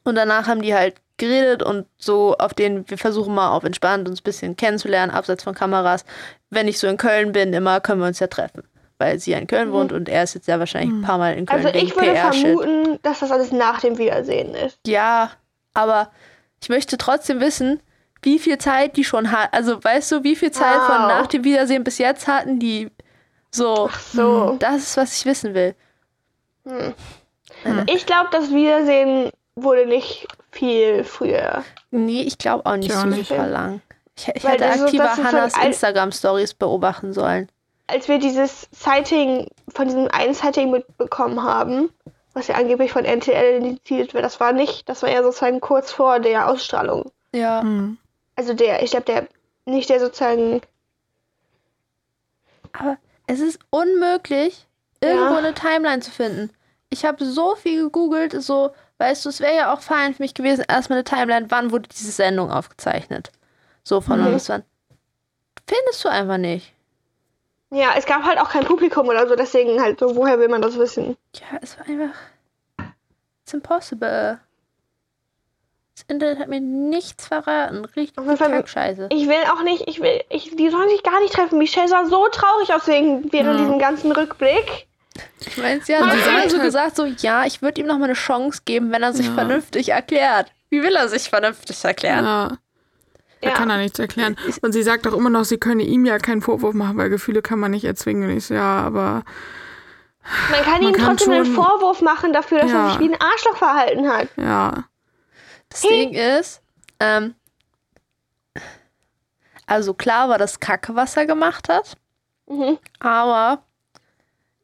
und 0.05 0.15
danach 0.17 0.47
haben 0.49 0.63
die 0.63 0.75
halt 0.75 0.97
geredet 1.19 1.63
und 1.63 1.87
so 1.99 2.37
auf 2.39 2.55
den, 2.55 2.89
wir 2.91 2.99
versuchen 2.99 3.35
mal 3.35 3.51
auf 3.51 3.65
entspannt 3.65 4.09
uns 4.09 4.21
ein 4.21 4.25
bisschen 4.25 4.57
kennenzulernen, 4.57 5.13
abseits 5.13 5.45
von 5.45 5.55
Kameras. 5.55 6.05
Wenn 6.51 6.69
ich 6.69 6.79
so 6.79 6.87
in 6.89 6.97
Köln 6.97 7.33
bin, 7.33 7.53
immer 7.53 7.81
können 7.81 8.01
wir 8.01 8.07
uns 8.09 8.19
ja 8.19 8.27
treffen. 8.27 8.63
Weil 8.99 9.19
sie 9.19 9.33
ja 9.33 9.39
in 9.39 9.47
Köln 9.47 9.73
wohnt 9.73 9.93
und 9.93 10.09
er 10.09 10.23
ist 10.23 10.35
jetzt 10.35 10.49
ja 10.49 10.59
wahrscheinlich 10.59 10.91
ein 10.91 11.03
paar 11.03 11.19
Mal 11.19 11.35
in 11.35 11.45
Köln 11.47 11.67
also 11.67 11.79
ich 11.79 11.95
würde 11.95 12.15
vermuten, 12.17 12.99
dass 13.03 13.21
das 13.21 13.31
alles 13.31 13.53
nach 13.53 13.81
dem 13.81 13.99
Wiedersehen 13.99 14.55
ist. 14.55 14.79
Ja, 14.87 15.31
aber 15.75 16.11
ich 16.63 16.71
möchte 16.71 16.97
trotzdem 16.97 17.41
wissen, 17.41 17.81
wie 18.23 18.39
viel 18.39 18.57
Zeit 18.57 18.97
die 18.97 19.05
schon 19.05 19.31
hat. 19.31 19.53
Also 19.53 19.83
weißt 19.85 20.11
du, 20.13 20.25
wie 20.25 20.35
viel 20.35 20.51
Zeit 20.51 20.81
von 20.81 20.97
Wow. 21.03 21.09
nach 21.09 21.27
dem 21.27 21.45
Wiedersehen 21.45 21.85
bis 21.85 21.99
jetzt 21.99 22.27
hatten 22.27 22.59
die 22.59 22.91
so. 23.51 23.91
So. 24.13 24.57
Das 24.59 24.77
ist, 24.79 24.97
was 24.97 25.15
ich 25.17 25.27
wissen 25.27 25.53
will. 25.55 25.75
Ich 27.87 28.07
glaube, 28.07 28.29
das 28.33 28.51
Wiedersehen 28.51 29.31
wurde 29.55 29.87
nicht 29.87 30.27
viel 30.51 31.05
früher. 31.05 31.65
Nee, 31.91 32.23
ich 32.23 32.39
glaube 32.39 32.67
auch 32.67 32.77
nicht 32.77 32.91
Ich 32.91 32.97
auch 32.97 33.03
so 33.03 33.07
nicht. 33.09 33.29
super 33.29 33.47
lang. 33.47 33.81
Ich, 34.17 34.29
ich 34.35 34.45
hätte 34.45 34.67
aktiver 34.67 35.13
so 35.17 35.25
Hannas 35.25 35.53
Instagram-Stories 35.63 36.55
beobachten 36.55 37.13
sollen. 37.13 37.49
Als 37.89 38.09
wir 38.09 38.19
dieses 38.19 38.69
Sighting 38.73 39.49
von 39.69 39.87
diesem 39.87 40.09
einen 40.09 40.35
Sighting 40.35 40.71
mitbekommen 40.71 41.43
haben, 41.43 41.91
was 42.35 42.49
ja 42.49 42.57
angeblich 42.57 42.93
von 42.93 43.05
NTL 43.05 43.57
initiiert 43.59 44.13
wird, 44.13 44.25
das 44.25 44.41
war 44.41 44.53
nicht, 44.53 44.89
das 44.89 45.03
war 45.03 45.11
ja 45.11 45.23
sozusagen 45.23 45.61
kurz 45.61 45.93
vor 45.93 46.19
der 46.21 46.49
Ausstrahlung. 46.49 47.11
Ja. 47.33 47.63
Hm. 47.63 47.97
Also 48.35 48.55
der, 48.55 48.83
ich 48.83 48.91
glaube, 48.91 49.07
der, 49.07 49.29
nicht 49.67 49.89
der 49.89 50.01
sozusagen, 50.01 50.61
Aber 52.73 52.99
es 53.27 53.41
ist 53.41 53.59
unmöglich, 53.71 54.67
irgendwo 55.01 55.33
Ja. 55.35 55.39
eine 55.39 55.55
Timeline 55.55 56.01
zu 56.01 56.11
finden. 56.11 56.51
Ich 56.91 57.05
habe 57.05 57.25
so 57.25 57.55
viel 57.57 57.85
gegoogelt, 57.85 58.33
so, 58.43 58.71
weißt 58.99 59.25
du, 59.25 59.29
es 59.31 59.41
wäre 59.41 59.57
ja 59.57 59.73
auch 59.75 59.81
fein 59.81 60.15
für 60.15 60.23
mich 60.23 60.35
gewesen, 60.35 60.65
erstmal 60.69 60.99
eine 60.99 61.05
Timeline, 61.05 61.47
wann 61.51 61.71
wurde 61.73 61.89
diese 61.89 62.11
Sendung 62.13 62.51
aufgezeichnet. 62.51 63.33
So 63.83 64.01
von 64.01 64.21
wann 64.21 64.31
Mhm. 64.31 64.35
bis 64.35 64.49
wann. 64.49 64.63
Findest 65.69 66.05
du 66.05 66.09
einfach 66.09 66.39
nicht. 66.39 66.73
Ja, 67.71 67.91
es 67.97 68.07
gab 68.07 68.23
halt 68.25 68.39
auch 68.39 68.49
kein 68.51 68.65
Publikum 68.65 69.09
oder 69.09 69.27
so, 69.29 69.35
deswegen 69.35 69.81
halt 69.81 69.99
so, 69.99 70.15
woher 70.17 70.39
will 70.39 70.49
man 70.49 70.63
das 70.63 70.79
wissen? 70.79 71.17
Ja, 71.35 71.59
es 71.61 71.79
war 71.79 71.87
einfach. 71.87 72.17
It's 73.43 73.55
impossible. 73.55 74.39
Das 75.95 76.05
Internet 76.09 76.39
hat 76.39 76.49
mir 76.49 76.61
nichts 76.61 77.27
verraten. 77.27 77.85
Richtig 77.87 78.15
Kackscheiße. 78.39 79.09
Ich 79.11 79.27
will 79.29 79.43
auch 79.53 79.63
nicht, 79.63 79.89
ich 79.89 80.01
will, 80.01 80.23
ich, 80.29 80.55
die 80.55 80.69
sollen 80.69 80.89
sich 80.91 81.03
gar 81.03 81.21
nicht 81.21 81.33
treffen. 81.33 81.59
Michelle 81.59 81.89
sah 81.89 82.05
so 82.05 82.29
traurig 82.29 82.73
aus 82.73 82.87
wegen, 82.87 83.33
während 83.33 83.55
Ja. 83.59 83.65
diesem 83.65 83.79
ganzen 83.79 84.13
Rückblick. 84.13 84.87
Ich 85.41 85.57
meine, 85.57 85.81
sie 85.81 85.97
hat 85.97 86.05
sagt 86.25 86.51
so 86.51 86.59
gesagt, 86.59 86.97
so, 86.97 87.05
ja, 87.07 87.47
ich 87.47 87.63
würde 87.63 87.81
ihm 87.81 87.87
noch 87.87 87.97
mal 87.99 88.05
eine 88.05 88.13
Chance 88.15 88.63
geben, 88.65 88.93
wenn 88.93 89.03
er 89.03 89.15
sich 89.15 89.27
Ja. 89.27 89.33
vernünftig 89.35 89.89
erklärt. 89.89 90.53
Wie 90.69 90.83
will 90.83 90.95
er 90.95 91.09
sich 91.09 91.31
vernünftig 91.31 91.83
erklären? 91.85 92.25
Ja. 92.25 92.59
Da 93.47 93.53
Ja. 93.53 93.59
kann 93.59 93.71
er 93.71 93.77
nichts 93.79 93.99
erklären. 93.99 94.37
Und 94.63 94.73
sie 94.73 94.83
sagt 94.83 95.07
auch 95.07 95.13
immer 95.13 95.31
noch, 95.31 95.45
sie 95.45 95.59
könne 95.59 95.83
ihm 95.85 96.05
ja 96.05 96.19
keinen 96.19 96.43
Vorwurf 96.43 96.75
machen, 96.75 96.97
weil 96.97 97.09
Gefühle 97.11 97.43
kann 97.43 97.59
man 97.61 97.71
nicht 97.71 97.85
erzwingen. 97.85 98.29
Und 98.29 98.37
ich 98.37 98.47
so, 98.47 98.55
ja, 98.55 98.81
aber 98.81 99.23
Man 100.51 100.63
kann 100.65 100.83
Man 100.83 100.93
ihm 100.93 100.93
kann 100.95 101.17
trotzdem 101.17 101.33
einen 101.35 101.45
schon- 101.47 101.55
Vorwurf 101.55 102.01
machen 102.03 102.33
dafür, 102.33 102.59
dass 102.61 102.71
er 102.73 102.77
Ja. 102.77 102.89
sich 102.91 102.99
wie 102.99 103.15
ein 103.15 103.21
Arschloch 103.21 103.57
verhalten 103.57 104.09
hat. 104.09 104.29
ja. 104.37 104.85
Das 105.69 105.83
Ding 105.83 106.13
ist, 106.15 106.63
ähm, 107.01 107.35
also 109.67 109.95
klar 109.95 110.29
war 110.29 110.39
das 110.39 110.61
Kacke, 110.61 110.95
was 110.95 111.17
er 111.17 111.27
gemacht 111.27 111.69
hat, 111.69 111.97
Mhm. 112.49 112.79
aber 113.01 113.63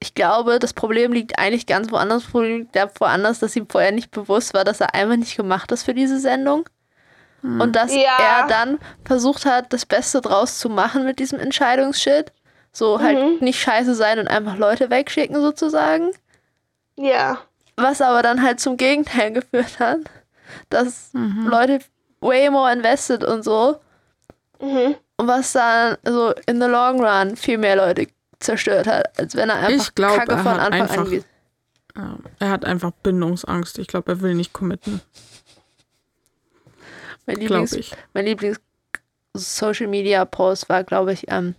ich 0.00 0.14
glaube, 0.14 0.58
das 0.58 0.72
Problem 0.74 1.12
liegt 1.12 1.38
eigentlich 1.38 1.66
ganz 1.66 1.90
woanders. 1.90 2.22
Das 2.24 2.30
Problem 2.32 2.58
liegt 2.60 2.76
da 2.76 2.88
woanders, 2.98 3.38
dass 3.40 3.54
ihm 3.56 3.68
vorher 3.68 3.92
nicht 3.92 4.10
bewusst 4.10 4.54
war, 4.54 4.64
dass 4.64 4.80
er 4.80 4.94
einfach 4.94 5.16
nicht 5.16 5.36
gemacht 5.36 5.70
ist 5.72 5.82
für 5.84 5.94
diese 5.94 6.18
Sendung. 6.20 6.68
Und 7.42 7.74
dass 7.74 7.92
Ja. 7.94 8.16
er 8.20 8.46
dann 8.46 8.78
versucht 9.04 9.44
hat, 9.46 9.72
das 9.72 9.84
Beste 9.84 10.20
draus 10.20 10.58
zu 10.60 10.68
machen 10.68 11.04
mit 11.04 11.18
diesem 11.18 11.40
Entscheidungsshit. 11.40 12.32
So 12.72 13.00
halt 13.00 13.18
Mhm. 13.18 13.38
nicht 13.44 13.60
scheiße 13.60 13.94
sein 13.94 14.18
und 14.20 14.28
einfach 14.28 14.56
Leute 14.56 14.90
wegschicken 14.90 15.36
sozusagen. 15.40 16.10
Ja. 16.96 17.38
Was 17.76 18.00
aber 18.00 18.22
dann 18.22 18.42
halt 18.42 18.60
zum 18.60 18.76
Gegenteil 18.76 19.32
geführt 19.32 19.78
hat, 19.80 19.98
dass 20.70 21.10
Mhm. 21.12 21.48
Leute 21.48 21.80
way 22.20 22.48
more 22.50 22.72
invested 22.72 23.24
und 23.24 23.42
so. 23.42 23.80
Mhm. 24.60 24.94
Und 25.16 25.26
was 25.26 25.52
dann 25.52 25.96
so 26.04 26.32
in 26.46 26.60
the 26.60 26.68
long 26.68 27.04
run 27.04 27.36
viel 27.36 27.58
mehr 27.58 27.76
Leute 27.76 28.06
zerstört 28.40 28.86
hat, 28.86 29.18
als 29.18 29.34
wenn 29.34 29.50
er 29.50 29.56
einfach 29.56 29.86
Ich 29.88 29.94
glaub, 29.94 30.16
Kacke 30.16 30.32
er 30.32 30.38
von 30.38 30.58
Anfang 30.60 30.80
einfach- 30.80 31.06
an. 31.94 32.24
Er 32.38 32.50
hat 32.50 32.64
einfach 32.64 32.90
Bindungsangst. 33.02 33.78
Ich 33.78 33.86
glaube, 33.88 34.12
er 34.12 34.20
will 34.20 34.34
nicht 34.34 34.52
committen. 34.52 35.00
Mein 37.26 37.36
Lieblings, 37.36 37.72
ich. 37.72 37.92
mein 38.14 38.26
Lieblings 38.26 38.60
Social 39.34 39.86
Media 39.86 40.24
Post 40.24 40.68
war, 40.68 40.84
glaube 40.84 41.12
ich, 41.12 41.30
ähm, 41.30 41.54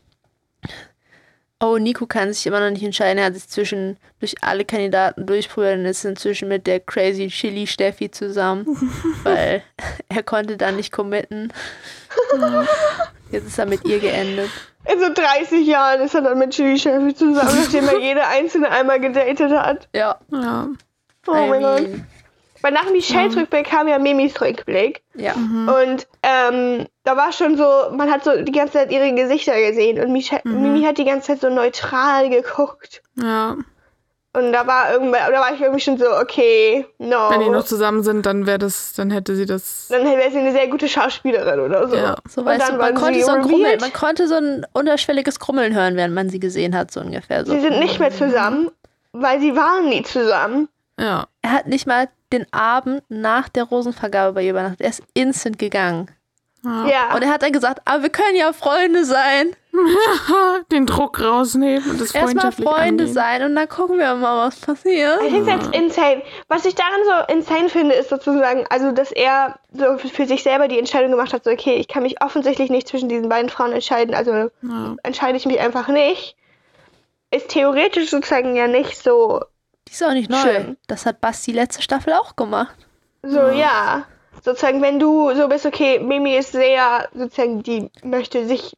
oh, 1.63 1.77
Nico 1.77 2.05
kann 2.05 2.33
sich 2.33 2.45
immer 2.45 2.59
noch 2.59 2.69
nicht 2.69 2.83
entscheiden. 2.83 3.17
Er 3.17 3.25
hat 3.25 3.33
sich 3.35 3.47
zwischen 3.47 3.97
durch 4.19 4.43
alle 4.43 4.65
Kandidaten 4.65 5.25
durchprobiert 5.25 5.79
und 5.79 5.85
ist 5.85 6.05
inzwischen 6.05 6.49
mit 6.49 6.67
der 6.67 6.79
crazy 6.79 7.27
Chili 7.29 7.65
Steffi 7.65 8.11
zusammen, 8.11 8.65
weil 9.23 9.63
er 10.09 10.23
konnte 10.23 10.57
dann 10.57 10.75
nicht 10.75 10.91
committen. 10.91 11.51
Jetzt 13.31 13.47
ist 13.47 13.57
er 13.57 13.65
mit 13.65 13.85
ihr 13.87 13.99
geendet. 13.99 14.49
In 14.91 14.99
so 14.99 15.11
30 15.11 15.65
Jahren 15.65 16.01
ist 16.01 16.13
er 16.13 16.21
dann 16.21 16.37
mit 16.37 16.51
Chili 16.51 16.77
Chevy 16.77 17.15
zusammen, 17.15 17.55
nachdem 17.55 17.87
er 17.87 17.99
jede 17.99 18.27
einzelne 18.27 18.69
einmal 18.69 18.99
gedatet 18.99 19.51
hat. 19.51 19.87
Ja. 19.95 20.19
Ja. 20.29 20.67
Oh 21.25 21.33
I 21.33 21.49
mein 21.49 21.61
Gott. 21.61 21.89
Weil 22.63 22.71
nach 22.71 22.89
Michelles 22.89 23.35
Rückblick 23.35 23.65
kam 23.65 23.89
ja 23.89 23.99
Mimis 23.99 24.39
Rückblick. 24.39 25.03
Ja. 25.15 25.33
Und 25.33 26.07
ähm, 26.23 26.87
da 27.03 27.17
war 27.17 27.33
schon 27.33 27.57
so, 27.57 27.65
man 27.91 28.09
hat 28.09 28.23
so 28.23 28.41
die 28.41 28.53
ganze 28.53 28.73
Zeit 28.73 28.91
ihre 28.91 29.13
Gesichter 29.13 29.59
gesehen. 29.59 29.99
Und 30.01 30.13
Michelle, 30.13 30.41
Mimi 30.45 30.83
hat 30.83 30.97
die 30.97 31.03
ganze 31.03 31.27
Zeit 31.27 31.41
so 31.41 31.49
neutral 31.49 32.29
geguckt. 32.29 33.03
Ja. 33.21 33.57
Und 34.31 34.53
da 34.53 34.65
war 34.65 34.93
irgendwann, 34.93 35.29
da 35.29 35.41
war 35.41 35.53
ich 35.53 35.59
irgendwie 35.59 35.81
schon 35.81 35.97
so, 35.97 36.05
okay, 36.09 36.85
no. 36.99 37.29
Wenn 37.31 37.41
die 37.41 37.49
noch 37.49 37.65
zusammen 37.65 38.01
sind, 38.01 38.25
dann 38.25 38.47
wäre 38.47 38.59
das, 38.59 38.93
dann 38.93 39.11
hätte 39.11 39.35
sie 39.35 39.45
das. 39.45 39.89
dann 39.89 40.05
wäre 40.05 40.31
sie 40.31 40.39
eine 40.39 40.53
sehr 40.53 40.69
gute 40.69 40.87
Schauspielerin 40.87 41.59
oder 41.59 41.89
so. 41.89 41.97
Ja. 41.97 42.15
So 42.29 42.41
Und 42.41 42.47
weißt 42.47 42.61
dann 42.61 42.75
du, 42.75 42.81
man 42.81 42.95
konnte 42.95 43.21
so 43.23 43.31
ein 43.31 43.43
revealed. 43.43 43.81
man 43.81 43.91
konnte 43.91 44.27
so 44.29 44.35
ein 44.35 44.65
unterschwelliges 44.71 45.39
Grummeln 45.39 45.75
hören, 45.75 45.97
während 45.97 46.15
man 46.15 46.29
sie 46.29 46.39
gesehen 46.39 46.77
hat, 46.77 46.91
so 46.91 47.01
ungefähr. 47.01 47.45
So. 47.45 47.51
Sie 47.51 47.59
sind 47.59 47.79
nicht 47.79 47.99
mehr 47.99 48.11
zusammen, 48.11 48.71
weil 49.11 49.41
sie 49.41 49.53
waren 49.53 49.89
nie 49.89 50.03
zusammen. 50.03 50.69
Ja. 50.99 51.27
Er 51.41 51.51
hat 51.51 51.67
nicht 51.67 51.87
mal 51.87 52.09
den 52.31 52.45
Abend 52.53 53.03
nach 53.09 53.49
der 53.49 53.63
Rosenvergabe 53.63 54.33
bei 54.33 54.43
ihr 54.43 54.51
übernachtet. 54.51 54.81
Er 54.81 54.89
ist 54.89 55.03
instant 55.13 55.57
gegangen. 55.59 56.09
ja. 56.63 56.87
Ja. 56.87 57.15
Und 57.15 57.21
er 57.23 57.29
hat 57.29 57.41
dann 57.43 57.51
gesagt, 57.51 57.81
aber 57.85 58.03
wir 58.03 58.09
können 58.09 58.35
ja 58.35 58.53
Freunde 58.53 59.03
sein. 59.05 59.55
Den 60.71 60.85
Druck 60.85 61.19
rausnehmen 61.19 61.89
und 61.89 61.99
das 61.99 62.13
Erstmal 62.13 62.51
Freunde 62.51 63.03
angehen. 63.05 63.13
sein 63.13 63.43
und 63.43 63.55
dann 63.55 63.67
gucken 63.67 63.97
wir 63.97 64.13
mal, 64.15 64.45
was 64.47 64.57
passiert. 64.59 65.19
I 65.23 65.29
think 65.29 65.47
that's 65.47 65.67
insane. 65.75 66.21
Was 66.47 66.65
ich 66.65 66.75
daran 66.75 66.99
so 67.05 67.33
insane 67.33 67.69
finde, 67.69 67.95
ist 67.95 68.09
sozusagen, 68.09 68.65
also 68.69 68.91
dass 68.91 69.11
er 69.11 69.59
so 69.73 69.97
für 69.97 70.25
sich 70.27 70.43
selber 70.43 70.67
die 70.67 70.77
Entscheidung 70.79 71.11
gemacht 71.11 71.33
hat, 71.33 71.43
so 71.43 71.49
okay, 71.51 71.73
ich 71.75 71.87
kann 71.87 72.03
mich 72.03 72.21
offensichtlich 72.21 72.69
nicht 72.69 72.87
zwischen 72.87 73.09
diesen 73.09 73.29
beiden 73.29 73.49
Frauen 73.49 73.71
entscheiden, 73.71 74.13
also 74.13 74.31
Ja. 74.61 74.95
entscheide 75.03 75.37
ich 75.37 75.45
mich 75.47 75.59
einfach 75.59 75.87
nicht. 75.87 76.35
Ist 77.31 77.49
theoretisch 77.49 78.11
sozusagen 78.11 78.55
ja 78.55 78.67
nicht 78.67 78.95
so, 79.01 79.41
Die 79.87 79.93
ist 79.93 80.03
auch 80.03 80.13
nicht 80.13 80.29
neu. 80.29 80.37
Schön. 80.37 80.77
Das 80.87 81.05
hat 81.05 81.21
Basti 81.21 81.51
letzte 81.51 81.81
Staffel 81.81 82.13
auch 82.13 82.35
gemacht. 82.35 82.75
so 83.21 83.49
ja. 83.49 84.05
Sozusagen, 84.43 84.81
wenn 84.81 84.99
du 84.99 85.33
so 85.35 85.47
bist, 85.47 85.65
okay, 85.65 85.99
Mimi 85.99 86.35
ist 86.35 86.51
sehr, 86.51 87.07
sozusagen, 87.13 87.63
die 87.63 87.89
möchte 88.03 88.45
sich, 88.45 88.75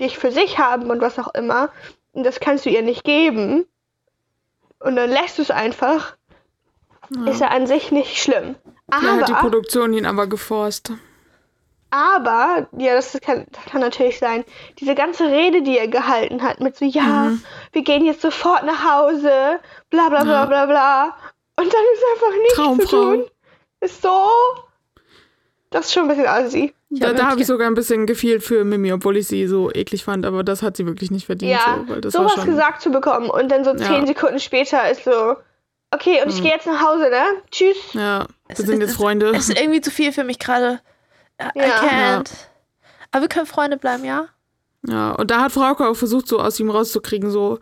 dich 0.00 0.18
für 0.18 0.32
sich 0.32 0.58
haben 0.58 0.90
und 0.90 1.00
was 1.00 1.18
auch 1.18 1.32
immer. 1.34 1.70
Und 2.12 2.24
das 2.24 2.40
kannst 2.40 2.64
du 2.66 2.70
ihr 2.70 2.82
nicht 2.82 3.04
geben. 3.04 3.66
Und 4.80 4.96
dann 4.96 5.10
lässt 5.10 5.38
du 5.38 5.42
es 5.42 5.50
einfach. 5.50 6.16
Ist 7.26 7.40
ja 7.40 7.48
an 7.48 7.66
sich 7.66 7.92
nicht 7.92 8.20
schlimm. 8.20 8.56
Da 8.88 9.02
hat 9.02 9.28
die 9.28 9.32
Aber, 9.32 9.42
Produktion 9.42 9.92
ihn 9.92 10.06
aber 10.06 10.26
geforst. 10.26 10.92
Aber, 11.94 12.66
ja, 12.76 12.94
das 12.94 13.16
kann, 13.22 13.46
das 13.52 13.64
kann 13.66 13.80
natürlich 13.80 14.18
sein, 14.18 14.44
diese 14.80 14.94
ganze 14.94 15.26
Rede, 15.28 15.62
die 15.62 15.78
er 15.78 15.86
gehalten 15.88 16.42
hat, 16.42 16.60
mit 16.60 16.76
so, 16.76 16.84
ja, 16.84 17.32
wir 17.72 17.82
gehen 17.82 18.04
jetzt 18.04 18.20
sofort 18.22 18.64
nach 18.64 18.84
Hause, 18.84 19.60
bla 19.90 20.08
bla 20.08 20.24
bla 20.24 20.32
Ja. 20.40 20.44
bla 20.46 20.66
bla. 20.66 21.04
Und 21.56 21.72
dann 21.72 21.82
ist 21.94 22.04
einfach 22.14 22.36
nichts 22.38 22.54
zu 22.54 22.62
Traumfrau. 22.62 23.14
tun. 23.14 23.24
Ist 23.80 24.02
so. 24.02 24.18
Das 25.70 25.86
ist 25.86 25.92
schon 25.92 26.04
ein 26.04 26.08
bisschen 26.08 26.26
assi. 26.26 26.74
Da, 26.90 27.08
hab 27.08 27.16
da 27.16 27.26
habe 27.30 27.40
ich 27.40 27.46
sogar 27.46 27.66
ein 27.68 27.74
bisschen 27.74 28.06
gefehlt 28.06 28.42
für 28.44 28.64
Mimi, 28.64 28.92
obwohl 28.92 29.16
ich 29.16 29.26
sie 29.26 29.46
so 29.46 29.70
eklig 29.72 30.04
fand, 30.04 30.24
aber 30.26 30.44
das 30.44 30.62
hat 30.62 30.76
sie 30.76 30.86
wirklich 30.86 31.10
nicht 31.10 31.26
verdient. 31.26 31.52
Ja, 31.52 31.78
so, 31.86 31.92
weil 31.92 32.00
das 32.00 32.14
war 32.14 32.22
sowas 32.28 32.34
schon, 32.34 32.46
gesagt 32.46 32.80
zu 32.82 32.90
bekommen 32.90 33.28
und 33.30 33.48
dann 33.50 33.64
so 33.64 33.70
Ja. 33.72 33.78
zehn 33.78 34.06
Sekunden 34.06 34.38
später 34.38 34.88
ist 34.90 35.04
so, 35.04 35.36
okay, 35.92 36.22
und 36.22 36.28
ich 36.30 36.42
gehe 36.42 36.52
jetzt 36.52 36.66
nach 36.66 36.80
Hause, 36.80 37.10
ne? 37.10 37.22
Tschüss. 37.50 37.76
Ja, 37.92 38.26
Es 38.48 38.58
wir 38.58 38.66
sind 38.66 38.80
ist- 38.82 38.88
jetzt 38.90 38.96
Freunde. 38.96 39.30
Es 39.30 39.48
ist 39.48 39.60
irgendwie 39.60 39.80
zu 39.80 39.90
viel 39.90 40.12
für 40.12 40.22
mich 40.24 40.38
gerade. 40.38 40.80
I 41.40 41.58
Ja. 41.58 42.18
can't. 42.18 42.30
Aber 43.10 43.22
wir 43.22 43.28
können 43.28 43.46
Freunde 43.46 43.76
bleiben, 43.76 44.04
ja? 44.04 44.28
Ja, 44.86 45.12
und 45.12 45.30
da 45.30 45.40
hat 45.40 45.52
Frauke 45.52 45.86
auch 45.88 45.94
versucht, 45.94 46.28
so 46.28 46.38
aus 46.40 46.60
ihm 46.60 46.70
rauszukriegen, 46.70 47.30
so, 47.30 47.58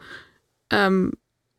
ähm, 0.71 1.13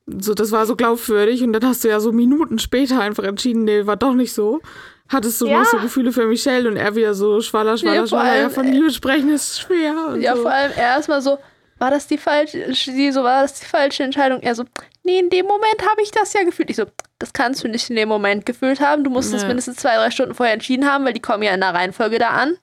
so, 0.05 0.33
das 0.33 0.51
war 0.51 0.65
so 0.65 0.75
glaubwürdig 0.75 1.43
und 1.43 1.53
dann 1.53 1.65
hast 1.65 1.83
du 1.83 1.87
ja 1.89 1.99
so 2.01 2.11
Minuten 2.11 2.59
später 2.59 2.99
einfach 2.99 3.23
entschieden, 3.23 3.63
nee, 3.63 3.85
war 3.85 3.95
doch 3.95 4.13
nicht 4.13 4.33
so. 4.33 4.61
Hattest 5.07 5.39
du 5.41 5.47
Ja. 5.47 5.59
noch 5.59 5.65
so 5.65 5.77
Gefühle 5.79 6.11
für 6.11 6.25
Michelle 6.27 6.67
und 6.69 6.75
er 6.75 6.95
wieder 6.95 7.13
so 7.13 7.39
schwaller, 7.41 7.77
schwaller, 7.77 7.95
Ja, 7.95 8.07
schwaller, 8.07 8.25
ja, 8.35 8.41
allem, 8.43 8.51
von 8.51 8.67
äh, 8.67 8.71
Liebe 8.71 8.91
sprechen 8.91 9.29
ist 9.29 9.59
schwer. 9.61 10.07
Und 10.09 10.21
Ja, 10.21 10.35
so. 10.35 10.41
vor 10.41 10.51
allem 10.51 10.71
erstmal 10.77 11.21
so, 11.21 11.37
war 11.77 11.91
das 11.91 12.07
die 12.07 12.17
falsche, 12.17 12.73
so, 12.73 13.23
war 13.23 13.43
das 13.43 13.59
die 13.59 13.65
falsche 13.65 14.03
Entscheidung? 14.03 14.41
Er 14.41 14.55
so, 14.55 14.63
nee, 15.03 15.19
in 15.19 15.29
dem 15.29 15.45
Moment 15.45 15.81
habe 15.89 16.01
ich 16.01 16.11
das 16.11 16.33
ja 16.33 16.43
gefühlt. 16.43 16.69
Ich 16.69 16.75
so, 16.77 16.85
das 17.19 17.33
kannst 17.33 17.63
du 17.63 17.67
nicht 17.67 17.89
in 17.89 17.95
dem 17.95 18.09
Moment 18.09 18.45
gefühlt 18.45 18.79
haben. 18.79 19.03
Du 19.03 19.09
musst 19.09 19.33
es 19.33 19.41
Ja. 19.43 19.47
mindestens 19.47 19.77
zwei, 19.77 19.95
drei 19.95 20.11
Stunden 20.11 20.33
vorher 20.35 20.53
entschieden 20.53 20.89
haben, 20.89 21.05
weil 21.05 21.13
die 21.13 21.21
kommen 21.21 21.43
ja 21.43 21.53
in 21.53 21.61
der 21.61 21.73
Reihenfolge 21.73 22.19
da 22.19 22.29
an. 22.29 22.57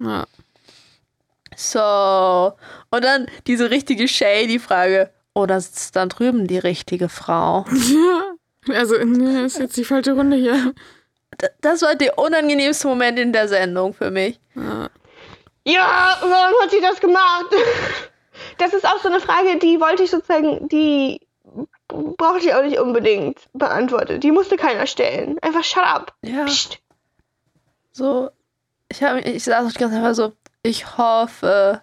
Ja. 0.00 0.24
So. 1.56 2.52
Und 2.90 3.04
dann 3.04 3.26
diese 3.46 3.70
richtige 3.70 4.08
shady 4.08 4.58
Frage. 4.58 5.10
Oder 5.34 5.60
sitzt 5.60 5.94
dann 5.96 6.08
drüben 6.08 6.46
die 6.46 6.58
richtige 6.58 7.08
Frau? 7.08 7.64
ja. 7.70 8.22
Also, 8.74 8.94
nee, 9.02 9.46
ist 9.46 9.58
jetzt 9.58 9.78
die 9.78 9.84
falsche 9.84 10.12
Runde 10.12 10.36
hier. 10.36 10.74
D 11.40 11.46
das 11.62 11.80
war 11.80 11.94
der 11.94 12.18
unangenehmste 12.18 12.88
Moment 12.88 13.18
in 13.18 13.32
der 13.32 13.48
Sendung 13.48 13.94
für 13.94 14.10
mich. 14.10 14.38
Ja. 14.54 14.90
Ja, 15.66 16.18
warum 16.20 16.60
hat 16.62 16.70
sie 16.70 16.82
das 16.82 17.00
gemacht? 17.00 17.46
Das 18.58 18.74
ist 18.74 18.84
auch 18.86 18.98
so 19.02 19.08
eine 19.08 19.18
Frage, 19.20 19.58
die 19.58 19.80
wollte 19.80 20.02
ich 20.02 20.10
sozusagen, 20.10 20.68
die 20.68 21.22
brauchte 22.16 22.46
ich 22.46 22.54
auch 22.54 22.62
nicht 22.62 22.78
unbedingt 22.78 23.38
beantwortet. 23.52 24.22
Die 24.22 24.30
musste 24.32 24.56
keiner 24.56 24.86
stellen. 24.86 25.38
Einfach 25.40 25.64
shut 25.64 25.84
up. 25.84 26.14
Ja. 26.22 26.44
Psst. 26.44 26.78
So, 27.92 28.30
ich 28.90 29.02
habe 29.02 29.20
ich 29.20 29.44
saß 29.44 29.66
auch 29.66 29.72
die 29.72 29.78
ganze 29.78 30.00
Zeit 30.00 30.14
so, 30.16 30.32
ich 30.62 30.96
hoffe, 30.98 31.80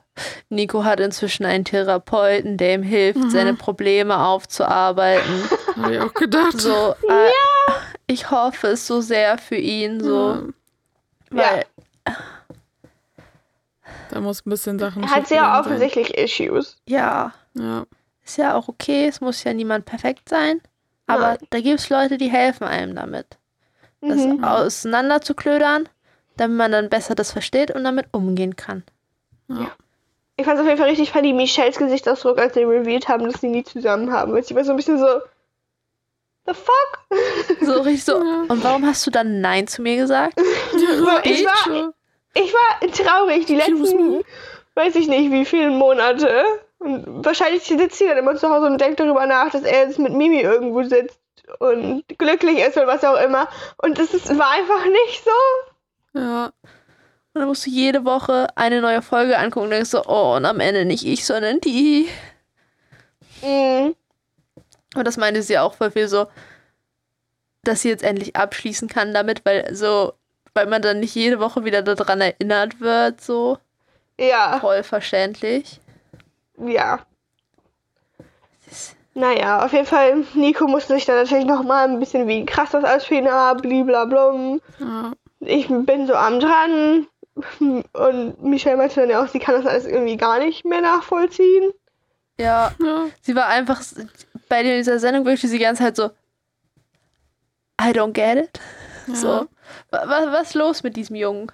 Nico 0.49 0.84
hat 0.84 0.99
inzwischen 0.99 1.45
einen 1.45 1.66
Therapeuten, 1.66 2.58
der 2.58 2.76
ihm 2.76 2.84
hilft, 2.84 3.32
seine 3.32 3.53
Probleme 3.55 4.18
aufzuarbeiten. 4.26 5.49
Habe 5.76 5.95
ich 5.95 6.01
auch 6.01 6.14
gedacht. 6.14 6.60
So, 6.60 6.93
äh, 7.08 7.32
ich 8.08 8.30
hoffe 8.32 8.68
es 8.68 8.86
so 8.88 9.01
sehr 9.01 9.38
für 9.38 9.55
ihn, 9.55 10.01
so, 10.03 10.43
Ja. 11.32 11.38
weil 11.43 11.66
Da 12.05 12.16
Da 14.12 14.22
muss 14.22 14.45
ein 14.45 14.49
bisschen 14.49 14.80
Sachen. 14.80 15.03
Er 15.03 15.10
hat 15.10 15.28
sehr 15.28 15.39
schiefgegangen 15.39 15.53
sein. 15.53 15.74
offensichtlich 15.74 16.18
Issues. 16.18 16.78
Ja, 16.88 17.34
Ja. 17.53 17.86
Ist 18.28 18.38
ja 18.38 18.55
auch 18.55 18.67
okay. 18.67 19.07
Es 19.07 19.21
muss 19.21 19.43
ja 19.43 19.53
niemand 19.53 19.86
perfekt 19.86 20.30
sein. 20.30 20.61
Aber 21.07 21.30
Nein. 21.30 21.38
da 21.49 21.61
gibt 21.61 21.80
es 21.80 21.89
Leute, 21.89 22.17
die 22.17 22.30
helfen 22.30 22.65
einem 22.65 22.95
damit. 22.95 23.38
Das 24.01 24.17
Mhm. 24.19 24.43
auseinander 24.43 25.21
zu 25.21 25.34
klödern, 25.34 25.88
damit 26.36 26.57
man 26.57 26.71
dann 26.71 26.89
besser 26.89 27.15
das 27.15 27.32
versteht 27.32 27.71
und 27.71 27.84
damit 27.84 28.07
umgehen 28.11 28.55
kann. 28.55 28.84
Ich 30.36 30.45
fand 30.45 30.55
es 30.57 30.61
auf 30.61 30.67
jeden 30.67 30.78
Fall 30.78 30.89
richtig 30.89 31.11
funny, 31.11 31.34
Michelles 31.34 31.78
Gesichtsausdruck, 31.78 32.38
als 32.38 32.53
sie 32.53 32.63
revealed 32.63 33.07
haben, 33.07 33.25
dass 33.32 33.41
sie 33.41 33.47
nie 33.47 33.63
zusammen 33.63 34.11
haben. 34.11 34.39
Sie 34.43 34.53
war 34.55 34.63
so 34.63 34.71
ein 34.71 34.78
bisschen 34.78 34.99
so. 34.99 35.21
The 36.45 36.53
fuck? 36.53 37.17
So 37.61 37.82
richtig 37.82 38.03
so. 38.03 38.17
Und 38.17 38.63
warum 38.63 38.86
hast 38.86 39.05
du 39.07 39.11
dann 39.11 39.41
Nein 39.41 39.67
zu 39.67 39.82
mir 39.82 39.95
gesagt? 39.95 40.39
So, 40.71 41.09
ich, 41.23 41.43
war, 41.45 41.93
ich 42.34 42.53
war 42.53 42.91
traurig 42.91 43.45
die 43.45 43.55
letzten, 43.55 44.23
weiß 44.75 44.95
ich 44.95 45.07
nicht, 45.07 45.32
wie 45.32 45.45
viele 45.45 45.69
Monate. 45.71 46.43
Und 46.80 47.25
wahrscheinlich 47.25 47.63
sitzt 47.63 47.97
sie 47.97 48.07
dann 48.07 48.17
immer 48.17 48.36
zu 48.36 48.49
Hause 48.49 48.67
und 48.67 48.80
denkt 48.80 48.99
darüber 48.99 49.25
nach, 49.25 49.51
dass 49.51 49.63
er 49.63 49.88
jetzt 49.88 49.99
mit 49.99 50.13
Mimi 50.13 50.41
irgendwo 50.41 50.84
sitzt 50.84 51.19
und 51.59 52.03
glücklich 52.17 52.59
ist 52.59 52.78
oder 52.78 52.88
was 52.88 53.03
auch 53.03 53.19
immer. 53.19 53.47
Und 53.78 53.97
das 53.97 54.13
ist, 54.13 54.38
war 54.38 54.51
einfach 54.51 54.86
nicht 54.86 55.23
so. 55.23 56.19
Ja. 56.19 56.45
Und 56.45 57.41
dann 57.41 57.47
musst 57.47 57.65
du 57.65 57.69
jede 57.69 58.05
Woche 58.05 58.47
eine 58.55 58.82
neue 58.82 59.01
Folge 59.01 59.38
angucken 59.38 59.65
und 59.65 59.71
denkst 59.71 59.89
so, 59.89 60.03
oh, 60.05 60.36
und 60.36 60.45
am 60.45 60.59
Ende 60.59 60.86
nicht 60.86 61.05
ich, 61.05 61.25
sondern 61.25 61.61
die. 61.61 62.07
Mhm. 63.41 63.95
Und 64.95 65.05
das 65.05 65.17
meinte 65.17 65.43
sie 65.43 65.59
auch 65.59 65.75
voll 65.75 65.91
viel 65.91 66.07
so, 66.07 66.28
dass 67.63 67.82
sie 67.82 67.89
jetzt 67.89 68.03
endlich 68.03 68.36
abschließen 68.36 68.88
kann 68.88 69.13
damit, 69.13 69.45
weil 69.45 69.75
so, 69.75 70.13
weil 70.53 70.67
man 70.67 70.82
dann 70.82 70.99
nicht 70.99 71.13
jede 71.15 71.39
Woche 71.39 71.65
wieder 71.65 71.82
daran 71.82 72.21
erinnert 72.21 72.80
wird, 72.80 73.21
so. 73.21 73.57
Ja, 74.19 74.57
Voll 74.59 74.82
verständlich. 74.82 75.80
Ja. 76.58 76.99
Naja, 79.14 79.66
auf 79.66 79.74
jeden 79.74 79.88
Fall, 79.88 80.26
Nico 80.36 80.68
musste 80.68 80.93
sich 80.93 81.05
dann 81.05 81.16
natürlich 81.16 81.45
nochmal 81.45 81.88
ein 81.88 81.99
bisschen 81.99 82.28
wie 82.28 82.45
krass 82.45 82.70
das 82.72 82.84
alles 82.84 83.05
für 83.05 83.16
ihn 83.16 83.28
ab, 83.28 83.62
bliblablum. 83.62 84.62
ja. 84.80 85.12
Ich 85.39 85.68
bin 85.68 86.08
so 86.08 86.16
am 86.16 86.39
dran. 86.39 87.08
Und 87.60 88.43
Michelle 88.43 88.78
meinte 88.78 88.99
dann 89.01 89.10
ja 89.12 89.24
auch, 89.24 89.28
sie 89.28 89.38
kann 89.39 89.55
das 89.55 89.66
alles 89.68 89.86
irgendwie 89.86 90.18
gar 90.18 90.39
nicht 90.39 90.66
mehr 90.66 90.82
nachvollziehen. 90.82 91.72
Ja, 92.39 92.72
ja. 92.84 93.05
sie 93.22 93.36
war 93.36 93.45
einfach, 93.47 93.82
bei 94.49 94.64
dieser 94.64 94.97
Sendung 94.99 95.24
sie 95.47 95.58
die 95.58 95.64
ganze 95.64 95.84
Zeit 95.84 95.95
so, 95.95 96.05
I 97.80 97.91
don't 97.91 98.14
get 98.14 98.38
it. 98.38 98.60
So, 99.16 99.47
wa- 99.91 100.08
wa- 100.10 100.32
was 100.32 100.49
ist 100.49 100.55
los 100.55 100.82
mit 100.84 100.95
diesem 100.95 101.16
Jungen? 101.16 101.51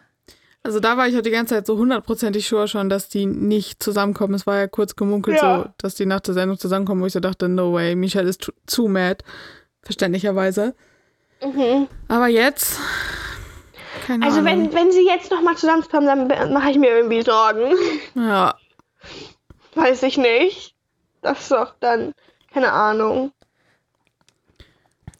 Also 0.66 0.80
da 0.80 0.95
war 0.95 1.07
ich 1.07 1.16
halt 1.16 1.26
die 1.26 1.32
ganze 1.32 1.55
Zeit 1.55 1.68
so 1.68 1.78
hundertprozentig 1.78 2.47
sure 2.47 2.70
schon, 2.70 2.88
dass 2.89 3.09
die 3.09 3.26
nicht 3.26 3.84
zusammenkommen. 3.84 4.34
Es 4.34 4.47
war 4.47 4.57
ja 4.57 4.68
kurz 4.68 4.95
gemunkelt 4.95 5.41
Ja. 5.41 5.64
so, 5.64 5.70
dass 5.78 5.95
die 5.95 6.05
nach 6.05 6.22
der 6.22 6.34
Sendung 6.34 6.57
zusammenkommen, 6.57 7.01
wo 7.01 7.05
ich 7.05 7.14
so 7.14 7.20
dachte, 7.20 7.49
no 7.49 7.74
way, 7.74 7.95
Michelle 7.95 8.30
ist 8.30 8.49
zu, 8.66 8.88
mad. 8.88 9.24
Verständlicherweise. 9.82 10.74
Mhm. 11.43 11.88
Aber 12.07 12.28
jetzt, 12.28 12.80
keine 14.07 14.26
Also 14.26 14.39
Ahnung. 14.39 14.51
wenn, 14.51 14.74
wenn 14.74 14.91
sie 14.93 15.05
jetzt 15.05 15.30
nochmal 15.30 15.57
zusammenkommen, 15.57 16.30
dann 16.30 16.53
mache 16.53 16.72
ich 16.72 16.78
mir 16.80 16.91
irgendwie 16.95 17.22
Sorgen. 17.22 17.74
ja, 18.16 18.55
Weiß 19.76 20.03
ich 20.03 20.18
nicht. 20.18 20.76
Das 21.22 21.41
ist 21.41 21.51
doch 21.51 21.74
dann, 21.82 22.14
keine 22.53 22.72
Ahnung. 22.72 23.34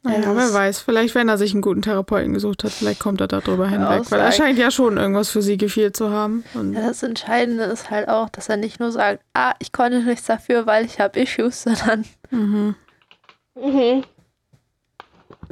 Naja, 0.04 0.20
Es 0.20 0.36
wer 0.36 0.54
weiß. 0.54 0.80
Vielleicht, 0.82 1.16
wenn 1.16 1.30
er 1.30 1.38
sich 1.38 1.54
einen 1.54 1.62
guten 1.62 1.82
Therapeuten 1.82 2.34
gesucht 2.34 2.64
hat, 2.64 2.72
vielleicht 2.72 2.99
kommt 2.99 3.22
er 3.22 3.28
darüber 3.28 3.68
hinweg. 3.70 4.04
Weil 4.12 4.20
er 4.20 4.32
scheint 4.34 4.60
ja 4.60 4.70
schon 4.70 4.97
irgendwas 4.97 5.30
für 5.30 5.41
sie 5.41 5.58
gefehlt 5.58 5.95
zu 5.95 6.10
haben. 6.12 6.43
Und 6.54 6.74
Ja, 6.74 6.82
das 6.88 7.04
Entscheidende 7.04 7.64
ist 7.64 7.89
halt 7.89 8.10
auch, 8.10 8.30
dass 8.30 8.49
er 8.49 8.58
nicht 8.58 8.80
nur 8.80 8.91
sagt, 8.91 9.24
ah, 9.34 9.54
ich 9.60 9.72
konnte 9.72 10.01
nichts 10.01 10.26
dafür, 10.26 10.66
weil 10.66 10.86
ich 10.86 10.99
habe 10.99 11.20
Issues, 11.20 11.64
sondern 11.64 12.06
mhm. 12.32 12.76
Mhm. 13.56 14.04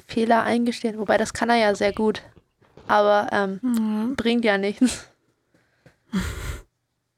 Fehler 0.07 0.43
eingestehen. 0.43 0.97
Wobei, 0.99 1.17
das 1.17 1.33
kann 1.33 1.49
er 1.49 1.57
ja 1.57 1.73
sehr 1.73 1.93
gut. 1.93 2.21
Aber 2.87 3.27
ähm, 3.31 4.15
bringt 4.17 4.43
ja 4.43 4.57
nichts. 4.57 5.07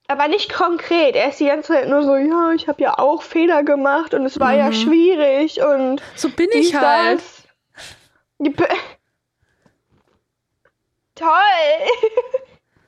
Aber 0.08 0.28
nicht 0.28 0.52
konkret. 0.54 1.16
Er 1.16 1.30
ist 1.30 1.40
die 1.40 1.46
ganze 1.46 1.74
Zeit 1.74 1.88
nur 1.88 2.04
so, 2.04 2.16
ja, 2.16 2.52
ich 2.54 2.68
habe 2.68 2.82
ja 2.82 2.98
auch 3.00 3.22
Fehler 3.24 3.64
gemacht 3.64 4.14
und 4.14 4.26
es 4.26 4.40
war 4.40 4.54
ja 4.54 4.72
schwierig 4.74 5.62
und 5.62 6.02
So 6.16 6.30
bin 6.30 6.50
ich 6.54 6.76
halt. 6.76 7.22
Toll. 11.16 11.30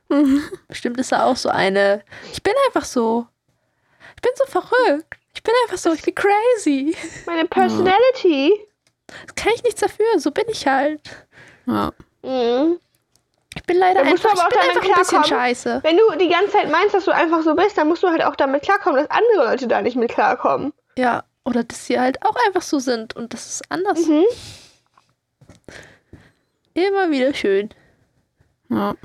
Bestimmt 0.68 1.00
ist 1.00 1.12
er 1.12 1.26
auch 1.26 1.36
so 1.38 1.50
eine. 1.50 2.04
Ich 2.32 2.42
bin 2.44 2.54
einfach 2.68 2.86
so. 2.86 3.28
Ich 4.16 4.22
bin 4.22 4.32
so 4.36 4.46
verrückt. 4.46 5.20
Ich 5.34 5.44
bin 5.44 5.54
einfach 5.64 5.78
so. 5.78 5.94
Ich 5.94 6.02
bin 6.02 6.16
crazy. 6.16 6.96
Meine 7.26 7.46
Personality. 7.46 8.54
Das 9.08 9.36
kann 9.36 9.52
ich 9.56 9.64
nichts 9.64 9.82
dafür. 9.82 10.06
So 10.20 10.32
bin 10.32 10.46
ich 10.50 10.66
halt. 10.68 11.02
ja. 11.66 11.92
Mhm. 12.24 12.80
Ich 13.56 13.64
bin 13.64 13.78
leider 13.78 14.04
Da 14.04 14.10
musst 14.10 14.24
du 14.24 14.30
einfach, 14.30 14.46
aber 14.46 14.56
ich 14.56 14.56
auch 14.56 14.60
bin 14.62 14.74
damit 14.74 14.86
einfach 14.88 14.96
ein 14.98 15.02
bisschen 15.02 15.22
klarkommen. 15.24 15.48
scheiße. 15.56 15.80
Wenn 15.84 15.98
du 15.98 16.18
die 16.20 16.30
ganze 16.30 16.52
Zeit 16.52 16.70
meinst, 16.72 16.94
dass 16.94 17.06
du 17.06 17.12
einfach 17.12 17.42
so 17.42 17.56
bist, 17.56 17.78
dann 17.78 17.88
musst 17.88 18.04
du 18.04 18.08
halt 18.10 18.24
auch 18.24 18.36
damit 18.36 18.64
klarkommen, 18.64 19.00
dass 19.02 19.10
andere 19.10 19.50
Leute 19.50 19.68
da 19.68 19.82
nicht 19.82 19.96
mit 19.96 20.12
klarkommen. 20.12 20.74
Ja, 20.98 21.24
oder 21.46 21.64
dass 21.64 21.86
sie 21.86 22.00
halt 22.00 22.22
auch 22.26 22.36
einfach 22.48 22.62
so 22.62 22.80
sind 22.80 23.16
und 23.16 23.34
das 23.34 23.46
ist 23.48 23.64
anders. 23.72 24.06
Mhm. 24.08 24.26
Immer 26.74 27.10
wieder 27.12 27.34
schön. 27.34 27.70
ja. 28.70 28.96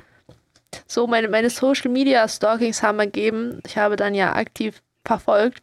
So, 0.87 1.07
meine, 1.07 1.29
meine 1.29 1.51
Social 1.51 1.91
Media 1.91 2.27
Stalkings 2.27 2.83
haben 2.83 2.99
ergeben. 2.99 3.61
Ich 3.67 3.77
habe 3.77 3.95
dann 3.97 4.15
ja 4.15 4.35
aktiv 4.35 4.83
verfolgt. 5.05 5.63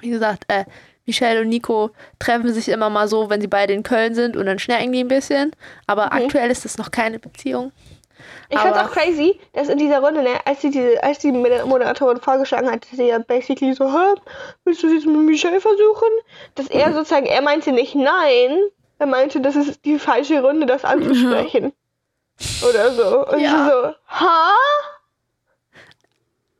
Wie 0.00 0.10
gesagt, 0.10 0.44
äh, 0.48 0.64
Michelle 1.06 1.40
und 1.42 1.48
Nico 1.48 1.90
treffen 2.18 2.52
sich 2.52 2.68
immer 2.68 2.90
mal 2.90 3.08
so, 3.08 3.30
wenn 3.30 3.40
sie 3.40 3.46
beide 3.46 3.72
in 3.72 3.82
Köln 3.82 4.14
sind 4.14 4.36
und 4.36 4.46
dann 4.46 4.58
schnacken 4.58 4.92
die 4.92 5.00
ein 5.00 5.08
bisschen. 5.08 5.52
Aber 5.86 6.12
aktuell 6.12 6.50
ist 6.50 6.64
das 6.64 6.78
noch 6.78 6.90
keine 6.90 7.18
Beziehung. 7.18 7.72
Ich 8.48 8.58
fand's 8.58 8.78
auch 8.78 8.90
crazy, 8.90 9.38
dass 9.52 9.68
in 9.68 9.78
dieser 9.78 10.00
Runde, 10.00 10.22
ne, 10.22 10.30
als 10.44 10.60
die, 10.60 10.70
diese, 10.70 11.02
als 11.02 11.18
die 11.18 11.30
Moderatorin 11.32 12.20
vorgeschlagen 12.20 12.70
hat, 12.70 12.84
sie 12.90 13.06
ja 13.08 13.18
basically 13.18 13.72
so, 13.74 13.86
Hä, 13.92 14.14
willst 14.64 14.82
du 14.82 14.88
es 14.88 14.94
jetzt 14.94 15.06
mit 15.06 15.16
Michelle 15.16 15.60
versuchen? 15.60 16.08
Dass 16.56 16.66
er 16.68 16.92
sozusagen, 16.92 17.26
er 17.26 17.42
meinte 17.42 17.72
nicht 17.72 17.94
nein, 17.94 18.58
er 18.98 19.06
meinte, 19.06 19.40
das 19.40 19.56
ist 19.56 19.84
die 19.84 19.98
falsche 19.98 20.42
Runde, 20.42 20.66
das 20.66 20.84
anzusprechen. 20.84 21.72
Oder 22.68 22.92
so. 22.92 23.26
Und 23.28 23.40
Ja. 23.40 23.50
sie 23.50 23.70
so, 23.70 23.94
ha? 24.08 24.52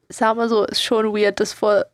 Sag 0.09 0.37
mal 0.37 0.49
so, 0.49 0.65
ist 0.65 0.83
schon 0.83 1.15
weird, 1.17 1.39
das 1.41 1.53
vor 1.53 1.85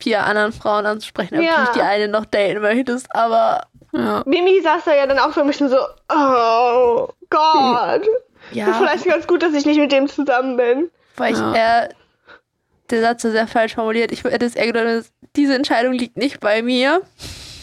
vier 0.00 0.24
anderen 0.24 0.52
Frauen 0.52 0.86
anzusprechen, 0.86 1.36
ob 1.38 1.42
Ja. 1.44 1.54
du 1.56 1.60
nicht 1.62 1.74
die 1.76 1.82
eine 1.82 2.08
noch 2.08 2.24
daten 2.24 2.60
möchtest. 2.60 3.06
Aber 3.14 3.66
ja. 3.92 4.22
Mimi 4.26 4.60
saß 4.62 4.84
da 4.84 4.94
ja 4.94 5.06
dann 5.06 5.18
auch 5.18 5.32
so 5.32 5.40
ein 5.40 5.46
bisschen 5.46 5.68
so, 5.68 5.78
oh 6.12 7.08
Gott. 7.30 8.06
Ja, 8.52 8.68
Ist 8.70 8.76
vielleicht 8.78 9.04
ganz 9.06 9.26
gut, 9.26 9.42
dass 9.42 9.54
ich 9.54 9.64
nicht 9.66 9.78
mit 9.78 9.92
dem 9.92 10.08
zusammen 10.08 10.56
bin. 10.56 10.90
weil 11.16 11.32
ich 11.32 11.38
Ja. 11.38 11.54
eher, 11.54 11.88
der 12.90 13.00
Satz 13.00 13.24
ist 13.24 13.32
sehr 13.32 13.46
falsch 13.48 13.74
formuliert. 13.74 14.12
Ich 14.12 14.24
hätte 14.24 14.44
es 14.46 14.54
eher 14.56 14.66
gedacht, 14.72 15.10
diese 15.36 15.54
Entscheidung 15.54 15.92
liegt 15.94 16.16
nicht 16.16 16.40
bei 16.40 16.62
mir. 16.62 17.00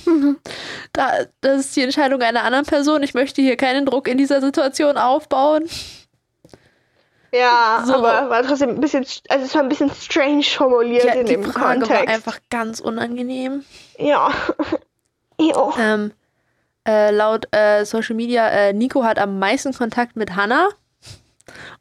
Da, 0.94 1.10
das 1.40 1.60
ist 1.62 1.76
die 1.78 1.84
Entscheidung 1.84 2.22
einer 2.22 2.44
anderen 2.44 2.66
Person. 2.66 3.02
Ich 3.02 3.14
möchte 3.14 3.42
hier 3.42 3.56
keinen 3.56 3.86
Druck 3.86 4.10
in 4.10 4.18
dieser 4.18 4.42
Situation 4.42 4.98
aufbauen. 4.98 5.70
Ja, 7.34 7.84
So. 7.86 7.94
aber 7.96 8.30
war 8.30 8.44
trotzdem 8.44 8.72
ein 8.72 8.82
bisschen, 8.82 9.06
also 9.30 9.46
es 9.46 9.56
war 9.56 9.62
ein 9.62 9.70
bisschen 9.70 9.90
strange 9.92 10.44
formuliert 10.44 11.06
Ja, 11.06 11.14
in 11.14 11.26
die 11.26 11.34
dem 11.36 11.44
Frage 11.46 11.80
Kontext. 11.80 12.08
war 12.08 12.14
einfach 12.14 12.40
ganz 12.50 12.80
unangenehm. 12.82 13.64
Ja. 13.98 14.32
Ähm, 15.80 16.12
äh, 16.88 17.12
laut 17.12 17.48
äh, 17.56 17.86
Social 17.86 18.16
Media, 18.16 18.48
äh, 18.50 18.74
Nico 18.74 19.04
hat 19.04 19.20
am 19.20 19.40
meisten 19.40 19.74
Kontakt 19.74 20.16
mit 20.16 20.36
Hannah 20.36 20.70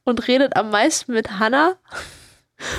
und 0.04 0.26
redet 0.28 0.56
am 0.56 0.70
meisten 0.70 1.12
mit 1.12 1.38
Hannah. 1.38 1.76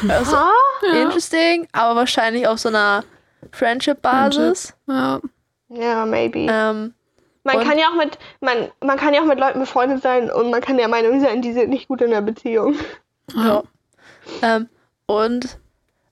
Also, 0.08 0.36
Ha? 0.38 0.52
interesting, 0.94 1.68
aber 1.72 1.96
wahrscheinlich 1.96 2.48
auf 2.48 2.60
so 2.60 2.70
einer 2.70 3.04
Friendship-Basis. 3.52 4.76
ja. 4.88 5.20
Ja, 5.70 6.06
maybe. 6.06 6.46
Ähm, 6.48 6.94
man 7.44 7.64
kann 7.64 7.80
ja 7.80 7.88
auch 7.90 7.96
mit, 7.96 8.20
man, 8.42 8.70
man 8.82 8.98
kann 8.98 9.16
ja 9.16 9.22
auch 9.22 9.26
mit 9.26 9.40
Leuten 9.40 9.60
befreundet 9.60 10.04
sein 10.04 10.30
und 10.30 10.52
man 10.52 10.62
kann 10.62 10.78
der 10.78 10.88
Meinung 10.88 11.20
sein, 11.20 11.42
die 11.42 11.54
sind 11.54 11.70
nicht 11.70 11.88
gut 11.88 12.02
in 12.02 12.12
der 12.12 12.22
Beziehung. 12.22 12.76
ja. 13.36 13.64
Ähm, 14.44 14.70
und 15.08 15.58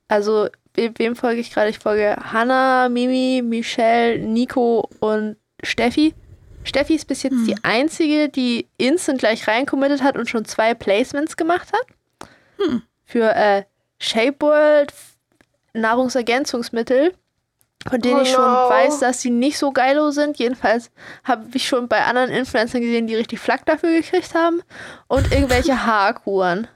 also, 0.07 0.47
we 0.73 0.91
wem 0.97 1.15
folge 1.15 1.41
ich 1.41 1.53
gerade? 1.53 1.69
Ich 1.69 1.77
folge 1.77 2.15
Hannah, 2.33 2.89
Mimi, 2.89 3.43
Michelle, 3.43 4.17
Nico 4.17 4.89
und 4.99 5.37
Steffi. 5.63 6.13
Steffi 6.63 6.95
ist 6.95 7.07
bis 7.07 7.23
jetzt 7.23 7.47
die 7.47 7.55
einzige, 7.63 8.29
die 8.29 8.67
instant 8.77 9.19
gleich 9.19 9.47
reinkommittet 9.47 10.03
hat 10.03 10.17
und 10.17 10.29
schon 10.29 10.45
zwei 10.45 10.73
Placements 10.73 11.37
gemacht 11.37 11.71
hat. 11.73 11.85
Für 13.05 13.33
äh, 13.35 13.63
Shape 13.99 14.35
World 14.41 14.93
Nahrungsergänzungsmittel, 15.73 17.13
von 17.89 18.01
denen 18.01 18.19
Oh 18.19 18.21
ich 18.23 18.29
schon 18.29 18.43
no. 18.43 18.69
weiß, 18.69 18.99
dass 18.99 19.21
sie 19.21 19.29
nicht 19.29 19.57
so 19.57 19.71
geilo 19.71 20.11
sind. 20.11 20.37
Jedenfalls 20.37 20.91
habe 21.23 21.45
ich 21.53 21.67
schon 21.67 21.87
bei 21.87 22.03
anderen 22.03 22.29
Influencern 22.29 22.81
gesehen, 22.81 23.07
die 23.07 23.15
richtig 23.15 23.39
Flack 23.39 23.65
dafür 23.65 23.91
gekriegt 23.91 24.35
haben. 24.35 24.61
Und 25.07 25.31
irgendwelche 25.31 25.85
Haarkuren. 25.85 26.67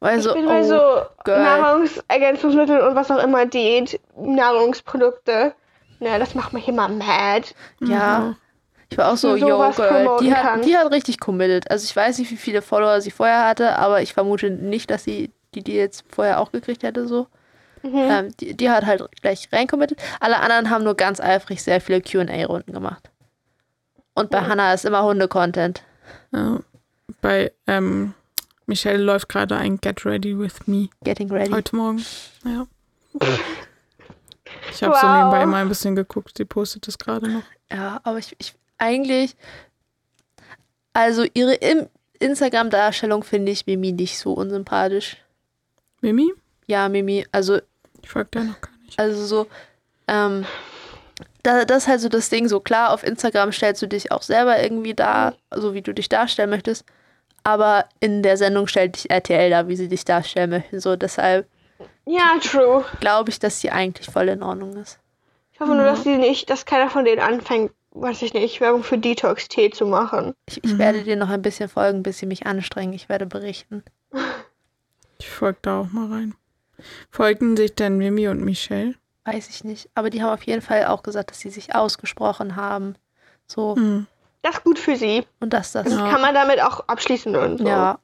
Weil 0.00 0.18
Ich 0.18 0.24
so, 0.24 0.32
bin 0.32 0.46
bei 0.46 0.60
oh, 0.60 0.64
so 0.64 1.02
Girl. 1.24 1.42
Nahrungsergänzungsmitteln 1.42 2.80
und 2.80 2.94
was 2.94 3.10
auch 3.10 3.22
immer, 3.22 3.46
Diät, 3.46 4.00
Nahrungsprodukte. 4.16 5.54
Ne, 6.00 6.18
das 6.18 6.34
macht 6.34 6.52
mich 6.52 6.68
immer 6.68 6.88
mad. 6.88 7.48
ja. 7.80 8.36
Ich 8.90 8.96
war 8.96 9.12
auch 9.12 9.16
so, 9.18 9.36
yo, 9.36 9.58
Girl, 9.76 10.16
die 10.22 10.34
hat, 10.34 10.64
die 10.64 10.74
hat 10.74 10.90
richtig 10.90 11.20
committed. 11.20 11.70
Also 11.70 11.84
ich 11.84 11.94
weiß 11.94 12.18
nicht, 12.18 12.30
wie 12.30 12.38
viele 12.38 12.62
Follower 12.62 13.02
sie 13.02 13.10
vorher 13.10 13.46
hatte, 13.46 13.76
aber 13.76 14.00
ich 14.00 14.14
vermute 14.14 14.50
nicht, 14.50 14.90
dass 14.90 15.04
sie 15.04 15.30
die, 15.54 15.62
die 15.62 15.74
jetzt 15.74 16.04
vorher 16.08 16.40
auch 16.40 16.52
gekriegt 16.52 16.82
hätte, 16.82 17.06
so. 17.06 17.26
Mhm. 17.82 17.92
Ähm, 17.94 18.36
die, 18.40 18.56
die 18.56 18.70
hat 18.70 18.86
halt 18.86 19.04
gleich 19.20 19.48
reincommitted. 19.52 20.00
Alle 20.20 20.40
anderen 20.40 20.70
haben 20.70 20.84
nur 20.84 20.94
ganz 20.94 21.20
eifrig 21.20 21.62
sehr 21.62 21.80
viele 21.80 22.00
Q&A-Runden 22.00 22.72
gemacht. 22.72 23.10
Und 24.14 24.30
bei 24.30 24.40
Hannah 24.40 24.72
ist 24.72 24.84
immer 24.84 25.04
Hunde-Content. 25.04 25.82
Ja. 26.32 26.60
Bei 27.20 27.52
ähm, 27.66 28.14
Michelle 28.66 29.02
läuft 29.02 29.28
gerade 29.28 29.56
ein 29.56 29.78
Get 29.80 30.04
Ready 30.04 30.38
With 30.38 30.66
Me 30.66 30.88
Getting 31.04 31.30
ready. 31.30 31.50
heute 31.50 31.76
Morgen. 31.76 32.04
Ja. 32.44 32.66
Ich 34.78 34.84
habe 34.84 34.94
so 34.94 35.06
Wow. 35.06 35.16
nebenbei 35.16 35.44
mal 35.46 35.60
ein 35.62 35.68
bisschen 35.68 35.96
geguckt. 35.96 36.36
Sie 36.36 36.44
postet 36.44 36.86
das 36.86 36.98
gerade 36.98 37.28
noch. 37.28 37.42
Ja, 37.70 38.00
aber 38.04 38.18
ich, 38.18 38.34
ich 38.38 38.54
eigentlich, 38.78 39.34
also 40.92 41.24
ihre 41.34 41.58
Instagram-Darstellung 42.20 43.24
finde 43.24 43.52
ich 43.52 43.66
Mimi 43.66 43.92
nicht 43.92 44.18
so 44.18 44.32
unsympathisch. 44.34 45.16
Mimi? 46.00 46.32
Ja, 46.66 46.88
Mimi, 46.88 47.26
also, 47.32 47.58
Ich 48.02 48.08
folge 48.10 48.30
da 48.32 48.44
noch 48.44 48.60
gar 48.60 48.70
nicht. 48.84 48.98
also 48.98 49.24
so, 49.24 49.46
ähm, 50.06 50.44
da, 51.42 51.64
das 51.64 51.84
ist 51.84 51.88
halt 51.88 52.00
so 52.00 52.08
das 52.08 52.30
Ding, 52.30 52.48
so 52.48 52.60
klar, 52.60 52.92
auf 52.92 53.02
Instagram 53.04 53.52
stellst 53.52 53.82
du 53.82 53.86
dich 53.88 54.12
auch 54.12 54.22
selber 54.22 54.62
irgendwie 54.62 54.94
dar, 54.94 55.34
so 55.54 55.74
wie 55.74 55.82
du 55.82 55.92
dich 55.92 56.08
darstellen 56.08 56.50
möchtest, 56.50 56.84
aber 57.42 57.86
in 58.00 58.22
der 58.22 58.36
Sendung 58.36 58.66
stellt 58.68 58.96
dich 58.96 59.10
RTL 59.10 59.50
da, 59.50 59.66
wie 59.68 59.76
sie 59.76 59.88
dich 59.88 60.04
darstellen 60.04 60.50
möchten, 60.50 60.78
so 60.80 60.94
deshalb 60.96 61.48
Ja, 62.10 62.38
true. 62.42 62.84
glaube 63.00 63.30
ich, 63.30 63.38
dass 63.38 63.60
sie 63.60 63.70
eigentlich 63.70 64.08
voll 64.10 64.28
in 64.28 64.42
Ordnung 64.42 64.76
ist. 64.76 64.98
Ich 65.52 65.60
hoffe 65.60 65.74
nur, 65.74 65.84
dass 65.84 66.02
die 66.04 66.16
nicht, 66.16 66.48
dass 66.50 66.64
keiner 66.64 66.88
von 66.88 67.04
denen 67.04 67.20
anfängt, 67.20 67.72
weiß 67.90 68.22
ich 68.22 68.32
nicht, 68.32 68.60
Werbung 68.60 68.82
für 68.84 68.96
Detox-Tee 68.96 69.70
zu 69.70 69.86
machen. 69.86 70.34
Ich, 70.46 70.62
ich 70.64 70.78
werde 70.78 71.02
dir 71.02 71.16
noch 71.16 71.28
ein 71.28 71.42
bisschen 71.42 71.68
folgen, 71.68 72.02
bis 72.02 72.18
sie 72.18 72.26
mich 72.26 72.46
anstrengen, 72.46 72.92
ich 72.92 73.08
werde 73.08 73.26
berichten. 73.26 73.82
Ich 75.20 75.28
folge 75.28 75.58
da 75.62 75.80
auch 75.80 75.88
mal 75.90 76.12
rein. 76.12 76.34
Folgen 77.10 77.56
sich 77.56 77.74
denn 77.74 77.98
Mimi 77.98 78.28
und 78.28 78.40
Michelle? 78.44 78.94
Weiß 79.24 79.48
ich 79.48 79.64
nicht. 79.64 79.90
Aber 79.96 80.10
die 80.10 80.22
haben 80.22 80.32
auf 80.32 80.44
jeden 80.44 80.62
Fall 80.62 80.86
auch 80.86 81.02
gesagt, 81.02 81.32
dass 81.32 81.40
sie 81.40 81.50
sich 81.50 81.74
ausgesprochen 81.74 82.54
haben. 82.54 82.94
So. 83.48 83.74
Hm. 83.74 84.06
Das 84.42 84.54
ist 84.58 84.62
gut 84.64 84.78
für 84.78 84.94
sie. 84.94 85.26
Und 85.40 85.52
dass 85.52 85.72
das. 85.72 85.86
Das 85.86 85.94
Ja. 85.94 86.08
kann 86.08 86.20
man 86.20 86.34
damit 86.34 86.62
auch 86.62 86.86
abschließen 86.86 87.34
und 87.34 87.58
so. 87.58 87.66
Ja. 87.66 87.98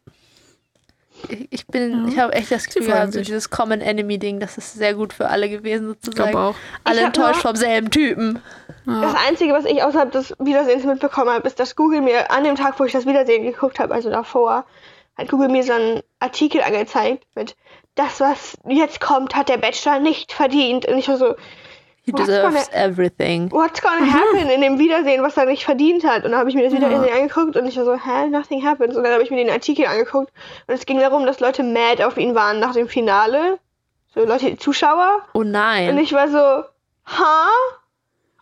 Ich, 1.28 1.46
ich 1.50 1.66
bin, 1.66 2.08
ich 2.08 2.18
habe 2.18 2.32
echt 2.32 2.50
das 2.50 2.66
Gefühl 2.66 2.82
freuen 2.82 2.94
gehabt, 2.96 3.12
so 3.12 3.18
sich. 3.18 3.28
dieses 3.28 3.50
Common 3.50 3.80
Enemy 3.80 4.18
Ding, 4.18 4.40
das 4.40 4.58
ist 4.58 4.74
sehr 4.74 4.94
gut 4.94 5.12
für 5.12 5.28
alle 5.28 5.48
gewesen, 5.48 5.94
Ich 5.94 6.00
glaube 6.10 6.32
sozusagen. 6.32 6.36
auch. 6.36 6.54
Alle 6.84 7.00
Ich 7.00 7.06
enttäuscht 7.06 7.42
vom 7.42 7.56
selben 7.56 7.90
Typen. 7.90 8.42
Das 8.86 9.14
Einzige, 9.26 9.52
was 9.52 9.64
ich 9.64 9.82
außerhalb 9.82 10.12
des 10.12 10.34
Wiedersehens 10.38 10.84
mitbekommen 10.84 11.30
habe, 11.30 11.46
ist, 11.46 11.58
dass 11.58 11.76
Google 11.76 12.02
mir 12.02 12.30
an 12.30 12.44
dem 12.44 12.56
Tag, 12.56 12.78
wo 12.78 12.84
ich 12.84 12.92
das 12.92 13.06
Wiedersehen 13.06 13.44
geguckt 13.44 13.78
habe, 13.78 13.94
also 13.94 14.10
davor, 14.10 14.64
hat 15.16 15.28
Google 15.28 15.48
mir 15.48 15.62
so 15.62 15.72
einen 15.72 16.02
Artikel 16.18 16.60
angezeigt 16.60 17.24
mit 17.34 17.56
das, 17.94 18.20
was 18.20 18.58
jetzt 18.68 19.00
kommt, 19.00 19.34
hat 19.36 19.48
der 19.48 19.58
Bachelor 19.58 20.00
nicht 20.00 20.32
verdient. 20.32 20.86
Und 20.86 20.98
ich 20.98 21.08
war 21.08 21.16
so, 21.16 21.34
He 22.06 22.12
Was 22.12 22.26
deserves 22.26 22.70
gonna- 22.70 22.84
everything. 22.84 23.50
what's 23.50 23.80
gonna 23.80 24.06
happen 24.12 24.50
in 24.50 24.60
dem 24.60 24.78
Wiedersehen, 24.78 25.22
was 25.22 25.36
er 25.38 25.46
nicht 25.46 25.64
verdient 25.64 26.04
hat? 26.04 26.24
Und 26.24 26.32
dann 26.32 26.38
habe 26.40 26.50
ich 26.50 26.54
mir 26.54 26.64
das 26.64 26.72
Wiedersehen 26.74 27.02
angeguckt 27.14 27.56
und 27.56 27.66
ich 27.66 27.76
war 27.78 27.84
so, 27.86 27.94
hä, 27.94 28.28
nothing 28.28 28.62
happens. 28.64 28.94
Und 28.96 29.04
dann 29.04 29.12
habe 29.14 29.22
ich 29.22 29.30
mir 29.30 29.38
den 29.38 29.48
Artikel 29.50 29.86
angeguckt 29.86 30.30
und 30.66 30.74
es 30.74 30.84
ging 30.84 30.98
darum, 31.00 31.24
dass 31.24 31.40
Leute 31.40 31.62
mad 31.62 32.04
auf 32.04 32.18
ihn 32.18 32.34
waren 32.34 32.60
nach 32.60 32.74
dem 32.74 32.88
Finale. 32.88 33.58
So 34.14 34.24
Leute, 34.24 34.50
die 34.50 34.58
Zuschauer. 34.58 35.22
Oh 35.32 35.38
Und 35.40 35.50
nein. 35.50 35.96
ich 35.98 36.12
war 36.12 36.28
so, 36.28 36.38
ha? 37.06 37.48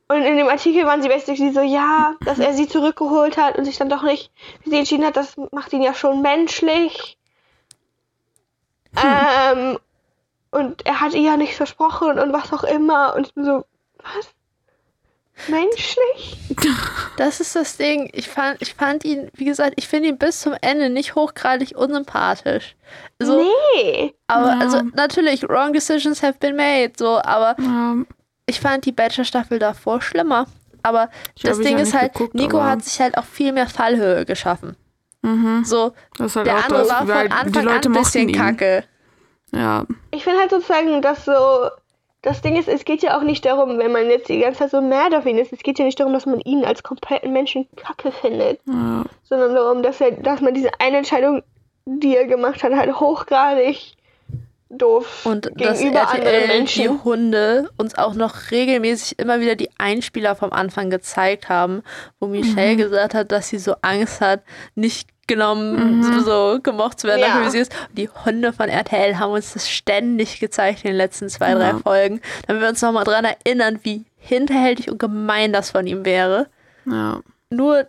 Und 0.09 0.23
in 0.23 0.37
dem 0.37 0.49
Artikel 0.49 0.85
waren 0.85 1.01
sie 1.01 1.09
basically 1.09 1.53
so, 1.53 1.61
ja, 1.63 2.15
dass 2.25 2.39
er 2.41 2.53
sie 2.55 2.67
zurückgeholt 2.69 3.37
hat 3.39 3.57
und 3.57 3.65
sich 3.65 3.79
dann 3.79 3.89
doch 3.89 4.03
nicht 4.03 4.31
für 4.63 4.71
sie 4.71 4.79
entschieden 4.79 5.07
hat, 5.07 5.17
das 5.17 5.37
macht 5.53 5.73
ihn 5.73 5.83
ja 5.83 5.95
schon 5.95 6.21
menschlich. 6.21 7.17
Ähm, 9.03 9.79
und 10.53 10.87
er 10.87 11.01
hat 11.01 11.13
ihr 11.15 11.23
ja 11.23 11.37
nichts 11.37 11.57
versprochen 11.57 12.19
und 12.21 12.33
was 12.33 12.53
auch 12.53 12.63
immer. 12.65 13.15
Und 13.17 13.27
ich 13.27 13.35
bin 13.35 13.45
so, 13.45 13.65
was? 13.99 14.29
Menschlich? 15.49 16.37
Das 17.19 17.41
ist 17.41 17.55
das 17.57 17.77
Ding. 17.77 18.09
Ich 18.15 18.29
fand, 18.29 18.63
ich 18.63 18.75
fand 18.75 19.05
ihn, 19.05 19.31
wie 19.35 19.45
gesagt, 19.45 19.75
ich 19.77 19.87
finde 19.87 20.09
ihn 20.09 20.17
bis 20.19 20.41
zum 20.41 20.55
Ende 20.63 20.89
nicht 20.89 21.15
hochgradig 21.15 21.77
unsympathisch. 21.77 22.75
So, 23.19 23.45
nee. 23.77 24.15
aber 24.29 24.53
Ja. 24.55 24.59
also 24.61 24.81
natürlich, 24.95 25.47
wrong 25.49 25.73
decisions 25.75 26.23
have 26.23 26.39
been 26.41 26.57
made, 26.57 26.93
so, 26.97 27.21
aber 27.23 27.55
Ja, 27.61 27.97
ich 28.47 28.61
fand 28.61 28.87
die 28.87 28.93
Bachelor-Staffel 28.93 29.59
davor 29.59 30.01
schlimmer. 30.01 30.47
Aber 30.83 31.11
Ich 31.37 31.43
das 31.43 31.59
Ding 31.61 31.77
ist 31.79 31.89
nicht 31.93 32.01
halt, 32.01 32.13
geguckt, 32.15 32.35
Nico 32.35 32.59
aber- 32.59 32.71
hat 32.71 32.85
sich 32.85 32.99
halt 33.01 33.17
auch 33.19 33.25
viel 33.25 33.53
mehr 33.53 33.69
Fallhöhe 33.69 34.25
geschaffen. 34.25 34.75
mhm. 35.23 35.63
So, 35.65 35.93
halt 36.19 36.47
der 36.47 36.57
auch 36.59 36.65
andere 36.65 36.79
das, 36.81 36.89
war 36.89 37.07
von 37.07 37.17
Anfang 37.33 37.53
die 37.53 37.59
Leute 37.61 37.89
an 37.89 37.95
ein 37.97 38.03
bisschen 38.03 38.29
ihn. 38.31 38.35
kacke. 38.35 38.85
Ja, 39.55 39.85
Ich 40.11 40.25
finde 40.25 40.41
halt 40.41 40.51
sozusagen, 40.51 41.03
dass 41.03 41.25
so. 41.25 41.33
Das 42.25 42.41
Ding 42.41 42.55
ist, 42.55 42.69
es 42.69 42.85
geht 42.85 43.03
ja 43.03 43.19
auch 43.19 43.23
nicht 43.23 43.45
darum, 43.45 43.79
wenn 43.79 43.91
man 43.91 44.09
jetzt 44.09 44.29
die 44.29 44.39
ganze 44.39 44.61
Zeit 44.61 44.71
so 44.71 44.81
mad 44.81 45.17
auf 45.17 45.27
ihn 45.27 45.39
ist, 45.39 45.53
es 45.53 45.59
geht 45.65 45.81
ja 45.81 45.85
nicht 45.85 45.99
darum, 45.99 46.13
dass 46.13 46.25
man 46.25 46.39
ihn 46.39 46.65
als 46.65 46.85
kompletten 46.85 47.33
Menschen 47.33 47.67
kacke 47.75 48.13
findet. 48.13 48.61
ja. 48.67 49.03
sondern 49.25 49.55
darum, 49.57 49.83
dass 49.83 50.01
er, 50.01 50.13
dass 50.13 50.41
man 50.41 50.55
diese 50.55 50.71
eine 50.79 50.99
Entscheidung, 50.99 51.43
die 51.85 52.17
er 52.17 52.27
gemacht 52.27 52.63
hat, 52.63 52.73
halt 52.75 53.01
hochgradig 53.01 53.95
doof 54.71 55.27
Und 55.27 55.47
dass 55.61 55.81
gegenüber 55.81 56.09
anderen 56.09 56.23
RTL 56.27 56.43
die 56.43 56.47
Menschen. 56.59 57.05
Hunde 57.05 57.71
uns 57.77 57.99
auch 57.99 58.15
noch 58.15 58.53
regelmäßig 58.53 59.19
immer 59.19 59.41
wieder 59.41 59.57
die 59.57 59.71
Einspieler 59.79 60.37
vom 60.37 60.53
Anfang 60.53 60.91
gezeigt 60.91 61.49
haben, 61.49 61.83
wo 62.21 62.27
Mhm. 62.27 62.33
Michelle 62.33 62.77
gesagt 62.77 63.15
hat, 63.15 63.33
dass 63.33 63.49
sie 63.49 63.59
so 63.59 63.75
Angst 63.83 64.21
hat, 64.21 64.43
nicht 64.77 65.09
genommen, 65.29 66.03
so, 66.03 66.21
so 66.21 66.59
gemocht 66.63 67.01
zu 67.01 67.07
werden, 67.07 67.21
Mhm. 67.21 67.27
Ja. 67.27 67.29
dafür, 67.35 67.47
wie 67.47 67.51
sie 67.51 67.59
ist. 67.59 67.73
Und 67.89 67.99
die 67.99 68.09
Hunde 68.09 68.53
von 68.53 68.69
RTL 68.69 69.19
haben 69.19 69.33
uns 69.33 69.53
das 69.55 69.71
ständig 69.71 70.41
gezeigt 70.41 70.85
in 70.85 70.89
den 70.91 70.97
letzten 70.97 71.29
zwei, 71.29 71.55
drei 71.55 71.69
Ja. 71.69 71.79
Folgen, 71.79 72.21
damit 72.47 72.63
wir 72.63 72.69
uns 72.69 72.83
nochmal 72.83 73.05
dran 73.05 73.25
erinnern, 73.25 73.79
wie 73.83 74.05
hinterhältig 74.19 74.91
und 74.91 74.99
gemein 74.99 75.53
das 75.53 75.71
von 75.71 75.87
ihm 75.87 76.05
wäre. 76.05 76.47
ja. 76.87 77.21
Nur 77.51 77.75
Also 77.77 77.89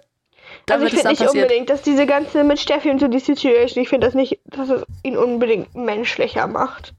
damit 0.66 0.88
ich 0.90 0.94
es 0.96 1.00
finde 1.00 1.10
nicht 1.12 1.24
passiert. 1.26 1.44
unbedingt, 1.46 1.70
dass 1.70 1.82
diese 1.84 2.06
ganze 2.06 2.44
mit 2.44 2.60
Steffi 2.60 2.90
und 2.90 3.00
so 3.00 3.08
die 3.08 3.20
Situation, 3.20 3.82
ich 3.84 3.90
finde 3.90 4.08
das 4.08 4.14
nicht, 4.14 4.40
dass 4.46 4.70
es 4.70 4.84
ihn 5.04 5.16
unbedingt 5.18 5.74
menschlicher 5.74 6.48
macht. 6.48 6.94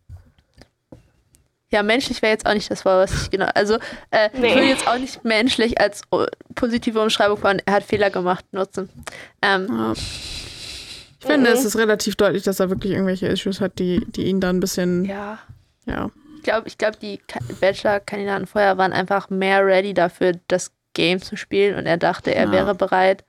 Ja, 1.74 1.82
menschlich 1.82 2.22
wäre 2.22 2.32
jetzt 2.32 2.46
auch 2.46 2.54
nicht 2.54 2.70
das 2.70 2.84
Wort, 2.84 3.10
was 3.10 3.22
ich 3.24 3.30
genau. 3.30 3.48
Also, 3.54 3.74
äh, 4.12 4.30
Nee. 4.32 4.46
ich 4.48 4.54
würde 4.54 4.66
jetzt 4.68 4.86
auch 4.86 4.96
nicht 4.96 5.24
menschlich 5.24 5.80
als 5.80 6.02
äh, 6.12 6.26
positive 6.54 7.00
Umschreibung 7.02 7.36
von 7.36 7.60
er 7.66 7.72
hat 7.74 7.82
Fehler 7.82 8.10
gemacht 8.10 8.44
nutzen. 8.52 8.88
Ähm, 9.42 9.66
ja. 9.68 9.92
Ich 9.92 11.26
finde, 11.26 11.50
Mhm. 11.50 11.56
es 11.56 11.64
ist 11.64 11.76
relativ 11.76 12.16
deutlich, 12.16 12.42
dass 12.44 12.60
er 12.60 12.70
wirklich 12.70 12.92
irgendwelche 12.92 13.26
Issues 13.26 13.60
hat, 13.60 13.78
die, 13.78 14.04
die 14.06 14.24
ihn 14.26 14.40
dann 14.40 14.56
ein 14.58 14.60
bisschen, 14.60 15.04
ja. 15.04 15.38
ja. 15.86 16.10
Ich 16.36 16.42
glaube, 16.44 16.68
ich 16.68 16.78
glaub, 16.78 17.00
die 17.00 17.18
Ka- 17.26 17.40
Bachelor-Kandidaten 17.60 18.46
vorher 18.46 18.76
waren 18.78 18.92
einfach 18.92 19.30
mehr 19.30 19.64
ready 19.66 19.94
dafür, 19.94 20.32
das 20.48 20.70
Game 20.92 21.20
zu 21.22 21.36
spielen 21.36 21.76
und 21.76 21.86
er 21.86 21.96
dachte, 21.96 22.34
er 22.34 22.44
Ja. 22.44 22.52
wäre 22.52 22.74
bereit. 22.74 23.24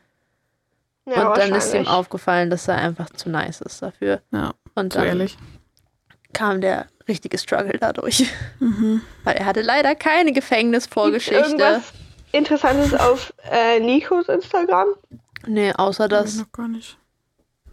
Ja, 1.07 1.29
und 1.29 1.37
dann 1.37 1.53
ist 1.55 1.73
ihm 1.73 1.87
aufgefallen, 1.87 2.49
dass 2.49 2.67
er 2.67 2.75
einfach 2.77 3.09
zu 3.09 3.29
nice 3.29 3.61
ist 3.61 3.81
dafür. 3.81 4.21
ja, 4.31 4.53
Und 4.75 4.95
dann 4.95 5.05
ehrlich. 5.07 5.37
Kam 6.35 6.61
der 6.61 6.85
richtige 7.07 7.37
Struggle 7.39 7.77
dadurch. 7.79 8.31
Mhm. 8.59 9.01
Weil 9.23 9.37
er 9.37 9.45
hatte 9.45 9.61
leider 9.61 9.95
keine 9.95 10.31
Gefängnisvorgeschichte. 10.31 11.35
irgendwas 11.41 11.93
Interessantes 12.31 12.93
auf 12.93 13.33
äh, 13.49 13.79
Nikos 13.79 14.27
Instagram? 14.27 14.89
Nee, 15.47 15.71
außer 15.73 16.07
Das 16.07 16.25
dass 16.25 16.35
noch 16.37 16.51
gar 16.51 16.67
nicht. 16.67 16.97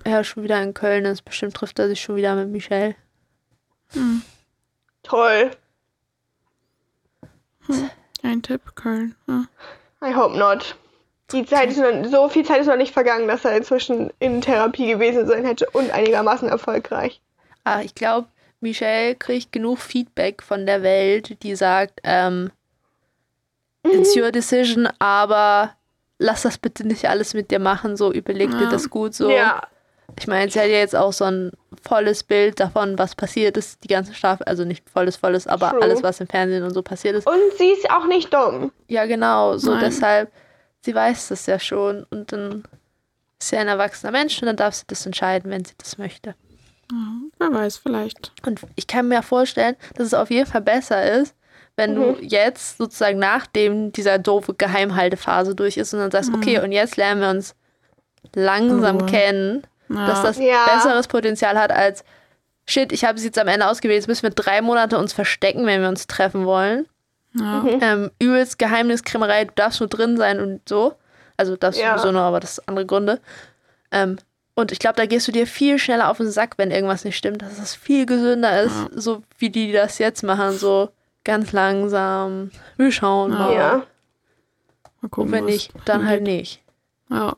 er 0.05 0.25
schon 0.25 0.43
wieder 0.45 0.63
in 0.63 0.73
Köln 0.75 1.05
ist. 1.05 1.23
Bestimmt 1.25 1.55
trifft 1.55 1.79
er 1.79 1.89
sich 1.89 2.01
schon 2.01 2.17
wieder 2.17 2.35
mit 2.37 2.49
Michelle. 2.49 2.95
Toll. 5.03 5.51
Ein 8.23 8.43
Tipp, 8.43 8.61
Köln. 8.75 9.15
Ja. 9.27 9.45
I 10.05 10.15
hope 10.15 10.37
not. 10.39 10.77
Die 11.33 11.45
Zeit 11.47 11.71
ist 11.71 11.79
noch, 11.79 12.05
so 12.11 12.29
viel 12.29 12.45
Zeit 12.45 12.61
ist 12.61 12.67
noch 12.67 12.77
nicht 12.77 12.93
vergangen, 12.93 13.27
dass 13.27 13.45
er 13.45 13.57
inzwischen 13.57 14.11
in 14.19 14.41
Therapie 14.43 14.87
gewesen 14.87 15.27
sein 15.27 15.45
hätte 15.45 15.69
und 15.71 15.91
einigermaßen 15.91 16.49
erfolgreich. 16.49 17.21
Ah, 17.65 17.81
ich 17.81 17.95
glaube, 17.95 18.29
Michelle 18.63 19.15
kriegt 19.17 19.53
genug 19.53 19.79
Feedback 19.79 20.43
von 20.43 20.65
der 20.67 20.83
Welt, 20.83 21.43
die 21.43 21.55
sagt, 21.57 22.01
ähm, 22.05 22.51
it's 23.85 24.17
your 24.17 24.31
decision, 24.33 24.89
aber 24.99 25.75
lass 26.19 26.43
das 26.43 26.59
bitte 26.59 26.87
nicht 26.87 27.09
alles 27.09 27.35
mit 27.35 27.51
dir 27.51 27.59
machen, 27.59 27.97
so 27.97 28.13
überleg 28.13 28.57
dir 28.59 28.69
das 28.69 28.89
gut 28.91 29.15
so. 29.15 29.31
Ja, 29.31 29.63
Ich 30.19 30.27
meine, 30.27 30.51
sie 30.51 30.61
hat 30.61 30.69
ja 30.69 30.77
jetzt 30.77 30.95
auch 30.95 31.13
so 31.13 31.25
ein 31.25 31.53
volles 31.83 32.23
Bild 32.23 32.61
davon, 32.61 32.99
was 32.99 33.15
passiert 33.15 33.57
ist, 33.57 33.83
die 33.83 33.89
ganze 33.89 34.15
Staffel, 34.15 34.45
also 34.45 34.65
nicht 34.65 34.89
volles, 34.89 35.17
volles, 35.17 35.47
aber 35.47 35.71
True. 35.71 35.83
alles, 35.83 36.03
was 36.03 36.21
im 36.21 36.27
Fernsehen 36.29 36.63
und 36.63 36.75
so 36.75 36.83
passiert 36.83 37.17
ist. 37.17 37.27
und 37.27 37.35
sie 37.59 37.71
ist 37.71 37.91
auch 37.91 38.07
nicht 38.07 38.33
dumm. 38.33 38.73
Ja, 38.89 39.07
genau, 39.07 39.57
so 39.57 39.73
Nein. 39.73 39.81
deshalb, 39.81 40.31
sie 40.83 40.95
weiß 40.95 41.29
das 41.29 41.47
ja 41.47 41.59
schon 41.59 42.05
und 42.11 42.31
dann 42.33 42.63
ist 43.41 43.49
sie 43.49 43.57
ein 43.57 43.69
erwachsener 43.69 44.13
Mensch 44.13 44.41
und 44.41 44.47
dann 44.47 44.57
darf 44.57 44.75
sie 44.75 44.85
das 44.87 45.05
entscheiden, 45.07 45.51
wenn 45.51 45.65
sie 45.65 45.75
das 45.79 45.99
möchte. 45.99 46.35
Wer 47.39 47.53
weiß, 47.53 47.79
vielleicht. 47.79 48.33
Und 48.47 48.61
ich 48.77 48.87
kann 48.87 49.09
mir 49.09 49.23
vorstellen, 49.23 49.77
dass 49.95 50.07
es 50.09 50.15
auf 50.15 50.31
jeden 50.31 50.47
Fall 50.47 50.61
besser 50.63 51.21
ist, 51.21 51.35
wenn 51.77 51.95
du 51.95 52.17
jetzt 52.21 52.77
sozusagen 52.79 53.19
nachdem 53.19 53.93
dieser 53.93 54.19
doofe 54.19 54.55
Geheimhaltephase 54.55 55.55
durch 55.55 55.77
ist 55.79 55.95
und 55.95 56.01
dann 56.01 56.11
sagst, 56.11 56.33
okay, 56.35 56.61
und 56.61 56.73
jetzt 56.73 56.97
lernen 56.97 57.21
wir 57.21 57.31
uns 57.31 57.55
langsam 58.35 58.99
Ruhe. 58.99 59.07
kennen, 59.07 59.63
Ja. 59.89 60.05
dass 60.07 60.23
das 60.23 60.39
Ja. 60.39 60.67
besseres 60.75 61.09
Potenzial 61.09 61.59
hat 61.59 61.73
als 61.73 62.05
shit, 62.67 62.93
ich 62.93 63.05
habe 63.05 63.19
sie 63.19 63.27
jetzt 63.27 63.39
am 63.39 63.49
Ende 63.49 63.67
ausgewählt, 63.67 63.99
jetzt 64.01 64.09
müssen 64.09 64.23
wir 64.23 64.31
drei 64.31 64.61
Monate 64.63 64.99
uns 64.99 65.13
verstecken, 65.13 65.67
wenn 65.67 65.81
wir 65.81 65.89
uns 65.89 66.07
treffen 66.07 66.45
wollen. 66.47 66.87
ja. 67.35 67.65
Ähm, 67.81 68.11
übelst 68.19 68.59
Geheimniskrämerei, 68.59 69.47
du 69.47 69.53
darfst 69.55 69.81
nur 69.81 69.89
drin 69.89 70.17
sein 70.19 70.39
und 70.41 70.69
so. 70.69 70.95
Also 71.39 71.57
das 71.57 71.79
Ja. 71.79 71.97
sowieso 71.97 72.13
nur, 72.13 72.21
aber 72.23 72.39
das 72.41 72.59
ist 72.59 72.69
andere 72.69 72.85
Gründe. 72.87 73.21
Ähm, 73.91 74.19
und 74.55 74.73
ich 74.73 74.79
glaube, 74.79 74.97
da 74.97 75.07
gehst 75.07 75.27
du 75.29 75.33
dir 75.33 75.47
viel 75.47 75.79
schneller 75.79 76.11
auf 76.11 76.19
den 76.19 76.31
Sack, 76.31 76.59
wenn 76.59 76.71
irgendwas 76.71 77.05
nicht 77.05 77.17
stimmt, 77.17 77.43
dass 77.43 77.59
es 77.59 77.75
viel 77.75 78.07
gesünder 78.07 78.63
ist, 78.63 78.75
so 78.95 79.23
wie 79.39 79.51
die 79.51 79.73
das 79.73 79.99
jetzt 79.99 80.23
machen, 80.23 80.53
so 80.53 80.91
ganz 81.25 81.53
langsam. 81.53 82.51
Wir 82.77 82.93
schauen 82.93 83.31
mal. 83.33 83.55
Ja. 83.55 83.73
Mal 83.77 83.87
Und 85.03 85.11
gucken, 85.11 85.33
wenn 85.33 85.45
was 85.45 85.53
nicht, 85.53 85.73
dann 85.85 86.07
halt 86.07 86.21
angeht. 86.21 86.35
nicht. 86.41 86.63
Ja. 87.11 87.37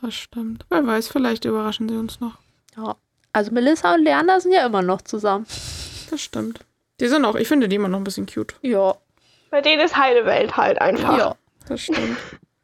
Das 0.00 0.14
stimmt. 0.14 0.64
Wer 0.70 0.86
weiß, 0.86 1.08
vielleicht 1.08 1.44
überraschen 1.44 1.88
sie 1.88 1.96
uns 1.96 2.20
noch. 2.20 2.38
Ja. 2.76 2.96
Also 3.32 3.52
Melissa 3.52 3.94
und 3.94 4.02
Leander 4.02 4.40
sind 4.40 4.52
ja 4.52 4.64
immer 4.64 4.82
noch 4.82 5.02
zusammen. 5.02 5.46
Das 6.10 6.20
stimmt. 6.20 6.60
Die 7.00 7.06
sind 7.08 7.24
auch, 7.24 7.34
ich 7.36 7.48
finde 7.48 7.68
die 7.68 7.76
immer 7.76 7.88
noch 7.88 7.98
ein 7.98 8.04
bisschen 8.04 8.26
cute. 8.26 8.54
Ja. 8.62 8.94
Bei 9.50 9.60
denen 9.60 9.82
ist 9.84 9.96
heile 9.96 10.24
Welt 10.24 10.56
halt 10.56 10.80
einfach. 10.80 11.18
Ja. 11.18 11.36
Das 11.68 11.82
stimmt. 11.82 12.16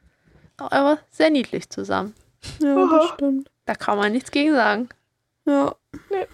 Aber 0.56 0.98
sehr 1.10 1.30
niedlich 1.30 1.68
zusammen. 1.68 2.14
Ja, 2.60 2.86
das 2.86 3.08
stimmt. 3.14 3.50
Da 3.64 3.74
kann 3.74 3.98
man 3.98 4.12
nichts 4.12 4.30
gegen 4.30 4.54
sagen. 4.54 4.88
Ja. 5.46 5.74
Nee. 6.10 6.26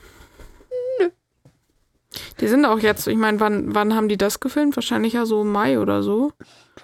Die 2.40 2.48
sind 2.48 2.64
auch 2.66 2.78
jetzt, 2.78 3.06
ich 3.06 3.16
meine, 3.16 3.40
wann, 3.40 3.74
wann 3.74 3.94
haben 3.94 4.08
die 4.08 4.18
das 4.18 4.40
gefilmt? 4.40 4.76
Wahrscheinlich 4.76 5.14
ja 5.14 5.24
so 5.26 5.42
im 5.42 5.52
Mai 5.52 5.78
oder 5.78 6.02
so. 6.02 6.32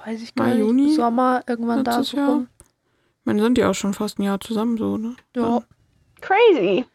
Weiß 0.05 0.23
ich 0.23 0.35
gar 0.35 0.47
Mai, 0.47 0.55
nicht. 0.55 0.61
Juni 0.61 0.95
Sommer, 0.95 1.43
irgendwann 1.47 1.85
da 1.85 2.03
so 2.03 2.17
Jahr. 2.17 2.31
rum. 2.31 2.49
Ich 2.61 3.27
meine, 3.27 3.43
sind 3.43 3.59
die 3.59 3.65
auch 3.65 3.75
schon 3.75 3.93
fast 3.93 4.19
ein 4.19 4.23
Jahr 4.23 4.41
zusammen 4.41 4.79
so, 4.79 4.97
ne? 4.97 5.17
Ja. 5.37 5.63
Crazy. 6.21 6.87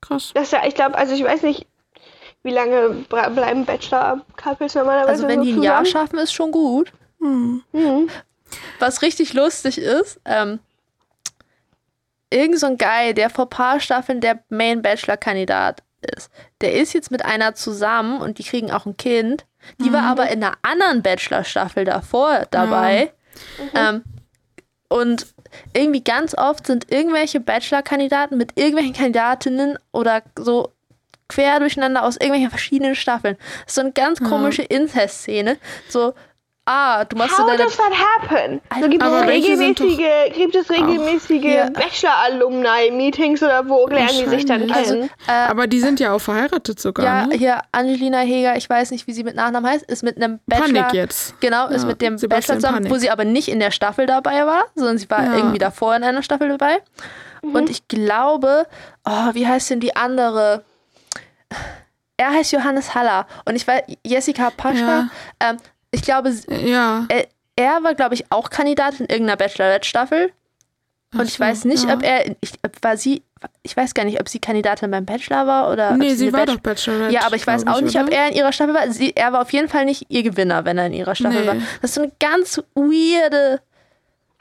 Krass. 0.00 0.32
Das 0.34 0.44
ist 0.44 0.52
ja, 0.52 0.66
ich 0.66 0.74
glaube, 0.74 0.96
also 0.96 1.14
ich 1.14 1.22
weiß 1.22 1.42
nicht, 1.42 1.66
wie 2.42 2.50
lange 2.50 3.04
bleiben 3.08 3.64
Bachelor-Couples 3.66 4.74
normalerweise 4.74 5.10
Also 5.10 5.28
wenn 5.28 5.40
so 5.40 5.44
die 5.44 5.52
ein 5.52 5.62
Jahr 5.62 5.84
schaffen, 5.84 6.18
ist 6.18 6.32
schon 6.32 6.50
gut. 6.50 6.92
Hm. 7.20 7.62
Mhm. 7.72 8.08
Was 8.78 9.02
richtig 9.02 9.34
lustig 9.34 9.78
ist, 9.78 10.20
ähm, 10.24 10.58
irgend 12.32 12.58
so 12.58 12.66
ein 12.66 12.78
Guy, 12.78 13.14
der 13.14 13.30
vor 13.30 13.48
paar 13.48 13.80
Staffeln 13.80 14.20
der 14.20 14.42
Main 14.48 14.82
Bachelor-Kandidat 14.82 15.82
ist, 16.16 16.30
der 16.60 16.74
ist 16.74 16.92
jetzt 16.94 17.10
mit 17.10 17.24
einer 17.24 17.54
zusammen 17.54 18.20
und 18.20 18.38
die 18.38 18.44
kriegen 18.44 18.70
auch 18.70 18.86
ein 18.86 18.96
Kind. 18.96 19.44
Die 19.78 19.92
war 19.92 20.02
aber 20.02 20.28
in 20.28 20.42
einer 20.42 20.56
anderen 20.62 21.02
Bachelor-Staffel 21.02 21.84
davor 21.84 22.46
dabei. 22.50 23.12
Ähm, 23.74 24.02
und 24.88 25.26
irgendwie 25.72 26.02
ganz 26.02 26.36
oft 26.36 26.66
sind 26.66 26.90
irgendwelche 26.90 27.40
Bachelor-Kandidaten 27.40 28.36
mit 28.36 28.58
irgendwelchen 28.58 28.92
Kandidatinnen 28.92 29.78
oder 29.92 30.22
so 30.36 30.72
quer 31.28 31.60
durcheinander 31.60 32.02
aus 32.02 32.16
irgendwelchen 32.16 32.50
verschiedenen 32.50 32.94
Staffeln. 32.94 33.36
Das 33.64 33.68
ist 33.68 33.74
so 33.76 33.80
eine 33.80 33.92
ganz 33.92 34.20
komische 34.20 34.62
Incest-Szene. 34.62 35.56
So, 35.88 36.14
ah, 36.66 37.04
du 37.04 37.16
machst 37.16 37.36
so 37.36 37.42
How 37.42 37.48
deine 37.50 37.64
does 37.64 37.76
that 37.76 37.92
happen? 37.92 38.60
So 38.80 38.88
gibt, 38.88 39.02
es 39.02 39.26
regelmäßige, 39.26 40.32
gibt 40.34 40.54
es 40.54 40.70
regelmäßige 40.70 41.44
Ja. 41.44 41.70
Bachelor-Alumni-Meetings 41.70 43.42
oder 43.42 43.68
wo 43.68 43.86
lernen 43.86 44.08
die 44.18 44.28
sich 44.28 44.44
dann 44.46 44.66
kennen? 44.66 44.72
Also, 44.72 45.08
Aber 45.52 45.66
die 45.66 45.80
sind 45.80 46.00
ja 46.00 46.12
auch 46.12 46.18
verheiratet 46.20 46.80
sogar, 46.80 47.04
Ja, 47.04 47.26
ne? 47.26 47.36
hier 47.36 47.60
Angelina 47.72 48.18
Heger, 48.20 48.56
ich 48.56 48.68
weiß 48.70 48.90
nicht, 48.92 49.06
wie 49.06 49.12
sie 49.12 49.24
mit 49.24 49.34
Nachnamen 49.36 49.70
heißt, 49.70 49.84
ist 49.90 50.02
mit 50.02 50.16
einem 50.16 50.40
Bachelor. 50.46 50.82
Panik 50.84 50.92
jetzt. 50.94 51.40
Genau, 51.40 51.66
ist 51.68 51.82
Ja, 51.82 51.88
mit 51.88 52.00
dem 52.00 52.18
Sebastian 52.18 52.58
Bachelor 52.58 52.60
zusammen, 52.60 52.84
Panik. 52.84 52.92
wo 52.92 52.96
sie 52.98 53.10
aber 53.10 53.24
nicht 53.24 53.48
in 53.48 53.60
der 53.60 53.70
Staffel 53.70 54.06
dabei 54.06 54.46
war, 54.46 54.64
sondern 54.74 54.98
sie 54.98 55.10
war 55.10 55.24
Ja. 55.24 55.36
irgendwie 55.36 55.58
davor 55.58 55.96
in 55.96 56.04
einer 56.04 56.22
Staffel 56.22 56.48
dabei. 56.48 56.80
Und 57.42 57.68
ich 57.70 57.88
glaube, 57.88 58.66
oh, 59.04 59.30
wie 59.34 59.46
heißt 59.48 59.70
denn 59.70 59.80
die 59.80 59.96
andere? 59.96 60.64
Er 62.16 62.30
heißt 62.30 62.52
Johannes 62.52 62.94
Haller 62.94 63.26
und 63.46 63.56
ich 63.56 63.66
weiß, 63.66 63.82
Jessica 64.06 64.50
Paschka. 64.50 65.08
Ähm, 65.40 65.56
ich 65.92 66.02
glaube, 66.02 66.34
Ja. 66.48 67.06
er, 67.08 67.26
er 67.56 67.82
war, 67.84 67.94
glaube 67.94 68.14
ich, 68.14 68.24
auch 68.30 68.50
Kandidat 68.50 68.98
in 68.98 69.06
irgendeiner 69.06 69.36
Bachelorette-Staffel. 69.36 70.32
Und 71.14 71.24
ich 71.28 71.38
weiß 71.38 71.66
nicht, 71.66 71.86
ja. 71.86 71.94
ob 71.94 72.02
er, 72.02 72.26
ich, 72.40 72.52
ob 72.64 72.72
war 72.80 72.96
sie, 72.96 73.22
ich 73.62 73.76
weiß 73.76 73.92
gar 73.92 74.04
nicht, 74.04 74.18
ob 74.18 74.30
sie 74.30 74.38
Kandidatin 74.38 74.90
beim 74.90 75.04
Bachelor 75.04 75.46
war 75.46 75.70
oder. 75.70 75.90
ob 75.90 75.98
Nee, 75.98 76.14
sie 76.14 76.24
eine 76.28 76.32
war 76.32 76.40
Bachelor- 76.40 76.56
doch 76.56 76.62
Bachelorette. 76.62 77.12
ja, 77.14 77.26
aber 77.26 77.36
ich 77.36 77.46
weiß 77.46 77.66
auch 77.66 77.82
nicht, 77.82 77.96
ob 78.00 78.06
oder? 78.06 78.16
er 78.16 78.28
in 78.30 78.34
ihrer 78.34 78.52
Staffel 78.52 78.72
war. 78.74 78.90
Sie, 78.90 79.14
er 79.14 79.30
war 79.34 79.42
auf 79.42 79.52
jeden 79.52 79.68
Fall 79.68 79.84
nicht 79.84 80.06
ihr 80.08 80.22
Gewinner, 80.22 80.64
wenn 80.64 80.78
er 80.78 80.86
in 80.86 80.94
ihrer 80.94 81.14
Staffel 81.14 81.42
Nee. 81.42 81.46
war. 81.46 81.54
Das 81.82 81.90
ist 81.90 81.94
so 81.96 82.00
eine 82.02 82.12
ganz 82.18 82.62
weirde. 82.74 83.60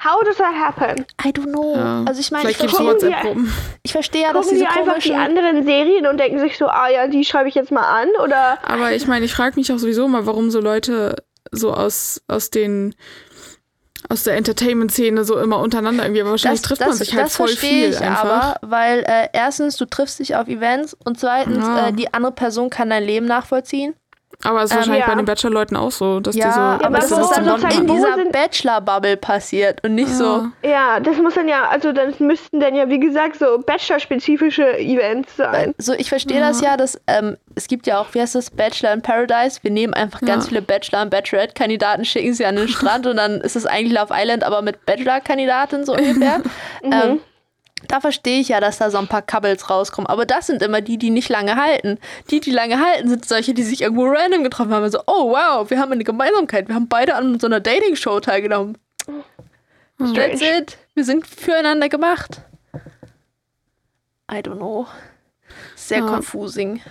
How 0.04 0.24
does 0.24 0.38
that 0.38 0.56
happen? 0.56 1.06
I 1.24 1.30
don't 1.30 1.52
know. 1.52 1.76
Ja. 1.76 2.04
Also 2.08 2.22
ich 2.22 2.32
meine, 2.32 2.50
ich, 2.50 2.60
ich 2.64 3.92
verstehe 3.92 4.22
ja, 4.24 4.34
dass 4.34 4.46
Gucken 4.48 4.60
diese 4.60 4.72
die 4.74 4.80
einfach 4.80 4.98
die 5.00 5.14
anderen 5.14 5.64
Serien 5.64 6.08
und 6.08 6.18
denken 6.20 6.40
sich 6.40 6.58
so, 6.58 6.66
ah 6.68 6.88
ja, 6.90 7.06
die 7.08 7.24
schreibe 7.24 7.50
ich 7.50 7.56
jetzt 7.56 7.72
mal 7.72 7.84
an? 8.02 8.08
Oder 8.24 8.58
Aber 8.68 8.94
ich 8.94 9.06
meine, 9.08 9.26
ich 9.26 9.34
frage 9.34 9.58
mich 9.58 9.72
auch 9.72 9.78
sowieso 9.78 10.08
mal, 10.08 10.26
warum 10.26 10.50
so 10.50 10.60
Leute 10.60 11.18
so 11.52 11.74
aus, 11.74 12.22
aus 12.28 12.50
den 12.50 12.96
aus 14.10 14.24
der 14.24 14.36
Entertainment-Szene 14.36 15.24
so 15.24 15.38
immer 15.38 15.60
untereinander 15.60 16.04
irgendwie, 16.04 16.22
aber 16.22 16.32
wahrscheinlich 16.32 16.64
trifft 16.64 16.82
man 16.82 16.94
sich 16.94 17.14
halt 17.14 17.26
das 17.28 17.36
voll 17.36 17.50
viel 17.50 17.90
ich 17.92 18.02
einfach. 18.02 18.24
aber, 18.24 18.56
weil 18.62 19.04
äh, 19.08 19.28
erstens, 19.32 19.78
du 19.78 19.86
triffst 19.86 20.20
dich 20.20 20.36
auf 20.36 20.48
Events 20.48 20.96
und 21.06 21.20
zweitens, 21.20 21.60
Ja. 21.60 21.90
äh, 21.90 21.94
die 21.94 22.12
andere 22.14 22.32
Person 22.32 22.70
kann 22.72 22.90
dein 22.90 23.04
Leben 23.04 23.28
nachvollziehen. 23.28 23.94
Aber 24.44 24.60
es 24.64 24.66
ist 24.66 24.72
Ähm, 24.72 24.78
wahrscheinlich 24.80 25.02
ja. 25.02 25.08
bei 25.10 25.16
den 25.16 25.26
Bachelor-Leuten 25.26 25.76
auch 25.76 25.92
so, 25.92 26.20
dass 26.20 26.36
die 26.36 26.42
so 26.42 26.48
Ja, 26.48 26.56
aber 26.76 26.86
aber 26.88 26.98
das 27.00 27.12
wo 27.12 27.22
ist 27.22 27.30
dann 27.32 27.44
in 27.44 27.50
sozusagen- 27.50 27.90
wo 27.90 27.94
dieser 27.94 28.26
Bachelor-Bubble 28.32 29.18
passiert 29.18 29.84
und 29.84 29.96
nicht 29.96 30.10
so. 30.10 30.48
ja, 30.64 31.00
das 31.00 31.18
muss 31.18 31.36
dann 31.36 31.48
ja, 31.48 31.68
also 31.70 31.92
das 31.92 32.20
müssten 32.20 32.60
dann 32.60 32.76
ja, 32.76 32.90
wie 32.90 33.00
gesagt, 33.00 33.38
so 33.40 33.60
Bachelor-spezifische 33.66 34.78
Events 34.80 35.36
sein. 35.38 35.74
So, 35.78 35.94
ich 35.94 36.10
verstehe 36.10 36.40
das 36.40 36.62
ja, 36.62 36.78
dass 36.78 37.00
ähm, 37.08 37.38
es 37.56 37.68
gibt 37.68 37.88
ja 37.88 38.00
auch, 38.00 38.08
wie 38.14 38.22
heißt 38.22 38.36
das, 38.36 38.50
Bachelor 38.50 38.94
in 38.94 39.02
Paradise. 39.02 39.60
Wir 39.62 39.72
nehmen 39.72 39.94
einfach 39.94 40.22
ganz 40.22 40.46
Ja. 40.46 40.50
viele 40.50 40.62
Bachelor- 40.62 41.02
und 41.02 41.10
Bachelorette-Kandidaten, 41.10 42.06
schicken 42.06 42.34
sie 42.34 42.46
an 42.46 42.56
den 42.56 42.68
Strand 42.70 43.08
und 43.08 43.18
dann 43.18 43.42
ist 43.42 43.56
es 43.56 43.66
eigentlich 43.66 43.98
Love 43.98 44.14
Island, 44.16 44.44
aber 44.44 44.62
mit 44.62 44.86
Bachelor-Kandidaten 44.86 45.86
so 45.86 45.94
ungefähr. 45.94 46.42
ähm, 46.84 47.20
da 47.88 48.00
verstehe 48.00 48.40
ich 48.40 48.50
ja, 48.50 48.60
dass 48.60 48.78
da 48.78 48.90
so 48.92 48.98
ein 48.98 49.08
paar 49.08 49.22
Couples 49.22 49.70
rauskommen. 49.70 50.08
Aber 50.08 50.26
das 50.26 50.48
sind 50.48 50.62
immer 50.62 50.82
die, 50.82 50.98
die 50.98 51.10
nicht 51.10 51.30
lange 51.30 51.56
halten. 51.56 52.00
Die, 52.30 52.40
die 52.40 52.52
lange 52.52 52.80
halten, 52.80 53.10
sind 53.10 53.26
solche, 53.28 53.54
die 53.54 53.64
sich 53.64 53.82
irgendwo 53.82 54.06
random 54.06 54.44
getroffen 54.44 54.74
haben. 54.74 54.84
Und 54.84 54.92
so, 54.92 55.02
oh 55.08 55.32
wow, 55.32 55.70
wir 55.70 55.80
haben 55.80 55.92
eine 55.92 56.04
Gemeinsamkeit. 56.04 56.68
Wir 56.68 56.76
haben 56.76 56.88
beide 56.88 57.16
an 57.16 57.40
so 57.40 57.48
einer 57.48 57.60
Dating-Show 57.60 58.20
teilgenommen. 58.22 58.78
That's 59.98 60.12
Strange. 60.12 60.58
it. 60.60 60.78
Wir 60.94 61.04
sind 61.06 61.28
füreinander 61.28 61.90
gemacht. 61.90 62.42
I 64.32 64.36
don't 64.38 64.56
know. 64.58 64.88
Sehr 65.76 66.00
Ja. 66.00 66.06
confusing. 66.08 66.82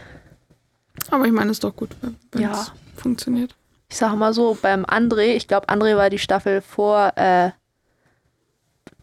Aber 1.11 1.25
ich 1.25 1.33
meine, 1.33 1.51
ist 1.51 1.65
doch 1.65 1.75
gut, 1.75 1.91
wenn 2.03 2.17
es 2.33 2.41
Ja. 2.41 2.67
funktioniert. 2.97 3.55
Ich 3.89 3.97
sag 3.97 4.15
mal 4.15 4.33
so, 4.33 4.57
beim 4.61 4.85
André, 4.85 5.35
ich 5.35 5.49
glaube, 5.49 5.69
André 5.69 5.97
war 5.97 6.11
die 6.11 6.19
Staffel 6.19 6.61
vor 6.61 7.13
äh, 7.17 7.51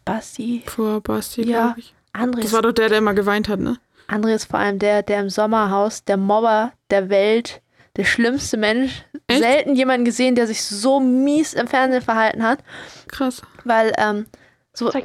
Basti. 0.08 0.62
Vor 0.66 1.00
Basti, 1.00 1.42
Ja. 1.42 1.64
glaube 1.66 1.80
ich. 1.80 1.94
André 2.14 2.42
Das 2.42 2.52
war 2.52 2.62
doch 2.62 2.72
der, 2.72 2.88
der 2.88 2.98
immer 2.98 3.14
geweint 3.14 3.48
hat, 3.48 3.60
ne? 3.60 3.76
André 4.08 4.34
ist 4.34 4.46
vor 4.46 4.58
allem 4.58 4.78
der, 4.78 5.02
der 5.02 5.20
im 5.20 5.30
Sommerhaus, 5.30 6.04
der 6.04 6.16
Mobber 6.16 6.72
der 6.90 7.10
Welt, 7.10 7.60
der 7.96 8.04
schlimmste 8.04 8.56
Mensch. 8.56 9.04
Echt? 9.26 9.40
Selten 9.42 9.76
jemanden 9.76 10.04
gesehen, 10.04 10.34
der 10.34 10.46
sich 10.46 10.64
so 10.64 10.98
mies 11.00 11.52
im 11.52 11.66
Fernsehen 11.66 12.02
verhalten 12.02 12.42
hat. 12.42 12.60
Krass. 13.08 13.42
weil 13.64 13.92
ähm, 13.98 14.26
so 14.72 14.92
ich, 14.94 15.04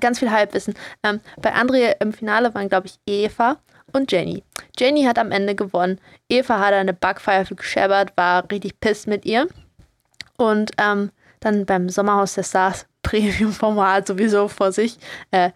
ganz 0.00 0.18
viel 0.20 0.30
Halbwissen. 0.30 0.74
Ähm, 1.02 1.20
bei 1.42 1.54
André 1.54 1.96
im 2.00 2.12
Finale 2.12 2.54
waren, 2.54 2.68
glaube 2.68 2.86
ich, 2.86 2.98
Eva 3.06 3.58
und 3.92 4.10
Jenny. 4.12 4.42
Jenny 4.78 5.04
hat 5.04 5.18
am 5.18 5.30
Ende 5.32 5.54
gewonnen. 5.54 6.00
Eva 6.28 6.58
hat 6.60 6.72
eine 6.72 6.92
Backpfeife 6.94 7.54
gescheppert, 7.54 8.12
war 8.16 8.50
richtig 8.50 8.80
pisst 8.80 9.06
mit 9.08 9.26
ihr. 9.26 9.48
Und 10.36 10.70
ähm, 10.78 11.10
dann 11.40 11.66
beim 11.66 11.88
Sommerhaus 11.88 12.34
der 12.34 12.44
Stars 12.44 12.86
Premium-Format 13.08 14.06
sowieso 14.06 14.48
vor 14.48 14.72
sich. 14.72 14.98
Äh, 15.30 15.50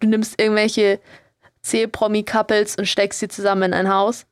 du 0.00 0.06
nimmst 0.08 0.40
irgendwelche 0.40 1.00
C-Promi-Couples 1.62 2.76
und 2.76 2.86
steckst 2.86 3.20
sie 3.20 3.28
zusammen 3.28 3.64
in 3.64 3.74
ein 3.74 3.92
Haus. 3.92 4.24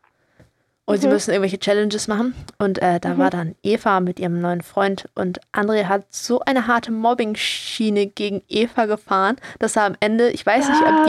Und 0.89 1.01
sie 1.01 1.09
müssen 1.09 1.33
irgendwelche 1.33 1.59
Challenges 1.59 2.07
machen. 2.07 2.33
Und 2.59 2.81
äh, 2.81 3.01
da 3.01 3.19
war 3.19 3.29
dann 3.29 3.57
Eva 3.65 3.99
mit 3.99 4.21
ihrem 4.21 4.41
neuen 4.41 4.63
Freund. 4.63 5.09
Und 5.17 5.41
André 5.53 5.87
hat 5.87 6.05
so 6.11 6.39
eine 6.41 6.69
harte 6.69 6.93
Mobbing-Schiene 6.93 8.07
gegen 8.07 8.41
Eva 8.47 8.87
gefahren, 8.87 9.35
dass 9.59 9.75
er 9.75 9.83
am 9.83 9.97
Ende, 9.99 10.31
ich 10.31 10.47
weiß 10.47 10.69
nicht, 10.69 10.81
ob 10.83 10.89
Ah. 10.89 11.05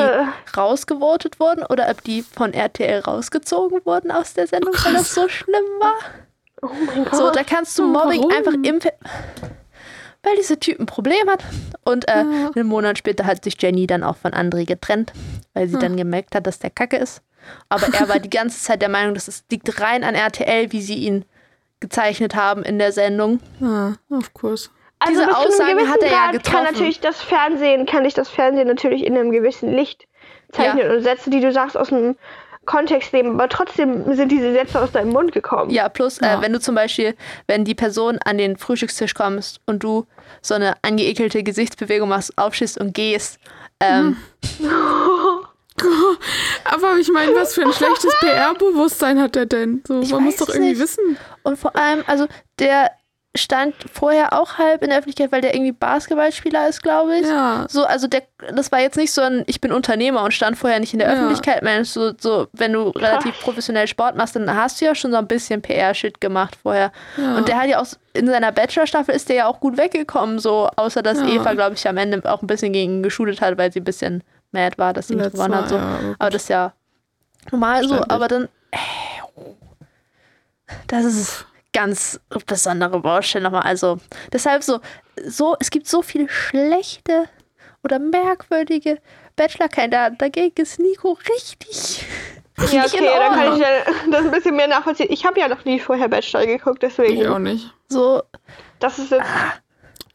die 0.49 0.57
rausgevotet 0.59 1.39
wurden 1.39 1.63
oder 1.63 1.89
ob 1.91 2.03
die 2.03 2.23
von 2.23 2.53
RTL 2.55 3.01
rausgezogen 3.01 3.81
wurden 3.85 4.09
aus 4.09 4.33
der 4.33 4.47
Sendung, 4.47 4.73
weil 4.83 4.93
das 4.93 5.13
so 5.13 5.29
schlimm 5.29 5.63
war. 5.79 5.93
Oh 6.63 6.69
mein 6.87 7.03
Gott. 7.05 7.15
So, 7.15 7.29
da 7.29 7.43
kannst 7.43 7.77
du 7.77 7.85
Mobbing 7.85 8.21
warum? 8.21 8.31
einfach 8.31 8.53
im 8.53 8.81
Fe 8.81 8.93
weil 10.27 10.35
dieser 10.37 10.59
Typ 10.59 10.79
ein 10.79 10.85
Problem 10.85 11.29
hat. 11.29 11.43
Und 11.85 12.07
äh, 12.07 12.17
Ja. 12.17 12.51
einen 12.55 12.67
Monat 12.67 12.97
später 12.97 13.25
hat 13.25 13.43
sich 13.43 13.55
Jenny 13.61 13.87
dann 13.87 14.03
auch 14.03 14.17
von 14.17 14.31
André 14.33 14.65
getrennt, 14.65 15.13
weil 15.53 15.67
sie 15.67 15.75
Hm. 15.75 15.81
dann 15.81 15.97
gemerkt 15.97 16.35
hat, 16.35 16.45
dass 16.47 16.59
der 16.59 16.69
Kacke 16.69 16.97
ist. 16.97 17.21
Aber 17.69 17.87
er 17.93 18.09
war 18.09 18.19
die 18.19 18.29
ganze 18.29 18.61
Zeit 18.61 18.81
der 18.81 18.89
Meinung, 18.89 19.13
dass 19.13 19.27
es 19.27 19.43
liegt 19.49 19.79
rein 19.79 20.03
an 20.03 20.15
RTL, 20.15 20.71
wie 20.71 20.81
sie 20.81 20.95
ihn 20.95 21.23
gezeichnet 21.79 22.35
haben 22.35 22.63
in 22.63 22.79
der 22.79 22.91
Sendung. 22.91 23.39
Ah, 23.61 23.93
of 24.09 24.33
course. 24.33 24.69
Also 24.99 25.13
Diese 25.21 25.23
einem 25.27 25.35
Aussagen 25.35 25.89
hat 25.89 26.01
er 26.01 26.07
ja 26.09 26.15
Grad 26.17 26.23
kann 26.25 26.31
getroffen. 26.33 26.63
natürlich 26.73 26.99
das 26.99 27.21
Fernsehen, 27.21 27.85
kann 27.85 28.03
ich 28.03 28.15
das 28.15 28.29
Fernsehen 28.29 28.67
natürlich 28.67 29.05
in 29.05 29.15
einem 29.15 29.31
gewissen 29.31 29.71
Licht 29.71 30.07
zeichnen 30.51 30.87
Ja. 30.87 30.93
und 30.93 31.03
Sätze, 31.03 31.29
die 31.29 31.39
du 31.39 31.51
sagst, 31.53 31.77
aus 31.77 31.89
dem 31.89 32.15
Kontext 32.67 33.11
nehmen, 33.13 33.31
aber 33.33 33.49
trotzdem 33.49 34.13
sind 34.15 34.31
diese 34.31 34.53
Sätze 34.53 34.79
aus 34.79 34.91
deinem 34.91 35.09
Mund 35.09 35.31
gekommen. 35.31 35.71
Ja, 35.71 35.89
plus, 35.89 36.19
Ja. 36.21 36.37
Äh, 36.37 36.41
wenn 36.43 36.53
du 36.53 36.59
zum 36.59 36.75
Beispiel, 36.75 37.15
wenn 37.47 37.65
die 37.65 37.73
Person 37.73 38.19
an 38.23 38.37
den 38.37 38.57
Frühstückstisch 38.57 39.15
kommst 39.15 39.59
und 39.65 39.81
du 39.83 40.05
so 40.43 40.53
eine 40.53 40.75
angeekelte 40.83 41.41
Gesichtsbewegung 41.41 42.09
machst, 42.09 42.37
aufstehst 42.37 42.77
und 42.79 42.93
gehst, 42.93 43.39
ähm, 43.79 44.17
Aber 46.63 46.97
ich 46.99 47.09
meine, 47.11 47.35
was 47.35 47.53
für 47.53 47.61
ein 47.63 47.71
schlechtes 47.73 48.11
PR-Bewusstsein 48.19 49.21
hat 49.21 49.35
der 49.35 49.45
denn? 49.45 49.83
So, 49.87 50.01
Ich 50.01 50.11
man 50.11 50.23
muss 50.23 50.37
doch 50.37 50.49
irgendwie 50.49 50.69
nicht. 50.69 50.81
wissen. 50.81 51.17
und 51.43 51.57
vor 51.59 51.75
allem, 51.75 52.03
also 52.07 52.27
der 52.59 52.91
stand 53.37 53.73
vorher 53.93 54.33
auch 54.33 54.57
halb 54.57 54.81
in 54.83 54.89
der 54.89 54.99
Öffentlichkeit, 54.99 55.31
weil 55.31 55.41
der 55.41 55.53
irgendwie 55.55 55.71
Basketballspieler 55.71 56.67
ist, 56.67 56.81
glaube 56.83 57.17
ich. 57.17 57.27
Ja. 57.27 57.65
So, 57.69 57.85
also 57.85 58.07
der, 58.07 58.23
das 58.53 58.71
war 58.71 58.79
jetzt 58.79 58.97
nicht 58.97 59.11
so 59.13 59.21
ein, 59.21 59.43
ich 59.47 59.61
bin 59.61 59.71
Unternehmer 59.71 60.23
und 60.23 60.33
stand 60.33 60.57
vorher 60.57 60.79
nicht 60.79 60.93
in 60.93 60.99
der 60.99 61.07
Ja. 61.09 61.13
Öffentlichkeit. 61.15 61.63
Mensch, 61.63 61.89
so, 61.89 62.11
so, 62.19 62.47
wenn 62.53 62.73
du 62.73 62.89
relativ 62.89 63.39
professionell 63.41 63.87
Sport 63.87 64.15
machst, 64.15 64.35
dann 64.35 64.53
hast 64.55 64.81
du 64.81 64.85
ja 64.85 64.95
schon 64.95 65.11
so 65.11 65.17
ein 65.17 65.27
bisschen 65.27 65.61
PR-Shit 65.61 66.19
gemacht 66.21 66.57
vorher. 66.61 66.91
Ja. 67.17 67.35
Und 67.37 67.47
der 67.47 67.57
hat 67.61 67.67
ja 67.67 67.79
auch 67.81 67.87
in 68.13 68.27
seiner 68.27 68.51
Bachelor-Staffel 68.51 69.13
ist 69.15 69.29
der 69.29 69.35
ja 69.35 69.45
auch 69.47 69.59
gut 69.59 69.77
weggekommen, 69.77 70.39
so, 70.39 70.69
außer 70.75 71.01
dass 71.03 71.19
Ja. 71.19 71.27
Eva, 71.27 71.53
glaube 71.53 71.75
ich, 71.75 71.87
am 71.87 71.97
Ende 71.97 72.21
auch 72.31 72.41
ein 72.41 72.47
bisschen 72.47 72.73
gegen 72.73 72.95
ihn 72.95 73.03
geschudelt 73.03 73.41
hat, 73.41 73.57
weil 73.57 73.71
sie 73.71 73.79
ein 73.81 73.83
bisschen 73.85 74.23
mad 74.51 74.77
war, 74.77 74.93
dass 74.93 75.07
sie 75.07 75.15
nicht 75.15 75.33
gewonnen 75.33 75.55
hat. 75.55 75.69
So. 75.69 75.75
ja, 75.75 76.15
aber 76.17 76.29
das 76.31 76.43
ist 76.43 76.49
ja 76.49 76.73
normal 77.51 77.87
so, 77.87 78.01
aber 78.07 78.27
dann. 78.27 78.45
Äh, 78.71 78.77
Das 80.87 81.05
ist 81.05 81.45
ganz 81.73 82.19
besondere 82.45 82.99
Baustelle 82.99 83.43
nochmal. 83.43 83.63
Also, 83.63 83.99
deshalb 84.31 84.63
so, 84.63 84.79
so, 85.25 85.55
es 85.59 85.69
gibt 85.69 85.87
so 85.87 86.01
viele 86.01 86.29
schlechte 86.29 87.29
oder 87.83 87.99
merkwürdige 87.99 88.99
Bachelor-Kandidaten. 89.35 90.17
Dagegen 90.17 90.61
ist 90.61 90.79
Nico 90.79 91.17
richtig. 91.29 92.05
Ja, 92.71 92.81
richtig 92.81 93.01
okay, 93.01 93.13
in 93.13 93.19
dann 93.19 93.33
kann 93.33 93.53
ich 93.53 93.59
ja 93.59 93.67
das 94.11 94.25
ein 94.25 94.31
bisschen 94.31 94.55
mehr 94.55 94.67
nachvollziehen. 94.67 95.07
Ich 95.11 95.25
habe 95.25 95.39
ja 95.39 95.47
noch 95.47 95.63
nie 95.65 95.79
vorher 95.79 96.09
Bachelor 96.09 96.45
geguckt, 96.45 96.81
deswegen. 96.81 97.21
Ich 97.21 97.27
auch 97.27 97.39
nicht. 97.39 97.71
So, 97.87 98.23
Das 98.79 98.97
ist 98.99 99.11
jetzt. 99.11 99.25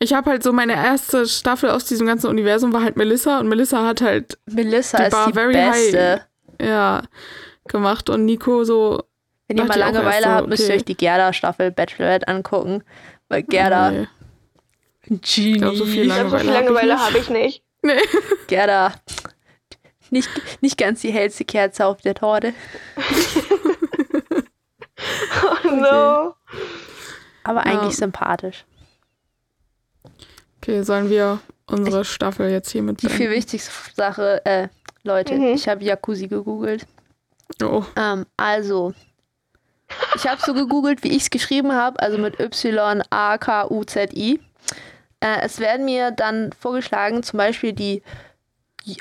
Ich 0.00 0.12
habe 0.12 0.30
halt 0.30 0.42
so 0.42 0.52
meine 0.52 0.74
erste 0.74 1.26
Staffel 1.26 1.70
aus 1.70 1.84
diesem 1.84 2.08
ganzen 2.08 2.26
Universum 2.26 2.72
war 2.72 2.82
halt 2.82 2.96
Melissa 2.96 3.38
und 3.38 3.48
Melissa 3.48 3.86
hat 3.86 4.00
halt 4.00 4.36
Melissa 4.46 4.98
Die 4.98 5.04
ist 5.04 5.12
war 5.12 5.26
die 5.28 5.32
very 5.32 5.52
Beste. 5.52 6.22
ja 6.60 7.02
gemacht 7.68 8.10
und 8.10 8.24
Nico 8.24 8.64
so 8.64 9.04
Wenn 9.52 9.58
ihr 9.58 9.64
mal 9.64 9.74
ich 9.74 9.80
Langeweile 9.80 10.26
habt, 10.26 10.48
müsst 10.48 10.62
ihr 10.62 10.66
okay. 10.68 10.76
euch 10.76 10.84
die 10.84 10.96
Gerda-Staffel 10.96 11.70
Bachelorette 11.70 12.28
angucken. 12.28 12.82
Weil 13.28 13.42
Gerda, 13.42 13.90
nee. 13.90 14.06
Genie. 15.02 15.58
glaub, 15.58 15.74
so 15.74 15.84
viel 15.84 16.06
Ich 16.06 16.12
glaube, 16.12 16.30
so 16.30 16.38
viel 16.38 16.48
Langeweile 16.50 16.52
Langeweile 16.88 16.98
hab 16.98 17.06
habe 17.08 17.18
ich 17.18 17.28
nicht. 17.30 17.62
nee. 17.82 17.98
Gerda, 18.46 18.94
nicht, 20.10 20.28
nicht 20.60 20.78
ganz 20.78 21.00
die 21.00 21.10
hellste 21.12 21.44
Kerze 21.44 21.86
auf 21.86 22.00
der 22.02 22.14
Torte. 22.14 22.52
Oh 25.42 25.68
no. 25.68 26.34
Aber 27.44 27.66
Ja. 27.66 27.72
eigentlich 27.72 27.96
sympathisch. 27.96 28.64
Okay, 30.58 30.82
sollen 30.82 31.10
wir 31.10 31.40
unsere 31.66 32.04
Staffel 32.04 32.50
jetzt 32.50 32.70
hier 32.70 32.82
mit 32.82 33.02
Die 33.02 33.08
viel 33.08 33.30
wichtigste 33.30 33.72
Sache, 33.94 34.44
äh, 34.44 34.68
Leute, 35.02 35.34
Mhm. 35.34 35.46
ich 35.54 35.66
habe 35.68 35.82
Jacuzzi 35.82 36.28
gegoogelt. 36.28 36.86
Oh, 37.62 37.84
Ähm, 37.96 38.26
also, 38.36 38.94
ich 40.14 40.26
habe 40.26 40.40
so 40.40 40.54
gegoogelt, 40.54 41.02
wie 41.02 41.10
ich 41.10 41.22
es 41.22 41.30
geschrieben 41.30 41.72
habe, 41.72 42.00
also 42.00 42.18
mit 42.18 42.38
Y-A-K-U-Z-I. 42.40 43.10
Äh, 45.20 45.40
es 45.42 45.58
werden 45.58 45.84
mir 45.84 46.10
dann 46.10 46.52
vorgeschlagen, 46.58 47.22
zum 47.22 47.36
Beispiel 47.38 47.72
die, 47.72 48.02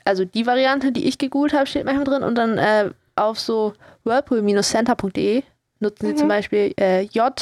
also 0.06 0.26
die 0.26 0.46
Variante, 0.46 0.92
die 0.92 1.08
ich 1.08 1.18
gegoogelt 1.18 1.54
habe, 1.54 1.66
steht 1.68 1.86
manchmal 1.86 2.06
drin 2.06 2.24
und 2.24 2.36
dann 2.36 2.58
äh, 2.58 2.92
auf 3.16 3.40
so 3.40 3.74
whirlpool-center.de 4.04 5.44
nutzen 5.80 6.08
sie 6.08 6.16
zum 6.16 6.28
Beispiel 6.28 6.74
äh, 6.80 7.02
J-A-C-U-Z-Z-I, 7.02 7.38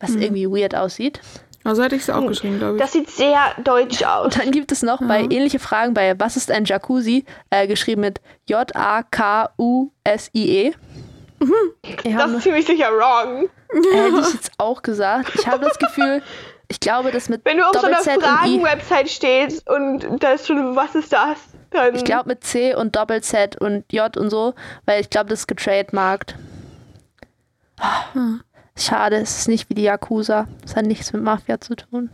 was 0.00 0.14
irgendwie 0.14 0.48
weird 0.48 0.74
aussieht. 0.74 1.20
Also 1.64 1.82
hätte 1.82 1.96
ich 1.96 2.02
es 2.02 2.10
auch 2.10 2.26
geschrieben, 2.26 2.58
glaube 2.58 2.74
ich. 2.76 2.82
Das 2.82 2.92
sieht 2.92 3.08
sehr 3.10 3.40
deutsch 3.62 4.02
aus. 4.04 4.26
Und 4.26 4.38
dann 4.38 4.50
gibt 4.50 4.70
es 4.72 4.82
noch 4.82 5.00
bei 5.00 5.22
ähnliche 5.22 5.58
Fragen 5.58 5.94
bei 5.94 6.18
Was 6.20 6.36
ist 6.36 6.50
ein 6.50 6.64
Jacuzzi? 6.66 7.24
Äh, 7.50 7.66
geschrieben 7.66 8.02
mit 8.02 8.20
J-A-K-U-S-I-E. 8.48 9.04
Wir 12.02 12.16
Das 12.16 12.30
ist 12.30 12.42
ziemlich 12.42 12.66
sicher 12.66 12.90
wrong. 12.90 13.48
äh, 13.70 13.96
hätte 13.96 14.20
ich 14.20 14.34
jetzt 14.34 14.52
auch 14.58 14.82
gesagt. 14.82 15.32
Ich 15.34 15.46
habe 15.46 15.64
das 15.64 15.78
Gefühl, 15.78 16.22
ich 16.68 16.80
glaube, 16.80 17.10
das 17.10 17.28
mit 17.28 17.44
Wenn 17.44 17.58
du 17.58 17.64
auf 17.68 17.74
so 17.76 17.86
einer. 17.86 17.98
Fragen-Website 18.00 19.10
stehst 19.10 19.68
und 19.68 20.22
da 20.22 20.32
ist 20.32 20.46
schon, 20.46 20.76
was 20.76 20.94
ist 20.94 21.12
das? 21.12 21.38
Dann 21.70 21.94
Ich 21.94 22.04
glaube 22.04 22.28
mit 22.28 22.44
C 22.44 22.74
und 22.74 22.94
Doppel-Z 22.94 23.60
und 23.60 23.90
J 23.92 24.16
und 24.16 24.30
so, 24.30 24.54
weil 24.86 25.00
ich 25.00 25.10
glaube, 25.10 25.30
das 25.30 25.40
ist 25.40 25.46
getrademarkt. 25.48 26.36
Schade, 28.76 29.16
es 29.16 29.38
ist 29.38 29.48
nicht 29.48 29.70
wie 29.70 29.74
die 29.74 29.82
Yakuza. 29.82 30.48
Es 30.64 30.74
hat 30.76 30.84
nichts 30.86 31.12
mit 31.12 31.22
Mafia 31.22 31.60
zu 31.60 31.76
tun. 31.76 32.10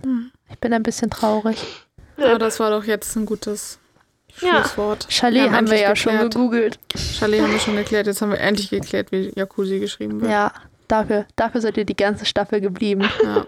Ich 0.51 0.59
bin 0.59 0.73
ein 0.73 0.83
bisschen 0.83 1.11
traurig. 1.11 1.57
Aber 2.19 2.39
das 2.39 2.61
war 2.61 2.71
doch 2.71 2.85
jetzt 2.85 3.17
ein 3.17 3.25
gutes 3.25 3.79
Ja. 4.41 4.61
Schlusswort. 4.63 5.07
Chalet 5.09 5.45
haben 5.51 5.53
wir 5.53 5.59
endlich 5.59 5.81
ja 5.81 5.97
schon 5.97 6.13
geklärt. 6.13 6.35
gegoogelt. 6.35 6.79
Chalet 6.97 7.43
haben 7.43 7.53
wir 7.53 7.59
schon 7.59 7.77
geklärt. 7.77 8.07
Jetzt 8.07 8.21
haben 8.21 8.31
wir 8.31 8.41
endlich 8.41 8.69
geklärt, 8.71 9.11
wie 9.11 9.33
Jacuzzi 9.35 9.79
geschrieben 9.81 10.21
wird. 10.21 10.31
Ja, 10.31 10.53
dafür, 10.87 11.25
dafür 11.37 11.61
seid 11.63 11.79
ihr 11.79 11.85
die 11.87 11.97
ganze 11.97 12.27
Staffel 12.27 12.61
geblieben. 12.61 13.09
Ja. 13.25 13.47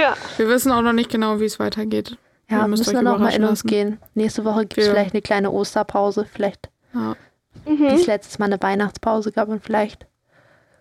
ja. 0.00 0.16
Wir 0.38 0.48
wissen 0.48 0.72
auch 0.72 0.82
noch 0.82 0.94
nicht 0.94 1.10
genau, 1.10 1.40
wie 1.40 1.44
es 1.44 1.58
weitergeht. 1.58 2.16
Ja, 2.50 2.66
müsst 2.66 2.86
müssen 2.86 2.94
wir 2.94 3.02
noch 3.02 3.18
mal 3.18 3.28
in 3.34 3.42
uns 3.44 3.58
lassen. 3.64 3.68
gehen. 3.68 3.98
Nächste 4.14 4.44
Woche 4.46 4.60
gibt 4.60 4.78
es 4.78 4.86
Ja. 4.86 4.92
vielleicht 4.92 5.12
eine 5.14 5.20
kleine 5.20 5.50
Osterpause. 5.50 6.26
Vielleicht, 6.32 6.70
Ja. 6.94 7.14
wie 7.66 7.84
es 7.86 8.06
letztes 8.06 8.38
Mal 8.38 8.46
eine 8.46 8.60
Weihnachtspause 8.62 9.30
gab 9.32 9.48
und 9.48 9.62
vielleicht 9.62 10.06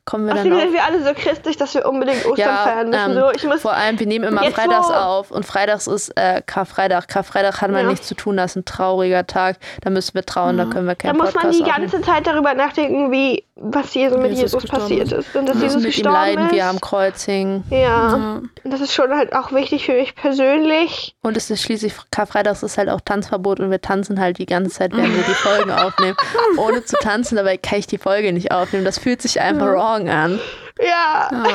kommen 0.08 0.26
wir 0.26 0.34
dann 0.34 0.48
Außerdem 0.48 0.60
sind 0.60 0.74
wir 0.74 0.84
alle 0.84 1.04
so 1.04 1.14
christlich, 1.14 1.58
dass 1.58 1.76
wir 1.76 1.86
unbedingt 1.86 2.26
Ostern 2.26 2.38
Ja, 2.40 2.58
feiern 2.64 2.90
müssen. 2.90 3.12
ähm, 3.12 3.14
so, 3.14 3.32
ich 3.36 3.44
muss, 3.44 3.62
vor 3.62 3.74
allem, 3.74 4.00
wir 4.00 4.08
nehmen 4.08 4.26
immer 4.26 4.42
Jetzt 4.44 4.56
freitags 4.56 4.88
wo- 4.90 4.94
auf 4.94 5.30
und 5.32 5.46
freitags 5.46 5.86
ist 5.86 6.10
äh, 6.18 6.42
Karfreitag. 6.46 7.08
Karfreitag 7.08 7.62
hat 7.62 7.70
man 7.70 7.84
Ja. 7.86 7.92
nichts 7.92 8.08
zu 8.08 8.16
tun, 8.16 8.38
das 8.38 8.52
ist 8.52 8.56
ein 8.56 8.66
trauriger 8.66 9.28
Tag. 9.28 9.58
Da 9.82 9.90
müssen 9.92 10.16
wir 10.16 10.26
trauen, 10.26 10.58
da 10.58 10.66
können 10.66 10.88
wir 10.88 10.96
da 10.96 11.10
keinen 11.10 11.18
muss 11.18 11.36
man 11.36 11.52
die 11.52 11.62
ganze 11.64 12.02
Zeit 12.02 12.26
darüber 12.26 12.54
nachdenken, 12.56 13.12
wie 13.12 13.44
was 13.60 13.94
Jesus 13.96 14.18
mit 14.18 14.28
Jesus 14.32 14.42
Jesus 14.54 14.62
gestorben 14.62 14.84
passiert 14.84 15.12
ist. 15.12 15.36
Und 15.36 15.50
dass 15.50 15.56
Wir 15.58 15.64
Jesus 15.64 15.78
mit 15.82 15.86
ihm 15.86 16.04
gestorben 16.04 16.14
leiden, 16.16 16.46
ist. 16.52 16.54
er 16.58 16.70
am 16.70 16.80
Kreuz 16.80 17.24
hing. 17.26 17.64
ja. 17.70 17.78
Ja. 17.80 18.14
Und 18.14 18.50
das 18.72 18.82
ist 18.82 18.94
schon 18.94 19.12
halt 19.14 19.34
auch 19.36 19.52
wichtig 19.52 19.86
für 19.86 19.94
mich 19.94 20.14
persönlich. 20.16 21.16
Und 21.24 21.36
es 21.38 21.50
ist 21.50 21.62
schließlich 21.64 21.94
Karfreitags 22.12 22.64
ist 22.64 22.78
halt 22.78 22.90
auch 22.90 23.02
Tanzverbot 23.02 23.60
und 23.60 23.72
wir 23.72 23.82
tanzen 23.82 24.20
halt 24.20 24.38
die 24.38 24.46
ganze 24.46 24.72
Zeit, 24.72 24.96
während 24.96 25.16
wir 25.16 25.24
die 25.24 25.32
Folgen 25.34 25.72
aufnehmen. 25.72 26.16
Ohne 26.58 26.84
zu 26.86 26.96
tanzen, 26.98 27.36
dabei 27.36 27.58
kann 27.58 27.80
ich 27.80 27.88
die 27.88 27.98
Folge 27.98 28.32
nicht 28.32 28.52
aufnehmen. 28.52 28.86
Das 28.86 29.00
fühlt 29.00 29.22
sich 29.22 29.42
einfach 29.42 29.68
wrong 29.68 29.97
an. 30.08 30.40
Ja. 30.80 31.30
Ja. 31.32 31.44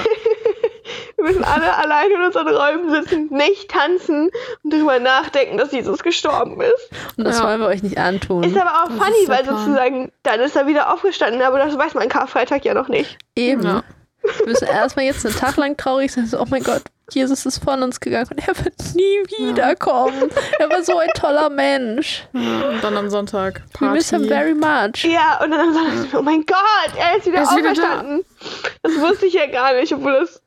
Wir 1.17 1.25
müssen 1.25 1.45
alle 1.45 1.77
allein 1.77 2.11
in 2.11 2.21
unseren 2.23 2.49
Räumen 2.49 2.91
sitzen, 2.91 3.29
nicht 3.31 3.71
tanzen 3.71 4.31
und 4.65 4.73
darüber 4.73 4.99
nachdenken, 4.99 5.57
dass 5.57 5.71
Jesus 5.71 6.03
gestorben 6.03 6.61
ist. 6.61 6.91
Und 7.17 7.25
das 7.25 7.39
Ja. 7.39 7.45
wollen 7.47 7.61
wir 7.61 7.69
euch 7.69 7.83
nicht 7.85 7.99
antun. 7.99 8.43
Ist 8.43 8.57
aber 8.57 8.83
auch 8.83 8.89
Das 8.89 8.97
funny, 8.99 9.29
weil 9.29 9.45
sozusagen 9.45 10.11
dann 10.25 10.41
ist 10.41 10.57
er 10.57 10.67
wieder 10.67 10.93
aufgestanden, 10.93 11.41
aber 11.43 11.59
das 11.59 11.79
weiß 11.79 11.95
man 11.95 12.09
Karfreitag 12.09 12.65
ja 12.65 12.75
noch 12.75 12.89
nicht. 12.89 13.17
Eben. 13.37 13.63
Ja. 13.63 13.85
Wir 14.39 14.47
müssen 14.47 14.67
erstmal 14.69 15.05
jetzt 15.07 15.27
einen 15.27 15.35
Tag 15.37 15.57
lang 15.57 15.77
traurig 15.77 16.13
sein. 16.13 16.27
So, 16.27 16.41
oh 16.41 16.47
mein 16.49 16.63
Gott, 16.63 16.83
Jesus 17.11 17.45
ist 17.45 17.63
von 17.63 17.83
uns 17.83 17.99
gegangen 18.01 18.29
und 18.31 18.39
er 18.47 18.57
wird 18.65 18.75
nie 18.95 19.23
wiederkommen. 19.39 20.31
Er 20.59 20.71
war 20.71 20.83
so 20.83 20.97
ein 20.99 21.11
toller 21.15 21.51
Mensch. 21.51 22.27
Ja, 22.33 22.69
und 22.69 22.83
dann 22.85 22.97
am 22.97 23.11
Sonntag 23.11 23.63
We 23.81 23.87
miss 23.91 24.11
him 24.11 24.29
Party. 24.29 24.35
very 24.35 24.55
much. 24.55 25.05
Ja, 25.05 25.41
und 25.43 25.51
dann 25.51 25.75
sagen 25.75 26.03
sie, 26.11 26.17
oh 26.17 26.23
mein 26.23 26.45
Gott, 26.47 26.93
er 26.97 27.17
ist 27.19 27.27
wieder 27.27 27.39
Er 27.39 27.43
ist 27.45 27.57
wieder 27.57 27.71
auferstanden. 27.73 28.25
das 28.83 28.97
wusste 29.01 29.27
ich 29.27 29.35
ja 29.35 29.47
gar 29.47 29.75
nicht, 29.75 29.93
obwohl 29.93 30.13
das 30.13 30.41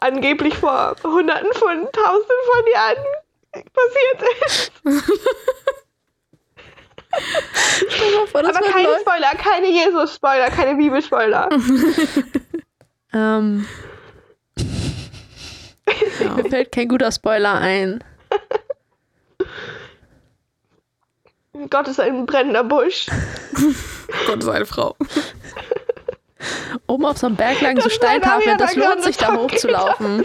angeblich 0.00 0.56
vor 0.56 0.96
hunderten 1.04 1.52
von 1.52 1.86
tausenden 1.92 2.42
von 2.50 2.72
Jahren 2.72 3.04
passiert 3.52 4.22
ist. 4.46 4.72
Mal 8.14 8.26
vor, 8.26 8.40
Aber 8.40 8.52
keine. 8.60 8.88
Spoiler, 9.00 9.30
keine 9.36 9.66
Jesus-Spoiler, 9.68 10.48
keine 10.50 10.74
Bibelspoiler. 10.76 11.48
Ähm, 13.14 13.66
Ja. 16.20 16.34
mir 16.36 16.44
fällt 16.50 16.72
kein 16.72 16.88
guter 16.88 17.10
Spoiler 17.12 17.54
ein. 17.54 18.02
Gott 21.70 21.86
ist 21.88 22.00
ein 22.00 22.26
brennender 22.26 22.64
Busch. 22.64 23.06
Gott 24.26 24.38
ist 24.42 24.48
eine 24.48 24.66
Frau. 24.66 24.96
oben 26.86 27.04
auf 27.04 27.18
so 27.18 27.26
einem 27.26 27.36
Berg 27.36 27.60
lagen 27.60 27.80
so 27.80 27.88
Steintafeln. 27.88 28.58
Das 28.58 28.74
da 28.74 28.80
lohnt 28.80 29.02
sich, 29.02 29.16
da 29.16 29.36
hochzulaufen. 29.36 30.24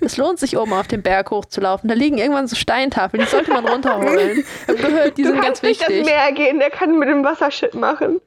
Es 0.00 0.16
lohnt 0.16 0.40
sich, 0.40 0.56
oben 0.58 0.72
auf 0.72 0.88
den 0.88 1.00
Berg 1.02 1.30
hochzulaufen. 1.30 1.88
Da 1.88 1.94
liegen 1.94 2.18
irgendwann 2.18 2.48
so 2.48 2.56
Steintafeln, 2.56 3.22
die 3.22 3.28
sollte 3.28 3.52
man 3.52 3.66
runterholen. 3.66 4.44
Ich 4.66 4.76
gehört, 4.82 5.16
die 5.16 5.22
Du 5.22 5.28
sind 5.28 5.36
ganz 5.36 5.46
kannst 5.46 5.62
nicht 5.62 5.80
das 5.80 5.88
wichtig. 5.88 6.06
Meer 6.06 6.32
gehen, 6.32 6.58
der 6.58 6.70
kann 6.70 6.98
mit 6.98 7.08
dem 7.08 7.24
Wasser 7.24 7.50
Shit 7.52 7.74
machen. 7.74 8.20